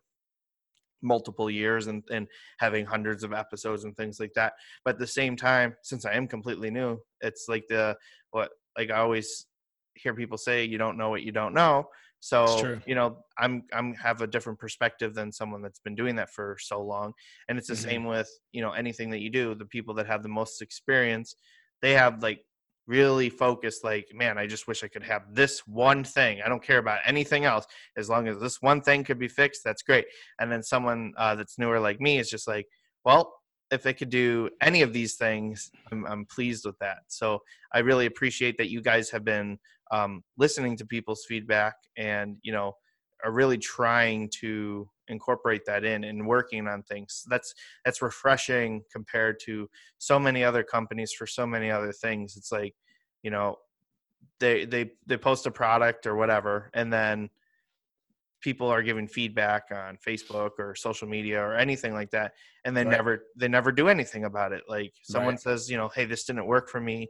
multiple 1.02 1.50
years 1.50 1.88
and, 1.88 2.04
and 2.12 2.28
having 2.60 2.86
hundreds 2.86 3.24
of 3.24 3.34
episodes 3.34 3.84
and 3.84 3.96
things 3.96 4.20
like 4.20 4.34
that. 4.36 4.54
But 4.84 4.96
at 4.96 5.00
the 5.00 5.08
same 5.08 5.36
time, 5.36 5.76
since 5.84 6.06
I 6.06 6.14
am 6.14 6.28
completely 6.28 6.70
new, 6.70 7.00
it's 7.22 7.46
like 7.48 7.66
the 7.70 7.96
what 8.32 8.50
like 8.78 8.92
I 8.92 8.98
always 8.98 9.46
hear 9.96 10.14
people 10.14 10.38
say, 10.38 10.66
you 10.66 10.78
don't 10.78 10.98
know 10.98 11.10
what 11.10 11.24
you 11.24 11.32
don't 11.32 11.54
know. 11.54 11.88
So 12.20 12.80
you 12.86 12.96
know, 12.96 13.20
I'm 13.38 13.64
I'm 13.72 13.94
have 13.96 14.22
a 14.22 14.28
different 14.28 14.60
perspective 14.60 15.14
than 15.14 15.32
someone 15.32 15.62
that's 15.62 15.80
been 15.80 15.96
doing 15.96 16.16
that 16.16 16.32
for 16.32 16.58
so 16.60 16.82
long. 16.82 17.14
And 17.48 17.58
it's 17.58 17.68
the 17.68 17.76
mm-hmm. 17.76 17.90
same 17.90 18.06
with, 18.06 18.30
you 18.52 18.62
know, 18.62 18.72
anything 18.72 19.12
that 19.12 19.22
you 19.22 19.30
do. 19.30 19.54
The 19.56 19.66
people 19.66 19.94
that 19.96 20.08
have 20.08 20.24
the 20.24 20.30
most 20.30 20.62
experience, 20.62 21.36
they 21.82 21.94
have 21.94 22.24
like 22.24 22.42
really 22.88 23.30
focused 23.30 23.84
like 23.84 24.08
man 24.14 24.38
i 24.38 24.48
just 24.48 24.68
wish 24.68 24.84
i 24.84 24.88
could 24.88 25.04
have 25.04 25.24
this 25.34 25.68
one 25.68 26.04
thing. 26.04 26.42
I 26.44 26.50
don't 26.50 26.64
care 26.64 26.78
about 26.78 27.00
anything 27.06 27.46
else. 27.46 27.66
As 27.98 28.10
long 28.10 28.28
as 28.28 28.40
this 28.40 28.62
one 28.62 28.82
thing 28.82 29.04
could 29.04 29.20
be 29.20 29.28
fixed 29.28 29.64
that's 29.64 29.84
great. 29.84 30.06
And 30.40 30.52
then 30.52 30.64
someone 30.64 31.14
uh, 31.18 31.36
that's 31.36 31.58
newer 31.58 31.80
like 31.80 32.00
me 32.00 32.18
is 32.18 32.30
just 32.30 32.48
like 32.48 32.68
well 33.06 33.34
if 33.70 33.84
they 33.84 33.94
could 33.94 34.10
do 34.10 34.50
any 34.62 34.82
of 34.82 34.94
these 34.94 35.16
things 35.16 35.70
I'm, 35.92 36.06
I'm 36.06 36.26
pleased 36.26 36.66
with 36.66 36.80
that. 36.80 37.00
So 37.08 37.40
i 37.74 37.80
really 37.80 38.06
appreciate 38.06 38.58
that 38.58 38.70
you 38.70 38.82
guys 38.82 39.10
have 39.12 39.26
been 39.26 39.60
um, 39.92 40.24
listening 40.38 40.78
to 40.78 40.86
people's 40.86 41.26
feedback 41.28 41.76
and 41.98 42.38
you 42.44 42.52
know 42.52 42.74
are 43.24 43.32
really 43.32 43.58
trying 43.58 44.30
to 44.42 44.90
incorporate 45.08 45.66
that 45.66 45.84
in 45.84 46.04
and 46.04 46.28
working 46.28 46.68
on 46.68 46.84
things 46.84 47.24
that's 47.30 47.54
that's 47.86 48.02
refreshing 48.02 48.82
compared 48.92 49.40
to 49.40 49.70
so 49.98 50.20
many 50.20 50.44
other 50.44 50.64
companies 50.64 51.12
for 51.12 51.26
so 51.26 51.46
many 51.46 51.72
other 51.72 51.92
things 51.92 52.36
it's 52.36 52.52
like 52.52 52.74
you 53.24 53.32
know 53.32 53.56
they 54.40 54.66
they 54.66 54.92
they 55.06 55.18
post 55.18 55.46
a 55.46 55.52
product 55.52 56.06
or 56.06 56.16
whatever 56.16 56.70
and 56.74 56.92
then 56.92 57.30
people 58.42 58.68
are 58.68 58.84
giving 58.84 59.08
feedback 59.08 59.64
on 59.72 59.98
facebook 60.06 60.52
or 60.60 60.76
social 60.76 61.08
media 61.08 61.42
or 61.42 61.56
anything 61.56 61.94
like 61.94 62.12
that 62.12 62.34
and 62.66 62.76
they 62.76 62.84
right. 62.84 62.92
never 62.92 63.24
they 63.36 63.48
never 63.48 63.72
do 63.72 63.88
anything 63.88 64.26
about 64.26 64.52
it 64.52 64.64
like 64.68 64.94
someone 65.04 65.34
right. 65.34 65.42
says 65.42 65.70
you 65.70 65.78
know 65.78 65.90
hey 65.96 66.06
this 66.06 66.26
didn't 66.26 66.46
work 66.46 66.70
for 66.70 66.80
me 66.80 67.08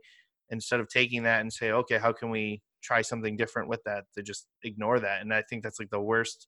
instead 0.49 0.79
of 0.79 0.87
taking 0.87 1.23
that 1.23 1.41
and 1.41 1.51
say 1.51 1.71
okay 1.71 1.97
how 1.97 2.13
can 2.13 2.29
we 2.29 2.61
try 2.81 3.01
something 3.01 3.35
different 3.35 3.67
with 3.67 3.83
that 3.83 4.05
they 4.15 4.21
just 4.21 4.47
ignore 4.63 4.99
that 4.99 5.21
and 5.21 5.33
i 5.33 5.41
think 5.49 5.63
that's 5.63 5.79
like 5.79 5.89
the 5.89 5.99
worst 5.99 6.47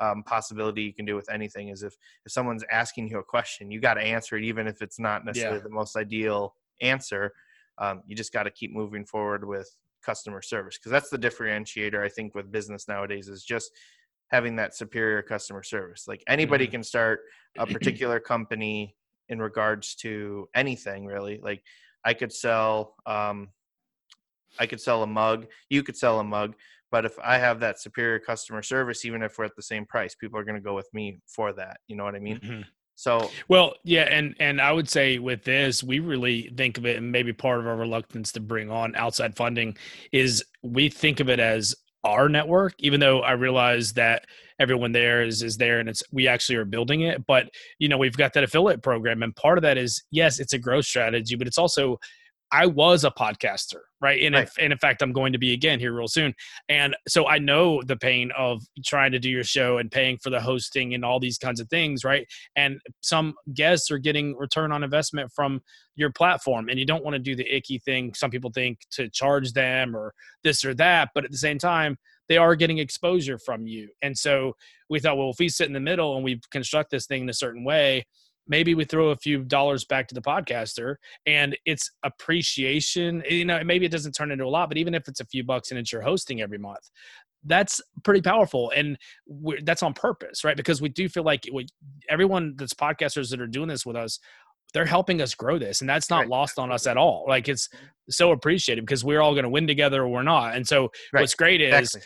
um, 0.00 0.22
possibility 0.22 0.82
you 0.82 0.94
can 0.94 1.04
do 1.04 1.14
with 1.14 1.30
anything 1.30 1.68
is 1.68 1.82
if 1.82 1.96
if 2.24 2.32
someone's 2.32 2.64
asking 2.70 3.08
you 3.08 3.18
a 3.18 3.22
question, 3.22 3.70
you 3.70 3.80
got 3.80 3.94
to 3.94 4.00
answer 4.00 4.36
it, 4.36 4.44
even 4.44 4.66
if 4.66 4.82
it's 4.82 4.98
not 4.98 5.24
necessarily 5.24 5.58
yeah. 5.58 5.64
the 5.64 5.70
most 5.70 5.96
ideal 5.96 6.54
answer. 6.80 7.32
Um, 7.78 8.02
you 8.06 8.14
just 8.14 8.32
got 8.32 8.42
to 8.42 8.50
keep 8.50 8.74
moving 8.74 9.06
forward 9.06 9.46
with 9.46 9.68
customer 10.04 10.42
service 10.42 10.78
because 10.78 10.92
that's 10.92 11.10
the 11.10 11.18
differentiator 11.18 12.02
I 12.02 12.08
think 12.08 12.34
with 12.34 12.50
business 12.50 12.88
nowadays 12.88 13.28
is 13.28 13.44
just 13.44 13.70
having 14.30 14.56
that 14.56 14.74
superior 14.74 15.22
customer 15.22 15.62
service. 15.62 16.04
Like 16.06 16.22
anybody 16.28 16.64
mm-hmm. 16.64 16.72
can 16.72 16.82
start 16.82 17.20
a 17.58 17.66
particular 17.74 18.20
company 18.20 18.96
in 19.28 19.40
regards 19.40 19.94
to 19.96 20.48
anything 20.54 21.04
really. 21.06 21.40
Like 21.42 21.62
I 22.04 22.14
could 22.14 22.32
sell 22.32 22.96
um, 23.06 23.48
I 24.58 24.66
could 24.66 24.80
sell 24.80 25.02
a 25.02 25.06
mug, 25.06 25.46
you 25.68 25.82
could 25.82 25.96
sell 25.96 26.18
a 26.18 26.24
mug, 26.24 26.54
but 26.90 27.04
if 27.04 27.18
I 27.22 27.38
have 27.38 27.60
that 27.60 27.80
superior 27.80 28.18
customer 28.18 28.62
service, 28.62 29.04
even 29.04 29.22
if 29.22 29.38
we're 29.38 29.44
at 29.44 29.56
the 29.56 29.62
same 29.62 29.86
price, 29.86 30.14
people 30.14 30.38
are 30.38 30.44
going 30.44 30.56
to 30.56 30.60
go 30.60 30.74
with 30.74 30.88
me 30.92 31.20
for 31.26 31.52
that. 31.54 31.78
You 31.86 31.96
know 31.96 32.04
what 32.04 32.14
I 32.14 32.20
mean? 32.20 32.38
Mm-hmm. 32.38 32.62
So 33.00 33.30
well, 33.48 33.74
yeah, 33.82 34.02
and 34.02 34.34
and 34.40 34.60
I 34.60 34.72
would 34.72 34.88
say 34.88 35.18
with 35.18 35.42
this, 35.42 35.82
we 35.82 36.00
really 36.00 36.52
think 36.54 36.76
of 36.76 36.84
it, 36.84 36.98
and 36.98 37.10
maybe 37.10 37.32
part 37.32 37.60
of 37.60 37.66
our 37.66 37.76
reluctance 37.76 38.30
to 38.32 38.40
bring 38.40 38.70
on 38.70 38.94
outside 38.94 39.36
funding 39.36 39.76
is 40.12 40.44
we 40.62 40.90
think 40.90 41.20
of 41.20 41.30
it 41.30 41.40
as 41.40 41.74
our 42.04 42.28
network, 42.28 42.74
even 42.78 43.00
though 43.00 43.20
I 43.20 43.32
realize 43.32 43.94
that 43.94 44.26
everyone 44.58 44.92
there 44.92 45.22
is 45.22 45.42
is 45.42 45.56
there 45.56 45.80
and 45.80 45.88
it's 45.88 46.02
we 46.12 46.28
actually 46.28 46.56
are 46.56 46.66
building 46.66 47.00
it. 47.00 47.26
But 47.26 47.48
you 47.78 47.88
know, 47.88 47.96
we've 47.96 48.16
got 48.16 48.34
that 48.34 48.44
affiliate 48.44 48.82
program, 48.82 49.22
and 49.22 49.34
part 49.34 49.56
of 49.56 49.62
that 49.62 49.78
is 49.78 50.02
yes, 50.10 50.38
it's 50.38 50.52
a 50.52 50.58
growth 50.58 50.84
strategy, 50.84 51.36
but 51.36 51.46
it's 51.46 51.58
also 51.58 51.98
I 52.52 52.66
was 52.66 53.04
a 53.04 53.10
podcaster, 53.10 53.80
right? 54.00 54.22
And, 54.22 54.34
right. 54.34 54.46
If, 54.46 54.54
and 54.58 54.72
in 54.72 54.78
fact, 54.78 55.02
I'm 55.02 55.12
going 55.12 55.32
to 55.32 55.38
be 55.38 55.52
again 55.52 55.78
here 55.78 55.92
real 55.92 56.08
soon. 56.08 56.34
And 56.68 56.96
so 57.06 57.28
I 57.28 57.38
know 57.38 57.80
the 57.82 57.96
pain 57.96 58.32
of 58.36 58.62
trying 58.84 59.12
to 59.12 59.18
do 59.18 59.30
your 59.30 59.44
show 59.44 59.78
and 59.78 59.90
paying 59.90 60.18
for 60.18 60.30
the 60.30 60.40
hosting 60.40 60.94
and 60.94 61.04
all 61.04 61.20
these 61.20 61.38
kinds 61.38 61.60
of 61.60 61.68
things, 61.68 62.04
right? 62.04 62.26
And 62.56 62.80
some 63.00 63.34
guests 63.54 63.90
are 63.90 63.98
getting 63.98 64.36
return 64.36 64.72
on 64.72 64.82
investment 64.82 65.30
from 65.34 65.60
your 65.96 66.10
platform, 66.10 66.68
and 66.68 66.78
you 66.78 66.86
don't 66.86 67.04
want 67.04 67.14
to 67.14 67.18
do 67.18 67.36
the 67.36 67.54
icky 67.54 67.78
thing. 67.78 68.14
Some 68.14 68.30
people 68.30 68.50
think 68.52 68.78
to 68.92 69.08
charge 69.10 69.52
them 69.52 69.94
or 69.94 70.14
this 70.42 70.64
or 70.64 70.74
that, 70.74 71.10
but 71.14 71.24
at 71.24 71.30
the 71.30 71.38
same 71.38 71.58
time, 71.58 71.98
they 72.28 72.36
are 72.36 72.54
getting 72.54 72.78
exposure 72.78 73.38
from 73.38 73.66
you. 73.66 73.88
And 74.02 74.16
so 74.16 74.54
we 74.88 75.00
thought, 75.00 75.18
well, 75.18 75.30
if 75.30 75.38
we 75.38 75.48
sit 75.48 75.66
in 75.66 75.72
the 75.72 75.80
middle 75.80 76.14
and 76.14 76.24
we 76.24 76.40
construct 76.50 76.90
this 76.90 77.06
thing 77.06 77.22
in 77.22 77.28
a 77.28 77.34
certain 77.34 77.64
way, 77.64 78.06
maybe 78.48 78.74
we 78.74 78.84
throw 78.84 79.10
a 79.10 79.16
few 79.16 79.44
dollars 79.44 79.84
back 79.84 80.08
to 80.08 80.14
the 80.14 80.20
podcaster 80.20 80.96
and 81.26 81.56
it's 81.66 81.90
appreciation 82.02 83.22
you 83.28 83.44
know 83.44 83.62
maybe 83.64 83.86
it 83.86 83.92
doesn't 83.92 84.12
turn 84.12 84.30
into 84.30 84.44
a 84.44 84.46
lot 84.46 84.68
but 84.68 84.78
even 84.78 84.94
if 84.94 85.08
it's 85.08 85.20
a 85.20 85.26
few 85.26 85.44
bucks 85.44 85.70
and 85.70 85.78
it's 85.78 85.92
your 85.92 86.02
hosting 86.02 86.40
every 86.40 86.58
month 86.58 86.90
that's 87.44 87.80
pretty 88.04 88.20
powerful 88.20 88.70
and 88.76 88.98
that's 89.62 89.82
on 89.82 89.94
purpose 89.94 90.44
right 90.44 90.56
because 90.56 90.82
we 90.82 90.88
do 90.88 91.08
feel 91.08 91.22
like 91.22 91.48
we, 91.52 91.66
everyone 92.08 92.54
that's 92.56 92.74
podcasters 92.74 93.30
that 93.30 93.40
are 93.40 93.46
doing 93.46 93.68
this 93.68 93.86
with 93.86 93.96
us 93.96 94.18
they're 94.72 94.84
helping 94.84 95.20
us 95.20 95.34
grow 95.34 95.58
this 95.58 95.80
and 95.80 95.88
that's 95.88 96.10
not 96.10 96.20
right. 96.20 96.28
lost 96.28 96.58
on 96.58 96.70
us 96.70 96.86
at 96.86 96.96
all 96.96 97.24
like 97.28 97.48
it's 97.48 97.68
mm-hmm. 97.68 97.86
so 98.10 98.32
appreciated 98.32 98.84
because 98.84 99.04
we're 99.04 99.20
all 99.20 99.32
going 99.32 99.44
to 99.44 99.50
win 99.50 99.66
together 99.66 100.02
or 100.02 100.08
we're 100.08 100.22
not 100.22 100.54
and 100.54 100.66
so 100.66 100.90
right. 101.12 101.20
what's 101.20 101.34
great 101.34 101.60
is 101.60 101.94
exactly. 101.94 102.02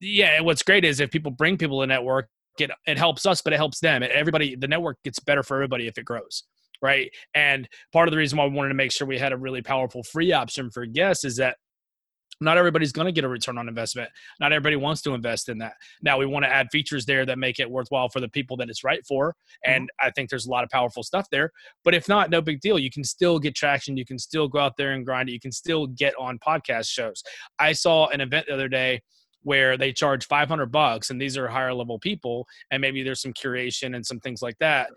yeah 0.00 0.40
what's 0.40 0.62
great 0.62 0.84
is 0.84 1.00
if 1.00 1.10
people 1.10 1.30
bring 1.30 1.56
people 1.56 1.80
to 1.80 1.86
network 1.86 2.28
it 2.60 2.70
it 2.86 2.98
helps 2.98 3.26
us, 3.26 3.42
but 3.42 3.52
it 3.52 3.56
helps 3.56 3.80
them. 3.80 4.02
Everybody, 4.02 4.56
the 4.56 4.68
network 4.68 5.02
gets 5.04 5.18
better 5.18 5.42
for 5.42 5.56
everybody 5.56 5.86
if 5.86 5.98
it 5.98 6.04
grows, 6.04 6.44
right? 6.82 7.10
And 7.34 7.68
part 7.92 8.08
of 8.08 8.12
the 8.12 8.18
reason 8.18 8.38
why 8.38 8.46
we 8.46 8.54
wanted 8.54 8.70
to 8.70 8.74
make 8.74 8.92
sure 8.92 9.06
we 9.06 9.18
had 9.18 9.32
a 9.32 9.36
really 9.36 9.62
powerful 9.62 10.02
free 10.02 10.32
option 10.32 10.70
for 10.70 10.86
guests 10.86 11.24
is 11.24 11.36
that 11.36 11.56
not 12.40 12.56
everybody's 12.56 12.92
going 12.92 13.06
to 13.06 13.12
get 13.12 13.24
a 13.24 13.28
return 13.28 13.58
on 13.58 13.68
investment. 13.68 14.10
Not 14.38 14.52
everybody 14.52 14.76
wants 14.76 15.02
to 15.02 15.14
invest 15.14 15.48
in 15.48 15.58
that. 15.58 15.74
Now 16.02 16.18
we 16.18 16.26
want 16.26 16.44
to 16.44 16.48
add 16.48 16.68
features 16.70 17.04
there 17.04 17.26
that 17.26 17.38
make 17.38 17.58
it 17.58 17.68
worthwhile 17.68 18.08
for 18.08 18.20
the 18.20 18.28
people 18.28 18.56
that 18.58 18.70
it's 18.70 18.84
right 18.84 19.04
for. 19.06 19.34
And 19.64 19.84
mm-hmm. 19.84 20.06
I 20.06 20.10
think 20.12 20.30
there's 20.30 20.46
a 20.46 20.50
lot 20.50 20.64
of 20.64 20.70
powerful 20.70 21.02
stuff 21.02 21.26
there. 21.30 21.50
But 21.84 21.94
if 21.94 22.08
not, 22.08 22.30
no 22.30 22.40
big 22.40 22.60
deal. 22.60 22.78
You 22.78 22.90
can 22.90 23.04
still 23.04 23.38
get 23.38 23.56
traction. 23.56 23.96
You 23.96 24.04
can 24.04 24.18
still 24.18 24.46
go 24.46 24.60
out 24.60 24.76
there 24.76 24.92
and 24.92 25.04
grind 25.04 25.28
it. 25.28 25.32
You 25.32 25.40
can 25.40 25.52
still 25.52 25.88
get 25.88 26.14
on 26.18 26.38
podcast 26.38 26.88
shows. 26.88 27.22
I 27.58 27.72
saw 27.72 28.06
an 28.08 28.20
event 28.20 28.46
the 28.46 28.54
other 28.54 28.68
day 28.68 29.02
where 29.42 29.76
they 29.76 29.92
charge 29.92 30.26
500 30.26 30.66
bucks 30.66 31.10
and 31.10 31.20
these 31.20 31.36
are 31.36 31.48
higher 31.48 31.74
level 31.74 31.98
people 31.98 32.46
and 32.70 32.80
maybe 32.80 33.02
there's 33.02 33.22
some 33.22 33.32
curation 33.32 33.94
and 33.94 34.04
some 34.04 34.20
things 34.20 34.42
like 34.42 34.58
that 34.58 34.90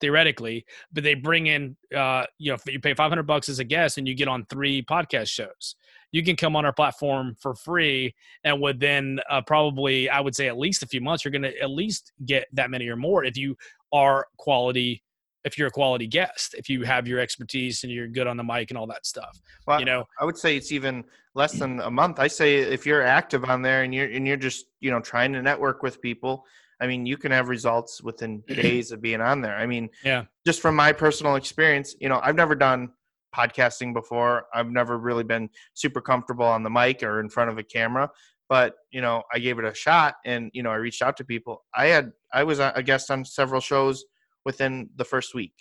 theoretically 0.00 0.64
but 0.92 1.02
they 1.02 1.14
bring 1.14 1.46
in 1.46 1.76
uh 1.96 2.24
you 2.38 2.50
know 2.50 2.54
if 2.54 2.72
you 2.72 2.78
pay 2.80 2.92
500 2.92 3.22
bucks 3.22 3.48
as 3.48 3.58
a 3.60 3.64
guest 3.64 3.96
and 3.96 4.06
you 4.06 4.14
get 4.14 4.28
on 4.28 4.44
three 4.46 4.82
podcast 4.82 5.28
shows. 5.28 5.76
You 6.12 6.22
can 6.22 6.36
come 6.36 6.56
on 6.56 6.64
our 6.64 6.72
platform 6.72 7.34
for 7.40 7.54
free 7.54 8.14
and 8.44 8.60
within 8.60 9.20
uh, 9.30 9.42
probably 9.42 10.08
i 10.08 10.20
would 10.20 10.34
say 10.34 10.48
at 10.48 10.58
least 10.58 10.82
a 10.82 10.86
few 10.86 11.00
months 11.00 11.24
you're 11.24 11.32
going 11.32 11.42
to 11.42 11.58
at 11.60 11.70
least 11.70 12.12
get 12.24 12.46
that 12.52 12.70
many 12.70 12.88
or 12.88 12.96
more 12.96 13.24
if 13.24 13.36
you 13.36 13.56
are 13.92 14.26
quality 14.36 15.02
if 15.46 15.56
you're 15.56 15.68
a 15.68 15.70
quality 15.70 16.08
guest, 16.08 16.54
if 16.58 16.68
you 16.68 16.82
have 16.82 17.06
your 17.06 17.20
expertise 17.20 17.84
and 17.84 17.92
you're 17.92 18.08
good 18.08 18.26
on 18.26 18.36
the 18.36 18.42
mic 18.42 18.70
and 18.70 18.76
all 18.76 18.86
that 18.88 19.06
stuff. 19.06 19.40
Well, 19.66 19.78
you 19.78 19.86
know, 19.86 20.04
I 20.20 20.24
would 20.24 20.36
say 20.36 20.56
it's 20.56 20.72
even 20.72 21.04
less 21.34 21.52
than 21.52 21.80
a 21.80 21.90
month. 21.90 22.18
I 22.18 22.26
say 22.26 22.56
if 22.56 22.84
you're 22.84 23.02
active 23.02 23.44
on 23.44 23.62
there 23.62 23.84
and 23.84 23.94
you're 23.94 24.10
and 24.10 24.26
you're 24.26 24.36
just 24.36 24.66
you 24.80 24.90
know 24.90 25.00
trying 25.00 25.32
to 25.34 25.40
network 25.40 25.84
with 25.84 26.02
people, 26.02 26.44
I 26.80 26.88
mean, 26.88 27.06
you 27.06 27.16
can 27.16 27.30
have 27.30 27.48
results 27.48 28.02
within 28.02 28.42
days 28.48 28.90
of 28.90 29.00
being 29.00 29.20
on 29.20 29.40
there. 29.40 29.56
I 29.56 29.66
mean, 29.66 29.88
yeah, 30.04 30.24
just 30.44 30.60
from 30.60 30.74
my 30.74 30.92
personal 30.92 31.36
experience, 31.36 31.94
you 32.00 32.08
know, 32.08 32.20
I've 32.22 32.36
never 32.36 32.56
done 32.56 32.90
podcasting 33.34 33.94
before. 33.94 34.46
I've 34.52 34.70
never 34.70 34.98
really 34.98 35.24
been 35.24 35.48
super 35.74 36.00
comfortable 36.00 36.46
on 36.46 36.64
the 36.64 36.70
mic 36.70 37.04
or 37.04 37.20
in 37.20 37.28
front 37.28 37.50
of 37.50 37.58
a 37.58 37.62
camera, 37.62 38.10
but 38.48 38.74
you 38.90 39.00
know, 39.00 39.22
I 39.32 39.38
gave 39.38 39.60
it 39.60 39.64
a 39.64 39.74
shot 39.74 40.16
and 40.24 40.50
you 40.54 40.64
know, 40.64 40.70
I 40.70 40.76
reached 40.76 41.02
out 41.02 41.16
to 41.18 41.24
people. 41.24 41.64
I 41.72 41.86
had 41.86 42.10
I 42.32 42.42
was 42.42 42.58
a 42.58 42.82
guest 42.82 43.12
on 43.12 43.24
several 43.24 43.60
shows 43.60 44.04
within 44.46 44.88
the 44.96 45.04
first 45.04 45.34
week. 45.34 45.52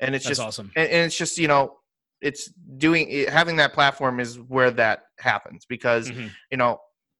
And 0.00 0.14
it's 0.14 0.24
That's 0.24 0.38
just 0.38 0.46
awesome. 0.46 0.70
And, 0.76 0.88
and, 0.88 1.06
it's 1.06 1.18
just, 1.18 1.36
you 1.36 1.48
know, 1.48 1.74
it's 2.22 2.50
doing 2.78 3.26
having 3.28 3.56
that 3.56 3.74
platform 3.74 4.20
is 4.20 4.36
where 4.36 4.70
that 4.70 5.00
happens 5.18 5.66
because, 5.68 6.08
mm-hmm. 6.08 6.28
you 6.50 6.56
know, 6.56 6.78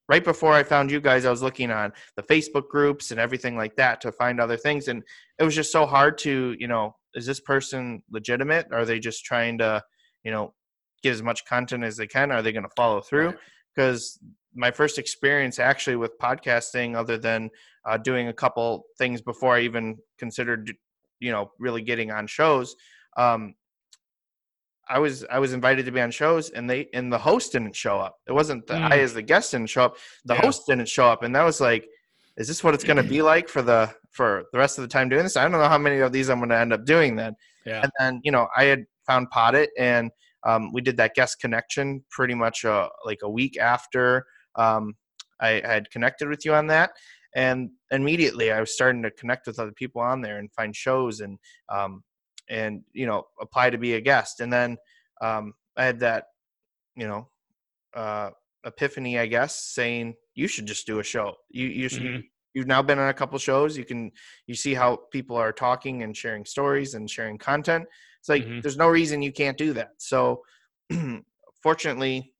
right 0.08 0.24
before 0.24 0.54
I 0.54 0.62
found 0.62 0.90
you 0.90 1.00
guys, 1.00 1.24
I 1.24 1.30
was 1.30 1.42
looking 1.42 1.70
on 1.72 1.92
the 2.16 2.22
Facebook 2.22 2.68
groups 2.68 3.10
and 3.10 3.18
everything 3.20 3.56
like 3.56 3.74
that 3.76 4.00
to 4.02 4.12
find 4.12 4.40
other 4.40 4.56
things. 4.56 4.86
And 4.88 5.02
it 5.38 5.44
was 5.44 5.56
just 5.56 5.72
so 5.72 5.86
hard 5.86 6.18
to, 6.18 6.56
you 6.58 6.68
know, 6.68 6.94
is 7.14 7.26
this 7.26 7.40
person 7.40 8.02
legitimate? 8.10 8.68
Are 8.72 8.84
they 8.84 9.00
just 9.00 9.24
trying 9.24 9.58
to, 9.58 9.82
you 10.22 10.30
know, 10.30 10.54
get 11.02 11.12
as 11.12 11.22
much 11.22 11.44
content 11.46 11.82
as 11.82 11.96
they 11.96 12.06
can? 12.06 12.30
Are 12.30 12.42
they 12.42 12.52
going 12.52 12.62
to 12.62 12.74
follow 12.76 13.00
through? 13.00 13.34
Because 13.74 14.20
my 14.54 14.70
first 14.70 14.98
experience 14.98 15.58
actually 15.58 15.96
with 15.96 16.18
podcasting, 16.18 16.96
other 16.96 17.18
than 17.18 17.50
uh, 17.88 17.96
doing 17.96 18.28
a 18.28 18.32
couple 18.32 18.84
things 18.98 19.20
before 19.20 19.56
I 19.56 19.60
even 19.60 19.96
considered, 20.18 20.72
you 21.20 21.30
know, 21.32 21.52
really 21.58 21.82
getting 21.82 22.10
on 22.10 22.26
shows, 22.26 22.76
um, 23.16 23.54
I 24.88 24.98
was 24.98 25.24
I 25.30 25.38
was 25.38 25.52
invited 25.52 25.84
to 25.86 25.92
be 25.92 26.00
on 26.00 26.10
shows 26.10 26.50
and 26.50 26.68
they 26.68 26.88
and 26.94 27.12
the 27.12 27.18
host 27.18 27.52
didn't 27.52 27.76
show 27.76 27.98
up. 27.98 28.16
It 28.26 28.32
wasn't 28.32 28.66
the 28.66 28.74
Mm. 28.74 28.90
I 28.92 28.98
as 29.00 29.12
the 29.12 29.22
guest 29.22 29.50
didn't 29.50 29.68
show 29.68 29.84
up. 29.84 29.96
The 30.24 30.34
Yeah. 30.34 30.40
host 30.40 30.62
didn't 30.66 30.88
show 30.88 31.06
up, 31.06 31.22
and 31.22 31.34
that 31.36 31.42
was 31.42 31.60
like, 31.60 31.86
is 32.38 32.48
this 32.48 32.64
what 32.64 32.72
it's 32.74 32.84
going 32.84 32.96
to 32.96 33.02
be 33.02 33.20
like 33.20 33.48
for 33.48 33.60
the 33.62 33.94
for 34.12 34.44
the 34.52 34.58
rest 34.58 34.78
of 34.78 34.82
the 34.82 34.88
time 34.88 35.08
doing 35.08 35.24
this? 35.24 35.36
I 35.36 35.42
don't 35.42 35.52
know 35.52 35.68
how 35.68 35.76
many 35.78 35.98
of 35.98 36.12
these 36.12 36.30
I'm 36.30 36.38
going 36.38 36.48
to 36.48 36.56
end 36.58 36.72
up 36.72 36.84
doing 36.86 37.16
then. 37.16 37.34
Yeah. 37.66 37.82
And 37.82 37.92
then 37.98 38.20
you 38.24 38.32
know 38.32 38.48
I 38.56 38.64
had 38.64 38.84
found 39.06 39.30
Podit 39.30 39.68
and 39.78 40.10
um, 40.46 40.72
we 40.72 40.80
did 40.80 40.96
that 40.96 41.14
guest 41.14 41.40
connection 41.40 42.02
pretty 42.10 42.34
much 42.34 42.64
uh, 42.64 42.88
like 43.04 43.18
a 43.22 43.28
week 43.28 43.58
after 43.58 44.24
um, 44.54 44.94
I, 45.40 45.60
I 45.62 45.68
had 45.74 45.90
connected 45.90 46.28
with 46.28 46.44
you 46.44 46.54
on 46.54 46.68
that. 46.68 46.92
And 47.34 47.70
immediately 47.90 48.50
I 48.52 48.60
was 48.60 48.74
starting 48.74 49.02
to 49.02 49.10
connect 49.10 49.46
with 49.46 49.58
other 49.58 49.72
people 49.72 50.00
on 50.00 50.20
there 50.22 50.38
and 50.38 50.52
find 50.52 50.74
shows 50.74 51.20
and 51.20 51.38
um, 51.68 52.02
and 52.48 52.82
you 52.92 53.06
know 53.06 53.24
apply 53.40 53.70
to 53.70 53.78
be 53.78 53.94
a 53.94 54.00
guest. 54.00 54.40
And 54.40 54.52
then 54.52 54.76
um, 55.20 55.52
I 55.76 55.84
had 55.84 56.00
that 56.00 56.24
you 56.96 57.06
know 57.06 57.28
uh, 57.94 58.30
epiphany, 58.64 59.18
I 59.18 59.26
guess, 59.26 59.64
saying 59.66 60.14
you 60.34 60.48
should 60.48 60.66
just 60.66 60.86
do 60.86 61.00
a 61.00 61.04
show. 61.04 61.34
You 61.50 61.66
you 61.66 61.88
should. 61.88 62.02
Mhm. 62.02 62.22
You've 62.54 62.66
now 62.66 62.82
been 62.82 62.98
on 62.98 63.08
a 63.10 63.14
couple 63.14 63.38
shows. 63.38 63.76
You 63.76 63.84
can 63.84 64.10
you 64.46 64.54
see 64.54 64.74
how 64.74 64.96
people 65.12 65.36
are 65.36 65.52
talking 65.52 66.02
and 66.02 66.16
sharing 66.16 66.44
stories 66.44 66.94
and 66.94 67.08
sharing 67.08 67.38
content. 67.38 67.84
It's 68.20 68.28
like 68.28 68.44
Mhm. 68.44 68.62
there's 68.62 68.76
no 68.76 68.88
reason 68.88 69.22
you 69.22 69.32
can't 69.32 69.56
do 69.58 69.72
that. 69.74 69.90
So 69.98 70.42
fortunately, 71.62 72.32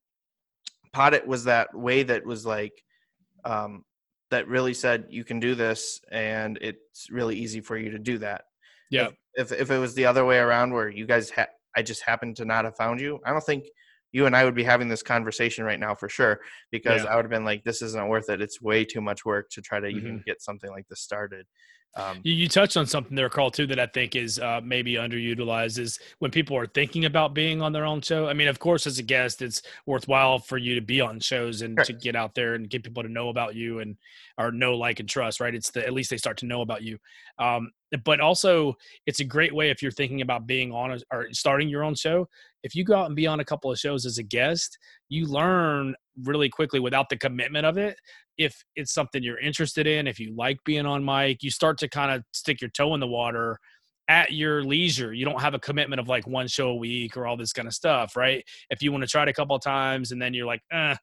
Podit 0.94 1.26
was 1.26 1.44
that 1.44 1.74
way 1.74 2.02
that 2.04 2.24
was 2.24 2.46
like 2.46 2.82
um, 3.44 3.84
that 4.30 4.48
really 4.48 4.74
said 4.74 5.06
you 5.10 5.24
can 5.24 5.40
do 5.40 5.54
this, 5.54 6.00
and 6.10 6.58
it's 6.60 7.10
really 7.10 7.36
easy 7.36 7.60
for 7.60 7.76
you 7.78 7.90
to 7.90 7.98
do 7.98 8.18
that. 8.18 8.42
Yeah. 8.90 9.08
If 9.34 9.52
if, 9.52 9.60
if 9.60 9.70
it 9.70 9.78
was 9.78 9.94
the 9.94 10.06
other 10.06 10.24
way 10.24 10.38
around, 10.38 10.72
where 10.72 10.88
you 10.88 11.06
guys 11.06 11.30
ha- 11.30 11.46
I 11.76 11.82
just 11.82 12.02
happened 12.02 12.36
to 12.36 12.44
not 12.44 12.64
have 12.64 12.76
found 12.76 13.00
you, 13.00 13.20
I 13.24 13.30
don't 13.30 13.44
think 13.44 13.64
you 14.12 14.26
and 14.26 14.34
I 14.34 14.44
would 14.44 14.54
be 14.54 14.64
having 14.64 14.88
this 14.88 15.02
conversation 15.02 15.64
right 15.64 15.78
now 15.78 15.94
for 15.94 16.08
sure 16.08 16.40
because 16.72 17.04
Yeah. 17.04 17.10
I 17.10 17.16
would 17.16 17.26
have 17.26 17.30
been 17.30 17.44
like, 17.44 17.62
this 17.64 17.82
isn't 17.82 18.08
worth 18.08 18.30
it. 18.30 18.40
It's 18.40 18.60
way 18.60 18.84
too 18.84 19.02
much 19.02 19.24
work 19.26 19.50
to 19.50 19.60
try 19.60 19.78
to 19.80 19.86
Mm-hmm. 19.86 19.98
even 19.98 20.22
get 20.26 20.40
something 20.42 20.70
like 20.70 20.88
this 20.88 21.00
started. 21.02 21.46
Um, 21.96 22.20
You, 22.22 22.32
you 22.34 22.48
touched 22.48 22.76
on 22.76 22.86
something 22.86 23.16
there, 23.16 23.28
Carl, 23.28 23.50
too, 23.50 23.66
that 23.66 23.80
I 23.80 23.86
think 23.86 24.14
is 24.14 24.38
uh, 24.38 24.60
maybe 24.62 24.94
underutilized 24.94 25.78
is 25.78 25.98
when 26.20 26.30
people 26.30 26.56
are 26.56 26.66
thinking 26.66 27.06
about 27.06 27.34
being 27.34 27.60
on 27.60 27.72
their 27.72 27.84
own 27.84 28.00
show. 28.00 28.28
I 28.28 28.34
mean, 28.34 28.46
of 28.46 28.58
course, 28.58 28.86
as 28.86 28.98
a 28.98 29.02
guest, 29.02 29.42
it's 29.42 29.62
worthwhile 29.86 30.38
for 30.38 30.58
you 30.58 30.74
to 30.76 30.80
be 30.80 31.00
on 31.00 31.18
shows 31.18 31.62
and 31.62 31.76
Sure. 31.78 31.84
to 31.86 31.92
get 31.94 32.14
out 32.14 32.34
there 32.34 32.54
and 32.54 32.70
get 32.70 32.84
people 32.84 33.02
to 33.02 33.08
know 33.08 33.30
about 33.30 33.54
you 33.56 33.80
and 33.80 33.96
or 34.36 34.52
know, 34.52 34.76
like, 34.76 35.00
and 35.00 35.08
trust. 35.08 35.40
Right? 35.40 35.54
It's 35.54 35.70
the 35.70 35.84
at 35.84 35.92
least 35.92 36.10
they 36.10 36.18
start 36.18 36.36
to 36.38 36.46
know 36.46 36.60
about 36.60 36.82
you. 36.82 36.98
Um, 37.38 37.72
but 38.04 38.20
also, 38.20 38.76
it's 39.06 39.20
a 39.20 39.24
great 39.24 39.54
way 39.54 39.70
if 39.70 39.82
you're 39.82 39.90
thinking 39.90 40.20
about 40.20 40.46
being 40.46 40.72
on 40.72 40.92
a, 40.92 40.98
or 41.10 41.28
starting 41.32 41.68
your 41.68 41.82
own 41.82 41.94
show. 41.94 42.28
If 42.62 42.74
you 42.74 42.84
go 42.84 42.96
out 42.96 43.06
and 43.06 43.16
be 43.16 43.26
on 43.26 43.40
a 43.40 43.44
couple 43.44 43.70
of 43.70 43.78
shows 43.78 44.04
as 44.04 44.18
a 44.18 44.22
guest, 44.22 44.78
you 45.08 45.26
learn 45.26 45.94
really 46.24 46.48
quickly 46.48 46.80
without 46.80 47.08
the 47.08 47.16
commitment 47.16 47.64
of 47.66 47.78
it 47.78 47.96
if 48.38 48.64
it's 48.76 48.94
something 48.94 49.22
you're 49.22 49.40
interested 49.40 49.86
in, 49.86 50.06
if 50.06 50.18
you 50.20 50.34
like 50.34 50.58
being 50.64 50.86
on 50.86 51.04
mic, 51.04 51.42
you 51.42 51.50
start 51.50 51.76
to 51.78 51.88
kind 51.88 52.12
of 52.12 52.22
stick 52.32 52.60
your 52.60 52.70
toe 52.70 52.94
in 52.94 53.00
the 53.00 53.06
water 53.06 53.58
at 54.08 54.32
your 54.32 54.62
leisure. 54.62 55.12
You 55.12 55.24
don't 55.24 55.40
have 55.40 55.54
a 55.54 55.58
commitment 55.58 56.00
of 56.00 56.08
like 56.08 56.26
one 56.26 56.46
show 56.46 56.68
a 56.68 56.76
week 56.76 57.16
or 57.16 57.26
all 57.26 57.36
this 57.36 57.52
kind 57.52 57.68
of 57.68 57.74
stuff, 57.74 58.16
right? 58.16 58.42
If 58.70 58.80
you 58.80 58.92
want 58.92 59.02
to 59.02 59.08
try 59.08 59.24
it 59.24 59.28
a 59.28 59.32
couple 59.32 59.58
times 59.58 60.12
and 60.12 60.22
then 60.22 60.32
you're 60.32 60.46
like, 60.46 60.62
eh, 60.72 60.94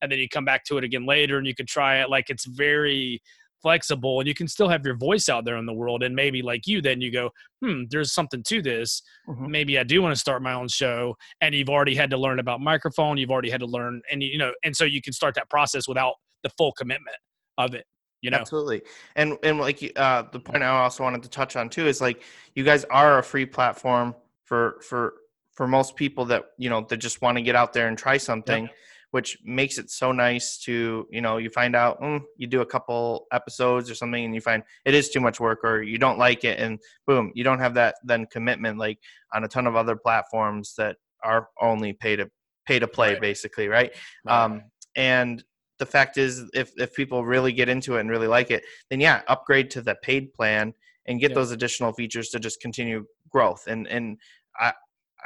and 0.00 0.10
then 0.10 0.18
you 0.18 0.28
come 0.28 0.44
back 0.44 0.64
to 0.66 0.78
it 0.78 0.84
again 0.84 1.04
later 1.04 1.36
and 1.36 1.46
you 1.46 1.54
can 1.54 1.66
try 1.66 2.00
it, 2.00 2.08
like 2.08 2.30
it's 2.30 2.46
very 2.46 3.20
flexible 3.62 4.20
and 4.20 4.28
you 4.28 4.34
can 4.34 4.46
still 4.46 4.68
have 4.68 4.84
your 4.84 4.96
voice 4.96 5.28
out 5.28 5.44
there 5.44 5.56
in 5.56 5.66
the 5.66 5.72
world. 5.72 6.02
And 6.02 6.14
maybe 6.14 6.42
like 6.42 6.66
you, 6.66 6.82
then 6.82 7.00
you 7.00 7.10
go, 7.10 7.30
hmm, 7.62 7.82
there's 7.90 8.12
something 8.12 8.42
to 8.44 8.62
this. 8.62 9.02
Mhm. 9.28 9.48
Maybe 9.48 9.78
I 9.78 9.84
do 9.84 10.02
want 10.02 10.14
to 10.14 10.20
start 10.20 10.42
my 10.42 10.52
own 10.52 10.68
show. 10.68 11.16
And 11.40 11.54
you've 11.54 11.70
already 11.70 11.94
had 11.94 12.10
to 12.10 12.16
learn 12.16 12.38
about 12.38 12.60
microphone. 12.60 13.16
You've 13.16 13.30
already 13.30 13.50
had 13.50 13.60
to 13.60 13.66
learn, 13.66 14.02
and 14.10 14.22
you 14.22 14.38
know, 14.38 14.52
and 14.64 14.76
so 14.76 14.84
you 14.84 15.00
can 15.00 15.12
start 15.12 15.34
that 15.36 15.48
process 15.48 15.88
without 15.88 16.14
the 16.42 16.50
full 16.50 16.72
commitment 16.72 17.16
of 17.58 17.74
it. 17.74 17.86
You 18.20 18.30
know, 18.30 18.38
Absolutely. 18.38 18.82
And 19.16 19.36
and 19.42 19.58
like 19.58 19.92
uh, 19.96 20.24
the 20.32 20.40
point 20.40 20.62
I 20.62 20.68
also 20.68 21.02
wanted 21.02 21.22
to 21.24 21.28
touch 21.28 21.56
on 21.56 21.68
too 21.68 21.86
is 21.86 22.00
like 22.00 22.22
you 22.54 22.64
guys 22.64 22.84
are 22.84 23.18
a 23.18 23.22
free 23.22 23.44
platform 23.44 24.14
for 24.44 24.80
for 24.80 25.14
for 25.52 25.68
most 25.68 25.94
people 25.94 26.24
that 26.26 26.44
you 26.58 26.70
know 26.70 26.86
that 26.88 26.96
just 26.96 27.20
want 27.22 27.36
to 27.36 27.42
get 27.42 27.54
out 27.54 27.72
there 27.72 27.88
and 27.88 27.98
try 27.98 28.16
something, 28.16 28.68
which 29.14 29.38
makes 29.44 29.78
it 29.78 29.88
so 29.90 30.10
nice 30.10 30.58
to 30.58 31.06
you 31.08 31.20
know 31.20 31.36
you 31.36 31.48
find 31.48 31.76
out 31.76 32.00
mm, 32.00 32.20
you 32.36 32.48
do 32.48 32.62
a 32.62 32.66
couple 32.66 33.26
episodes 33.30 33.88
or 33.88 33.94
something 33.94 34.24
and 34.24 34.34
you 34.34 34.40
find 34.40 34.64
it 34.84 34.92
is 34.92 35.08
too 35.08 35.20
much 35.20 35.38
work 35.38 35.60
or 35.62 35.82
you 35.82 35.98
don't 35.98 36.18
like 36.18 36.42
it 36.42 36.58
and 36.58 36.80
boom 37.06 37.30
you 37.32 37.44
don't 37.44 37.60
have 37.60 37.74
that 37.74 37.94
then 38.02 38.26
commitment 38.26 38.76
like 38.76 38.98
on 39.32 39.44
a 39.44 39.48
ton 39.48 39.68
of 39.68 39.76
other 39.76 39.94
platforms 39.94 40.74
that 40.76 40.96
are 41.22 41.48
only 41.62 41.92
pay 41.92 42.16
to 42.16 42.28
pay 42.66 42.80
to 42.80 42.88
play 42.88 43.12
Right. 43.12 43.20
basically 43.20 43.68
right 43.68 43.92
um, 44.26 44.62
and 44.96 45.44
the 45.78 45.86
fact 45.86 46.18
is 46.18 46.42
if, 46.52 46.72
if 46.76 46.92
people 46.94 47.24
really 47.24 47.52
get 47.52 47.68
into 47.68 47.96
it 47.96 48.00
and 48.00 48.10
really 48.10 48.26
like 48.26 48.50
it 48.50 48.64
then 48.90 48.98
yeah 48.98 49.22
upgrade 49.28 49.70
to 49.70 49.80
the 49.80 49.94
paid 50.02 50.34
plan 50.34 50.74
and 51.06 51.20
get 51.20 51.30
Yeah. 51.30 51.36
those 51.36 51.52
additional 51.52 51.92
features 51.92 52.30
to 52.30 52.40
just 52.40 52.60
continue 52.60 53.04
growth 53.30 53.62
and 53.68 53.86
and 53.86 54.18
i 54.58 54.72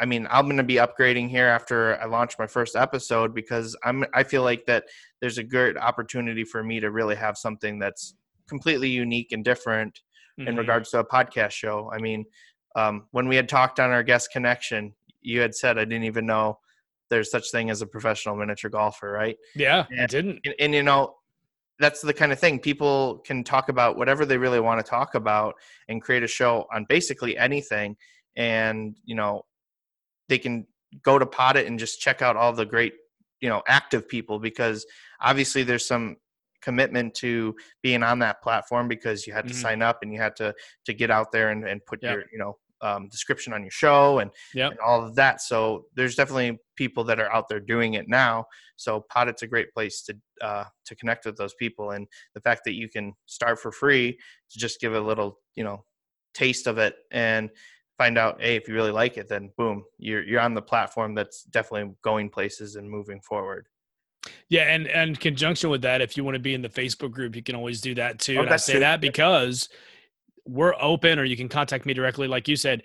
i 0.01 0.05
mean 0.05 0.27
i'm 0.31 0.45
going 0.47 0.57
to 0.57 0.63
be 0.63 0.75
upgrading 0.77 1.29
here 1.29 1.47
after 1.47 2.01
i 2.01 2.05
launch 2.07 2.35
my 2.39 2.47
first 2.47 2.77
episode 2.77 3.35
because 3.35 3.77
i'm 3.85 4.05
i 4.15 4.23
feel 4.23 4.43
like 4.43 4.65
that 4.67 4.85
there's 5.21 5.39
a 5.39 5.45
good 5.45 5.77
opportunity 5.77 6.45
for 6.45 6.63
me 6.63 6.81
to 6.81 6.91
really 6.91 7.17
have 7.17 7.37
something 7.37 7.79
that's 7.79 8.15
completely 8.49 8.89
unique 8.89 9.33
and 9.33 9.45
different 9.45 10.01
in 10.39 10.55
Mhm. 10.55 10.59
regards 10.59 10.91
to 10.91 10.99
a 11.01 11.05
podcast 11.05 11.51
show 11.53 11.91
i 11.93 11.99
mean 11.99 12.25
um, 12.77 13.07
when 13.11 13.27
we 13.29 13.35
had 13.37 13.49
talked 13.49 13.81
on 13.81 13.91
our 13.91 14.03
guest 14.03 14.31
connection 14.33 14.95
you 15.21 15.41
had 15.41 15.55
said 15.55 15.79
i 15.79 15.85
didn't 15.85 16.05
even 16.05 16.27
know 16.27 16.59
there's 17.11 17.31
such 17.31 17.51
thing 17.51 17.71
as 17.71 17.81
a 17.83 17.87
professional 17.87 18.37
miniature 18.37 18.71
golfer 18.71 19.11
right 19.11 19.37
yeah, 19.57 19.85
Yeah. 19.91 20.03
I 20.05 20.07
didn't. 20.07 20.41
and, 20.45 20.55
and 20.61 20.75
you 20.75 20.83
know 20.83 21.15
that's 21.81 22.01
the 22.03 22.13
kind 22.13 22.33
of 22.33 22.39
thing 22.41 22.59
people 22.59 23.19
can 23.25 23.45
talk 23.45 23.69
about 23.69 23.97
whatever 23.97 24.27
they 24.27 24.37
really 24.37 24.59
want 24.61 24.85
to 24.85 24.89
talk 24.89 25.15
about 25.15 25.55
and 25.89 26.03
create 26.03 26.23
a 26.25 26.27
show 26.27 26.67
on 26.75 26.85
basically 26.89 27.39
anything 27.39 27.97
and 28.37 28.97
you 29.05 29.15
know 29.15 29.45
they 30.29 30.39
can 30.39 30.67
go 31.03 31.19
to 31.19 31.27
Podit 31.27 31.67
and 31.67 31.79
just 31.79 32.01
check 32.01 32.23
out 32.23 32.37
all 32.37 32.53
the 32.53 32.67
great 32.67 32.95
you 33.41 33.49
know 33.49 33.63
active 33.69 34.09
people 34.09 34.39
because 34.39 34.85
obviously 35.21 35.63
there's 35.63 35.87
some 35.87 36.17
commitment 36.61 37.15
to 37.15 37.55
being 37.83 38.03
on 38.03 38.19
that 38.19 38.43
platform 38.43 38.89
because 38.89 39.27
you 39.27 39.33
had 39.33 39.47
to 39.47 39.55
Mhm. 39.55 39.63
sign 39.63 39.83
up 39.83 40.01
and 40.03 40.13
you 40.13 40.19
had 40.21 40.35
to 40.37 40.55
to 40.87 40.93
get 40.93 41.11
out 41.11 41.31
there 41.31 41.51
and, 41.51 41.67
and 41.67 41.85
put 41.87 42.03
Yep. 42.03 42.13
your 42.15 42.25
you 42.33 42.39
know 42.39 42.59
um, 42.81 43.09
description 43.09 43.53
on 43.53 43.63
your 43.63 43.73
show 43.73 44.21
and, 44.21 44.31
Yep. 44.55 44.71
and 44.71 44.81
all 44.81 45.05
of 45.05 45.17
that 45.17 45.41
so 45.41 45.87
there's 45.95 46.15
definitely 46.15 46.59
people 46.77 47.03
that 47.05 47.19
are 47.19 47.33
out 47.33 47.49
there 47.49 47.59
doing 47.59 47.95
it 47.95 48.09
now 48.09 48.47
so 48.77 49.05
Podit's 49.13 49.43
a 49.43 49.49
great 49.49 49.73
place 49.75 50.03
to 50.03 50.17
uh, 50.41 50.65
to 50.85 50.95
connect 50.95 51.27
with 51.27 51.37
those 51.37 51.55
people 51.55 51.91
and 51.91 52.07
the 52.35 52.41
fact 52.41 52.63
that 52.65 52.75
you 52.75 52.89
can 52.89 53.15
start 53.27 53.59
for 53.61 53.73
free 53.73 54.13
to 54.51 54.59
just 54.61 54.81
give 54.81 54.95
a 54.95 55.01
little 55.01 55.41
you 55.57 55.65
know 55.65 55.85
taste 56.35 56.67
of 56.69 56.79
it 56.79 56.95
and 57.11 57.51
find 57.99 58.17
out 58.17 58.41
hey 58.41 58.57
if 58.57 58.69
you 58.69 58.75
really 58.75 58.93
like 58.93 59.19
it 59.19 59.29
then 59.29 59.51
boom 59.59 59.85
you're 59.99 60.23
you're 60.23 60.41
on 60.41 60.55
the 60.55 60.63
platform 60.63 61.15
that's 61.15 61.43
definitely 61.45 61.93
going 62.03 62.31
places 62.31 62.77
and 62.77 62.89
moving 62.89 63.21
forward 63.21 63.67
Yeah, 64.49 64.73
and 64.75 64.87
and 64.89 65.19
conjunction 65.19 65.71
with 65.71 65.83
that, 65.83 66.01
if 66.01 66.17
you 66.17 66.25
want 66.25 66.35
to 66.35 66.41
be 66.41 66.55
in 66.55 66.63
the 66.63 66.69
Facebook 66.69 67.13
group, 67.13 67.37
you 67.37 67.43
can 67.43 67.55
always 67.55 67.81
do 67.81 67.95
that 67.95 68.19
too. 68.19 68.39
Oh, 68.39 68.43
and 68.43 68.51
I 68.51 68.57
say 68.57 68.75
true. 68.75 68.81
that 68.81 69.01
because 69.01 69.69
we're 70.45 70.75
open, 70.81 71.19
or 71.19 71.25
you 71.25 71.37
can 71.37 71.49
contact 71.49 71.87
me 71.87 71.95
directly. 71.95 72.27
Like 72.27 72.49
you 72.49 72.57
said, 72.57 72.83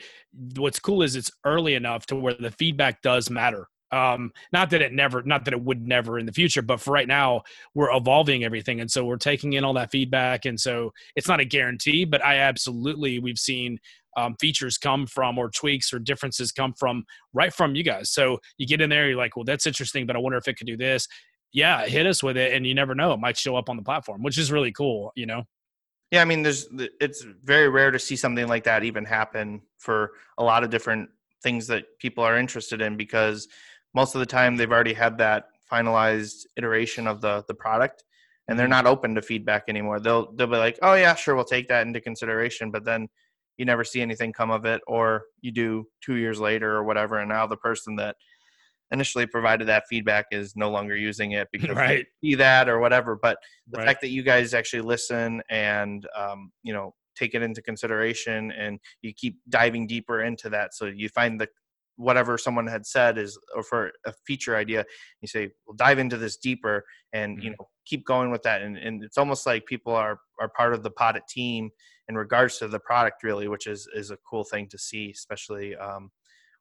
what's 0.58 0.80
cool 0.80 1.02
is 1.02 1.16
it's 1.16 1.32
early 1.46 1.76
enough 1.76 2.06
to 2.08 2.16
where 2.16 2.34
the 2.34 2.52
feedback 2.52 3.02
does 3.02 3.30
matter. 3.30 3.68
Um, 3.92 4.32
not 4.52 4.72
that 4.72 4.82
it 4.82 4.92
never, 4.92 5.22
not 5.22 5.46
that 5.46 5.54
it 5.54 5.62
would 5.62 5.88
never 5.88 6.18
in 6.18 6.26
the 6.26 6.32
future, 6.32 6.64
but 6.64 6.80
for 6.80 6.92
right 6.92 7.08
now, 7.08 7.44
we're 7.76 7.96
evolving 7.96 8.44
everything, 8.44 8.82
and 8.82 8.90
so 8.90 9.06
we're 9.06 9.18
taking 9.18 9.54
in 9.54 9.64
all 9.64 9.74
that 9.74 9.92
feedback, 9.92 10.46
and 10.46 10.60
so 10.60 10.92
it's 11.16 11.28
not 11.28 11.40
a 11.40 11.46
guarantee, 11.46 12.04
but 12.04 12.26
I 12.26 12.38
absolutely 12.38 13.20
we've 13.20 13.40
seen 13.40 13.80
um, 14.18 14.36
features 14.40 14.78
come 14.78 15.06
from 15.08 15.38
or 15.38 15.50
tweaks 15.50 15.94
or 15.94 16.00
differences 16.00 16.52
come 16.52 16.74
from 16.74 17.06
right 17.34 17.54
from 17.54 17.76
you 17.76 17.84
guys. 17.84 18.12
So 18.12 18.40
you 18.58 18.68
get 18.68 18.82
in 18.82 18.90
there, 18.90 19.08
you're 19.10 19.18
like, 19.18 19.36
well, 19.36 19.46
that's 19.46 19.66
interesting, 19.68 20.06
but 20.06 20.16
I 20.16 20.20
wonder 20.20 20.38
if 20.38 20.48
it 20.48 20.56
could 20.58 20.68
do 20.68 20.78
this 20.78 21.08
yeah, 21.52 21.86
hit 21.86 22.08
us 22.08 22.24
with 22.24 22.36
it, 22.36 22.54
and 22.54 22.66
you 22.66 22.74
never 22.74 22.96
know, 22.96 23.14
it 23.14 23.20
might 23.20 23.38
show 23.38 23.56
up 23.56 23.70
on 23.70 23.78
the 23.78 23.84
platform, 23.84 24.24
which 24.24 24.38
is 24.40 24.52
really 24.52 24.72
cool. 24.72 25.12
You 25.16 25.28
know, 25.28 25.44
Yeah, 26.12 26.22
I 26.22 26.26
mean, 26.26 26.44
there's 26.44 26.68
it's 27.02 27.24
very 27.44 27.70
rare 27.70 27.90
to 27.92 27.98
see 28.00 28.16
something 28.16 28.48
like 28.48 28.64
that 28.66 28.84
even 28.84 29.04
happen 29.06 29.62
for 29.78 30.12
a 30.38 30.44
lot 30.44 30.64
of 30.64 30.70
different 30.70 31.10
things 31.42 31.68
that 31.68 31.86
people 32.00 32.24
are 32.24 32.38
interested 32.38 32.82
in 32.82 32.98
because 32.98 33.48
most 33.96 34.14
of 34.16 34.20
the 34.20 34.26
time 34.26 34.56
they've 34.56 34.72
already 34.72 34.94
had 34.94 35.18
that 35.18 35.50
finalized 35.72 36.46
iteration 36.58 37.08
of 37.08 37.22
the 37.22 37.44
the 37.48 37.54
product 37.56 38.04
and 38.48 38.60
they're 38.60 38.68
Mhm. 38.68 38.76
not 38.78 38.86
open 38.86 39.16
to 39.16 39.22
feedback 39.22 39.64
anymore. 39.68 40.00
They'll 40.00 40.32
they'll 40.34 40.48
be 40.48 40.58
like, 40.58 40.78
"Oh 40.84 40.94
yeah, 40.94 41.16
sure, 41.16 41.36
we'll 41.36 41.46
take 41.46 41.68
that 41.70 41.88
into 41.88 42.00
consideration," 42.02 42.70
but 42.72 42.84
then 42.86 43.08
you 43.58 43.66
never 43.66 43.84
see 43.84 44.02
anything 44.02 44.34
come 44.34 44.52
of 44.52 44.66
it 44.66 44.82
or 44.88 45.24
you 45.42 45.52
do 45.52 45.86
2 46.04 46.16
years 46.16 46.40
later 46.40 46.72
or 46.76 46.84
whatever 46.84 47.20
and 47.20 47.30
now 47.30 47.46
the 47.48 47.58
person 47.58 47.96
that 47.96 48.16
initially 48.92 49.26
provided 49.26 49.68
that 49.68 49.84
feedback 49.90 50.28
is 50.32 50.56
no 50.56 50.70
longer 50.70 50.96
using 50.96 51.32
it 51.32 51.48
because 51.52 51.76
right. 51.78 52.06
they 52.22 52.28
see 52.30 52.36
that 52.36 52.70
or 52.70 52.80
whatever. 52.80 53.18
But 53.22 53.38
the 53.70 53.78
Right. 53.78 53.88
fact 53.88 54.02
that 54.02 54.10
you 54.10 54.24
guys 54.24 54.54
actually 54.54 54.84
listen 54.84 55.42
and 55.50 56.08
um, 56.16 56.52
you 56.64 56.74
know 56.74 56.94
take 57.16 57.36
it 57.36 57.42
into 57.44 57.62
consideration 57.62 58.52
and 58.52 58.80
you 59.02 59.14
keep 59.14 59.40
diving 59.50 59.88
deeper 59.88 60.22
into 60.24 60.50
that, 60.50 60.74
so 60.74 60.86
you 60.86 61.10
find 61.10 61.40
the 61.42 61.48
whatever 61.96 62.40
someone 62.40 62.66
had 62.66 62.86
said 62.88 63.20
is 63.20 63.38
or 63.56 63.62
for 63.62 63.92
a 64.08 64.14
feature 64.26 64.56
idea 64.56 64.84
you 65.22 65.28
say 65.28 65.48
well 65.68 65.76
dive 65.76 66.00
into 66.00 66.18
this 66.18 66.38
deeper 66.38 66.84
and 67.14 67.38
you 67.44 67.52
Mhm. 67.52 67.56
know 67.60 67.68
keep 67.86 68.04
going 68.04 68.32
with 68.32 68.42
that 68.42 68.64
and, 68.64 68.78
and 68.78 69.04
it's 69.04 69.16
almost 69.20 69.46
like 69.46 69.64
people 69.68 69.94
are 69.94 70.18
are 70.40 70.50
part 70.58 70.74
of 70.74 70.82
the 70.82 70.90
Podit 70.90 71.28
team 71.30 71.70
in 72.10 72.16
regards 72.16 72.58
to 72.58 72.68
the 72.68 72.80
product 72.80 73.24
really 73.24 73.48
which 73.48 73.68
is 73.68 73.88
is 73.96 74.12
a 74.12 74.18
cool 74.30 74.44
thing 74.44 74.68
to 74.68 74.78
see 74.78 75.12
especially 75.12 75.76
um, 75.76 76.10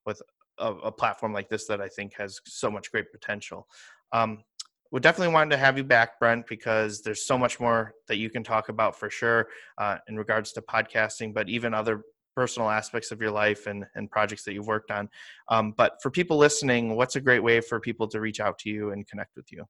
with 0.06 0.20
a, 0.58 0.72
a 0.72 0.92
platform 0.92 1.32
like 1.32 1.48
this 1.48 1.66
that 1.66 1.80
i 1.80 1.88
think 1.88 2.14
has 2.16 2.40
so 2.46 2.70
much 2.70 2.90
great 2.90 3.10
potential. 3.12 3.66
Um, 4.12 4.44
we 4.90 5.00
definitely 5.00 5.32
wanted 5.32 5.50
to 5.52 5.56
have 5.56 5.78
you 5.78 5.84
back 5.84 6.20
brent 6.20 6.46
because 6.46 7.00
there's 7.00 7.26
so 7.26 7.38
much 7.38 7.58
more 7.58 7.94
that 8.08 8.18
you 8.18 8.28
can 8.28 8.44
talk 8.44 8.68
about 8.68 8.94
for 8.94 9.08
sure 9.08 9.48
uh, 9.78 9.96
in 10.06 10.16
regards 10.16 10.52
to 10.52 10.62
podcasting 10.62 11.32
but 11.32 11.48
even 11.48 11.72
other 11.72 12.02
personal 12.36 12.70
aspects 12.70 13.10
of 13.10 13.20
your 13.20 13.30
life 13.30 13.66
and, 13.66 13.84
and 13.94 14.10
projects 14.10 14.42
that 14.44 14.54
you've 14.54 14.66
worked 14.66 14.90
on. 14.90 15.08
Um, 15.48 15.74
but 15.76 15.94
for 16.02 16.10
people 16.10 16.36
listening 16.36 16.94
what's 16.94 17.16
a 17.16 17.20
great 17.20 17.42
way 17.42 17.60
for 17.60 17.80
people 17.80 18.06
to 18.08 18.20
reach 18.20 18.40
out 18.40 18.58
to 18.60 18.70
you 18.70 18.90
and 18.90 19.06
connect 19.08 19.36
with 19.36 19.50
you 19.50 19.64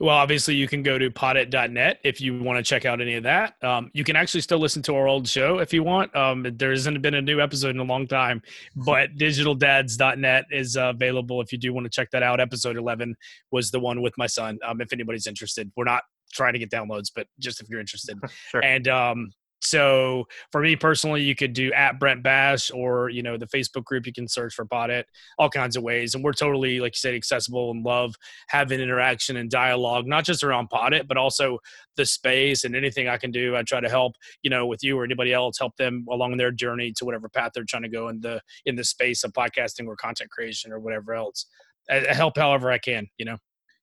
Well, 0.00 0.16
obviously, 0.16 0.54
you 0.54 0.66
can 0.66 0.82
go 0.82 0.98
to 0.98 1.10
podit.net 1.10 2.00
if 2.04 2.22
you 2.22 2.42
want 2.42 2.56
to 2.56 2.62
check 2.62 2.86
out 2.86 3.02
any 3.02 3.16
of 3.16 3.24
that. 3.24 3.62
Um, 3.62 3.90
you 3.92 4.02
can 4.02 4.16
actually 4.16 4.40
still 4.40 4.58
listen 4.58 4.80
to 4.84 4.96
our 4.96 5.06
old 5.06 5.28
show 5.28 5.58
if 5.58 5.74
you 5.74 5.82
want. 5.82 6.16
Um, 6.16 6.46
there 6.56 6.70
hasn't 6.70 7.02
been 7.02 7.14
a 7.14 7.20
new 7.20 7.38
episode 7.38 7.70
in 7.70 7.80
a 7.80 7.84
long 7.84 8.06
time, 8.06 8.40
but 8.74 9.14
digitaldads.net 9.16 10.46
is 10.50 10.78
uh, 10.78 10.84
available 10.84 11.42
if 11.42 11.52
you 11.52 11.58
do 11.58 11.74
want 11.74 11.84
to 11.84 11.90
check 11.90 12.10
that 12.12 12.22
out. 12.22 12.40
Episode 12.40 12.78
11 12.78 13.14
was 13.50 13.70
the 13.70 13.78
one 13.78 14.00
with 14.00 14.14
my 14.16 14.26
son. 14.26 14.58
Um, 14.66 14.80
if 14.80 14.90
anybody's 14.94 15.26
interested, 15.26 15.70
we're 15.76 15.84
not 15.84 16.02
trying 16.32 16.54
to 16.54 16.58
get 16.58 16.70
downloads, 16.70 17.10
but 17.14 17.26
just 17.38 17.60
if 17.60 17.68
you're 17.68 17.80
interested. 17.80 18.18
sure 18.50 18.64
And 18.64 18.88
um, 18.88 19.30
so 19.60 20.26
for 20.52 20.62
me 20.62 20.74
personally, 20.74 21.22
you 21.22 21.34
could 21.34 21.52
do 21.52 21.72
at 21.72 22.00
Brent 22.00 22.22
Bash 22.22 22.70
or, 22.70 23.10
you 23.10 23.22
know, 23.22 23.36
the 23.36 23.46
Facebook 23.46 23.84
group, 23.84 24.06
you 24.06 24.12
can 24.12 24.26
search 24.26 24.54
for 24.54 24.64
Podit, 24.64 25.04
all 25.38 25.50
kinds 25.50 25.76
of 25.76 25.82
ways. 25.82 26.14
And 26.14 26.24
we're 26.24 26.32
totally, 26.32 26.80
like 26.80 26.92
you 26.94 26.98
said, 26.98 27.14
accessible 27.14 27.70
and 27.70 27.84
love 27.84 28.14
having 28.48 28.80
interaction 28.80 29.36
and 29.36 29.50
dialogue, 29.50 30.06
not 30.06 30.24
just 30.24 30.42
around 30.42 30.70
Podit, 30.70 31.06
but 31.06 31.18
also 31.18 31.58
the 31.96 32.06
space 32.06 32.64
and 32.64 32.74
anything 32.74 33.08
I 33.08 33.18
can 33.18 33.30
do. 33.30 33.54
I 33.54 33.62
try 33.62 33.80
to 33.80 33.88
help, 33.88 34.16
you 34.42 34.50
know, 34.50 34.66
with 34.66 34.82
you 34.82 34.98
or 34.98 35.04
anybody 35.04 35.32
else, 35.32 35.58
help 35.58 35.76
them 35.76 36.06
along 36.10 36.38
their 36.38 36.52
journey 36.52 36.92
to 36.96 37.04
whatever 37.04 37.28
path 37.28 37.52
they're 37.54 37.64
trying 37.64 37.82
to 37.82 37.88
go 37.88 38.08
in 38.08 38.20
the, 38.20 38.40
in 38.64 38.76
the 38.76 38.84
space 38.84 39.24
of 39.24 39.32
podcasting 39.32 39.86
or 39.86 39.96
content 39.96 40.30
creation 40.30 40.72
or 40.72 40.80
whatever 40.80 41.14
else. 41.14 41.46
I 41.90 42.14
help 42.14 42.38
however 42.38 42.70
I 42.70 42.78
can, 42.78 43.08
you 43.18 43.26
know? 43.26 43.36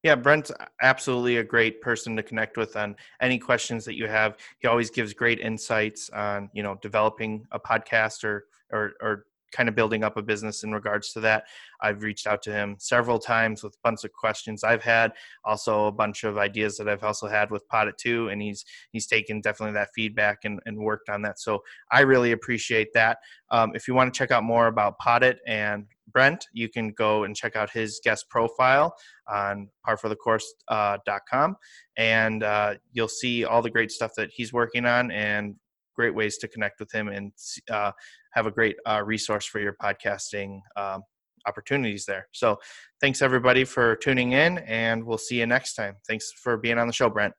Yeah, 0.07 0.15
Brent's 0.15 0.53
absolutely 0.81 1.35
a 1.35 1.43
great 1.43 1.81
person 1.81 2.15
to 2.15 2.23
connect 2.23 2.55
with 2.55 2.77
on 2.77 2.95
any 3.19 3.37
questions 3.37 3.83
that 3.83 3.97
you 3.97 4.07
have. 4.07 4.37
He 4.59 4.67
always 4.69 4.89
gives 4.89 5.11
great 5.11 5.41
insights 5.41 6.09
on, 6.11 6.49
you 6.53 6.63
know, 6.63 6.79
developing 6.81 7.45
a 7.51 7.59
podcast 7.59 8.23
or 8.23 8.45
or, 8.71 8.93
or 9.01 9.25
kind 9.51 9.67
of 9.67 9.75
building 9.75 10.05
up 10.05 10.15
a 10.15 10.21
business 10.21 10.63
in 10.63 10.71
regards 10.71 11.11
to 11.11 11.19
that. 11.19 11.43
I've 11.81 12.03
reached 12.03 12.25
out 12.25 12.41
to 12.43 12.53
him 12.53 12.77
several 12.79 13.19
times 13.19 13.63
with 13.63 13.73
a 13.73 13.79
bunch 13.83 14.05
of 14.05 14.13
questions 14.13 14.63
I've 14.63 14.81
had, 14.81 15.11
also 15.43 15.87
a 15.87 15.91
bunch 15.91 16.23
of 16.23 16.37
ideas 16.37 16.77
that 16.77 16.87
I've 16.87 17.03
also 17.03 17.27
had 17.27 17.51
with 17.51 17.67
Podit 17.67 17.97
too, 17.97 18.29
and 18.29 18.41
he's 18.41 18.63
he's 18.93 19.07
taken 19.07 19.41
definitely 19.41 19.73
that 19.73 19.89
feedback 19.93 20.45
and, 20.45 20.61
and 20.65 20.77
worked 20.77 21.09
on 21.09 21.21
that. 21.23 21.37
So 21.37 21.63
I 21.91 21.99
really 22.01 22.31
appreciate 22.31 22.93
that. 22.93 23.17
Um, 23.51 23.73
if 23.75 23.89
you 23.89 23.93
want 23.93 24.13
to 24.13 24.17
check 24.17 24.31
out 24.31 24.45
more 24.45 24.67
about 24.67 24.95
Podit 25.05 25.35
and 25.45 25.85
Brent, 26.11 26.45
you 26.53 26.69
can 26.69 26.91
go 26.91 27.23
and 27.23 27.35
check 27.35 27.55
out 27.55 27.69
his 27.69 27.99
guest 28.03 28.25
profile 28.29 28.95
on 29.27 29.69
parforthecourse.com, 29.87 31.55
and 31.97 32.43
uh, 32.43 32.75
you'll 32.91 33.07
see 33.07 33.45
all 33.45 33.61
the 33.61 33.69
great 33.69 33.91
stuff 33.91 34.11
that 34.17 34.29
he's 34.33 34.53
working 34.53 34.85
on 34.85 35.11
and 35.11 35.55
great 35.95 36.15
ways 36.15 36.37
to 36.37 36.47
connect 36.47 36.79
with 36.79 36.91
him 36.91 37.07
and 37.07 37.31
uh, 37.71 37.91
have 38.33 38.45
a 38.45 38.51
great 38.51 38.75
uh, 38.85 39.01
resource 39.03 39.45
for 39.45 39.59
your 39.59 39.75
podcasting 39.81 40.59
um, 40.75 41.01
opportunities 41.47 42.05
there. 42.05 42.27
So, 42.31 42.57
thanks 43.01 43.21
everybody 43.21 43.63
for 43.63 43.95
tuning 43.97 44.33
in, 44.33 44.59
and 44.59 45.03
we'll 45.03 45.17
see 45.17 45.39
you 45.39 45.45
next 45.45 45.73
time. 45.73 45.95
Thanks 46.07 46.31
for 46.31 46.57
being 46.57 46.77
on 46.77 46.87
the 46.87 46.93
show, 46.93 47.09
Brent. 47.09 47.33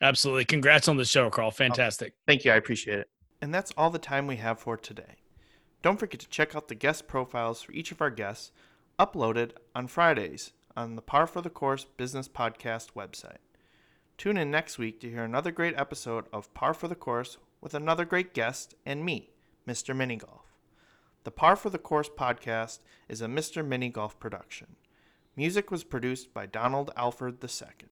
Absolutely. 0.00 0.44
Congrats 0.44 0.88
on 0.88 0.96
the 0.96 1.04
show, 1.04 1.30
Carl. 1.30 1.50
Fantastic. 1.50 2.12
Thank 2.26 2.44
you. 2.44 2.52
I 2.52 2.56
appreciate 2.56 2.98
it. 2.98 3.08
And 3.40 3.52
that's 3.54 3.72
all 3.76 3.90
the 3.90 3.98
time 3.98 4.26
we 4.26 4.36
have 4.36 4.58
for 4.58 4.76
today. 4.76 5.16
Don't 5.82 5.98
forget 5.98 6.20
to 6.20 6.28
check 6.28 6.56
out 6.56 6.68
the 6.68 6.74
guest 6.74 7.06
profiles 7.06 7.62
for 7.62 7.72
each 7.72 7.92
of 7.92 8.00
our 8.00 8.10
guests 8.10 8.52
uploaded 8.98 9.52
on 9.74 9.86
Fridays 9.86 10.52
on 10.76 10.96
the 10.96 11.02
Par 11.02 11.26
for 11.26 11.40
the 11.40 11.50
Course 11.50 11.84
Business 11.84 12.28
Podcast 12.28 12.92
website. 12.94 13.38
Tune 14.18 14.36
in 14.36 14.50
next 14.50 14.78
week 14.78 15.00
to 15.00 15.10
hear 15.10 15.24
another 15.24 15.50
great 15.50 15.76
episode 15.76 16.26
of 16.32 16.52
Par 16.54 16.74
for 16.74 16.88
the 16.88 16.94
Course 16.94 17.38
with 17.60 17.74
another 17.74 18.04
great 18.04 18.32
guest 18.34 18.74
and 18.84 19.04
me, 19.04 19.30
Mr. 19.68 19.94
Mini 19.94 20.16
Golf. 20.16 20.52
The 21.24 21.30
Par 21.30 21.56
for 21.56 21.70
the 21.70 21.78
Course 21.78 22.08
podcast 22.08 22.78
is 23.08 23.20
a 23.20 23.26
Mr. 23.26 23.66
Mini 23.66 23.88
Golf 23.88 24.18
production. 24.18 24.76
Music 25.36 25.70
was 25.70 25.84
produced 25.84 26.32
by 26.32 26.46
Donald 26.46 26.90
Alford 26.96 27.42
II. 27.42 27.88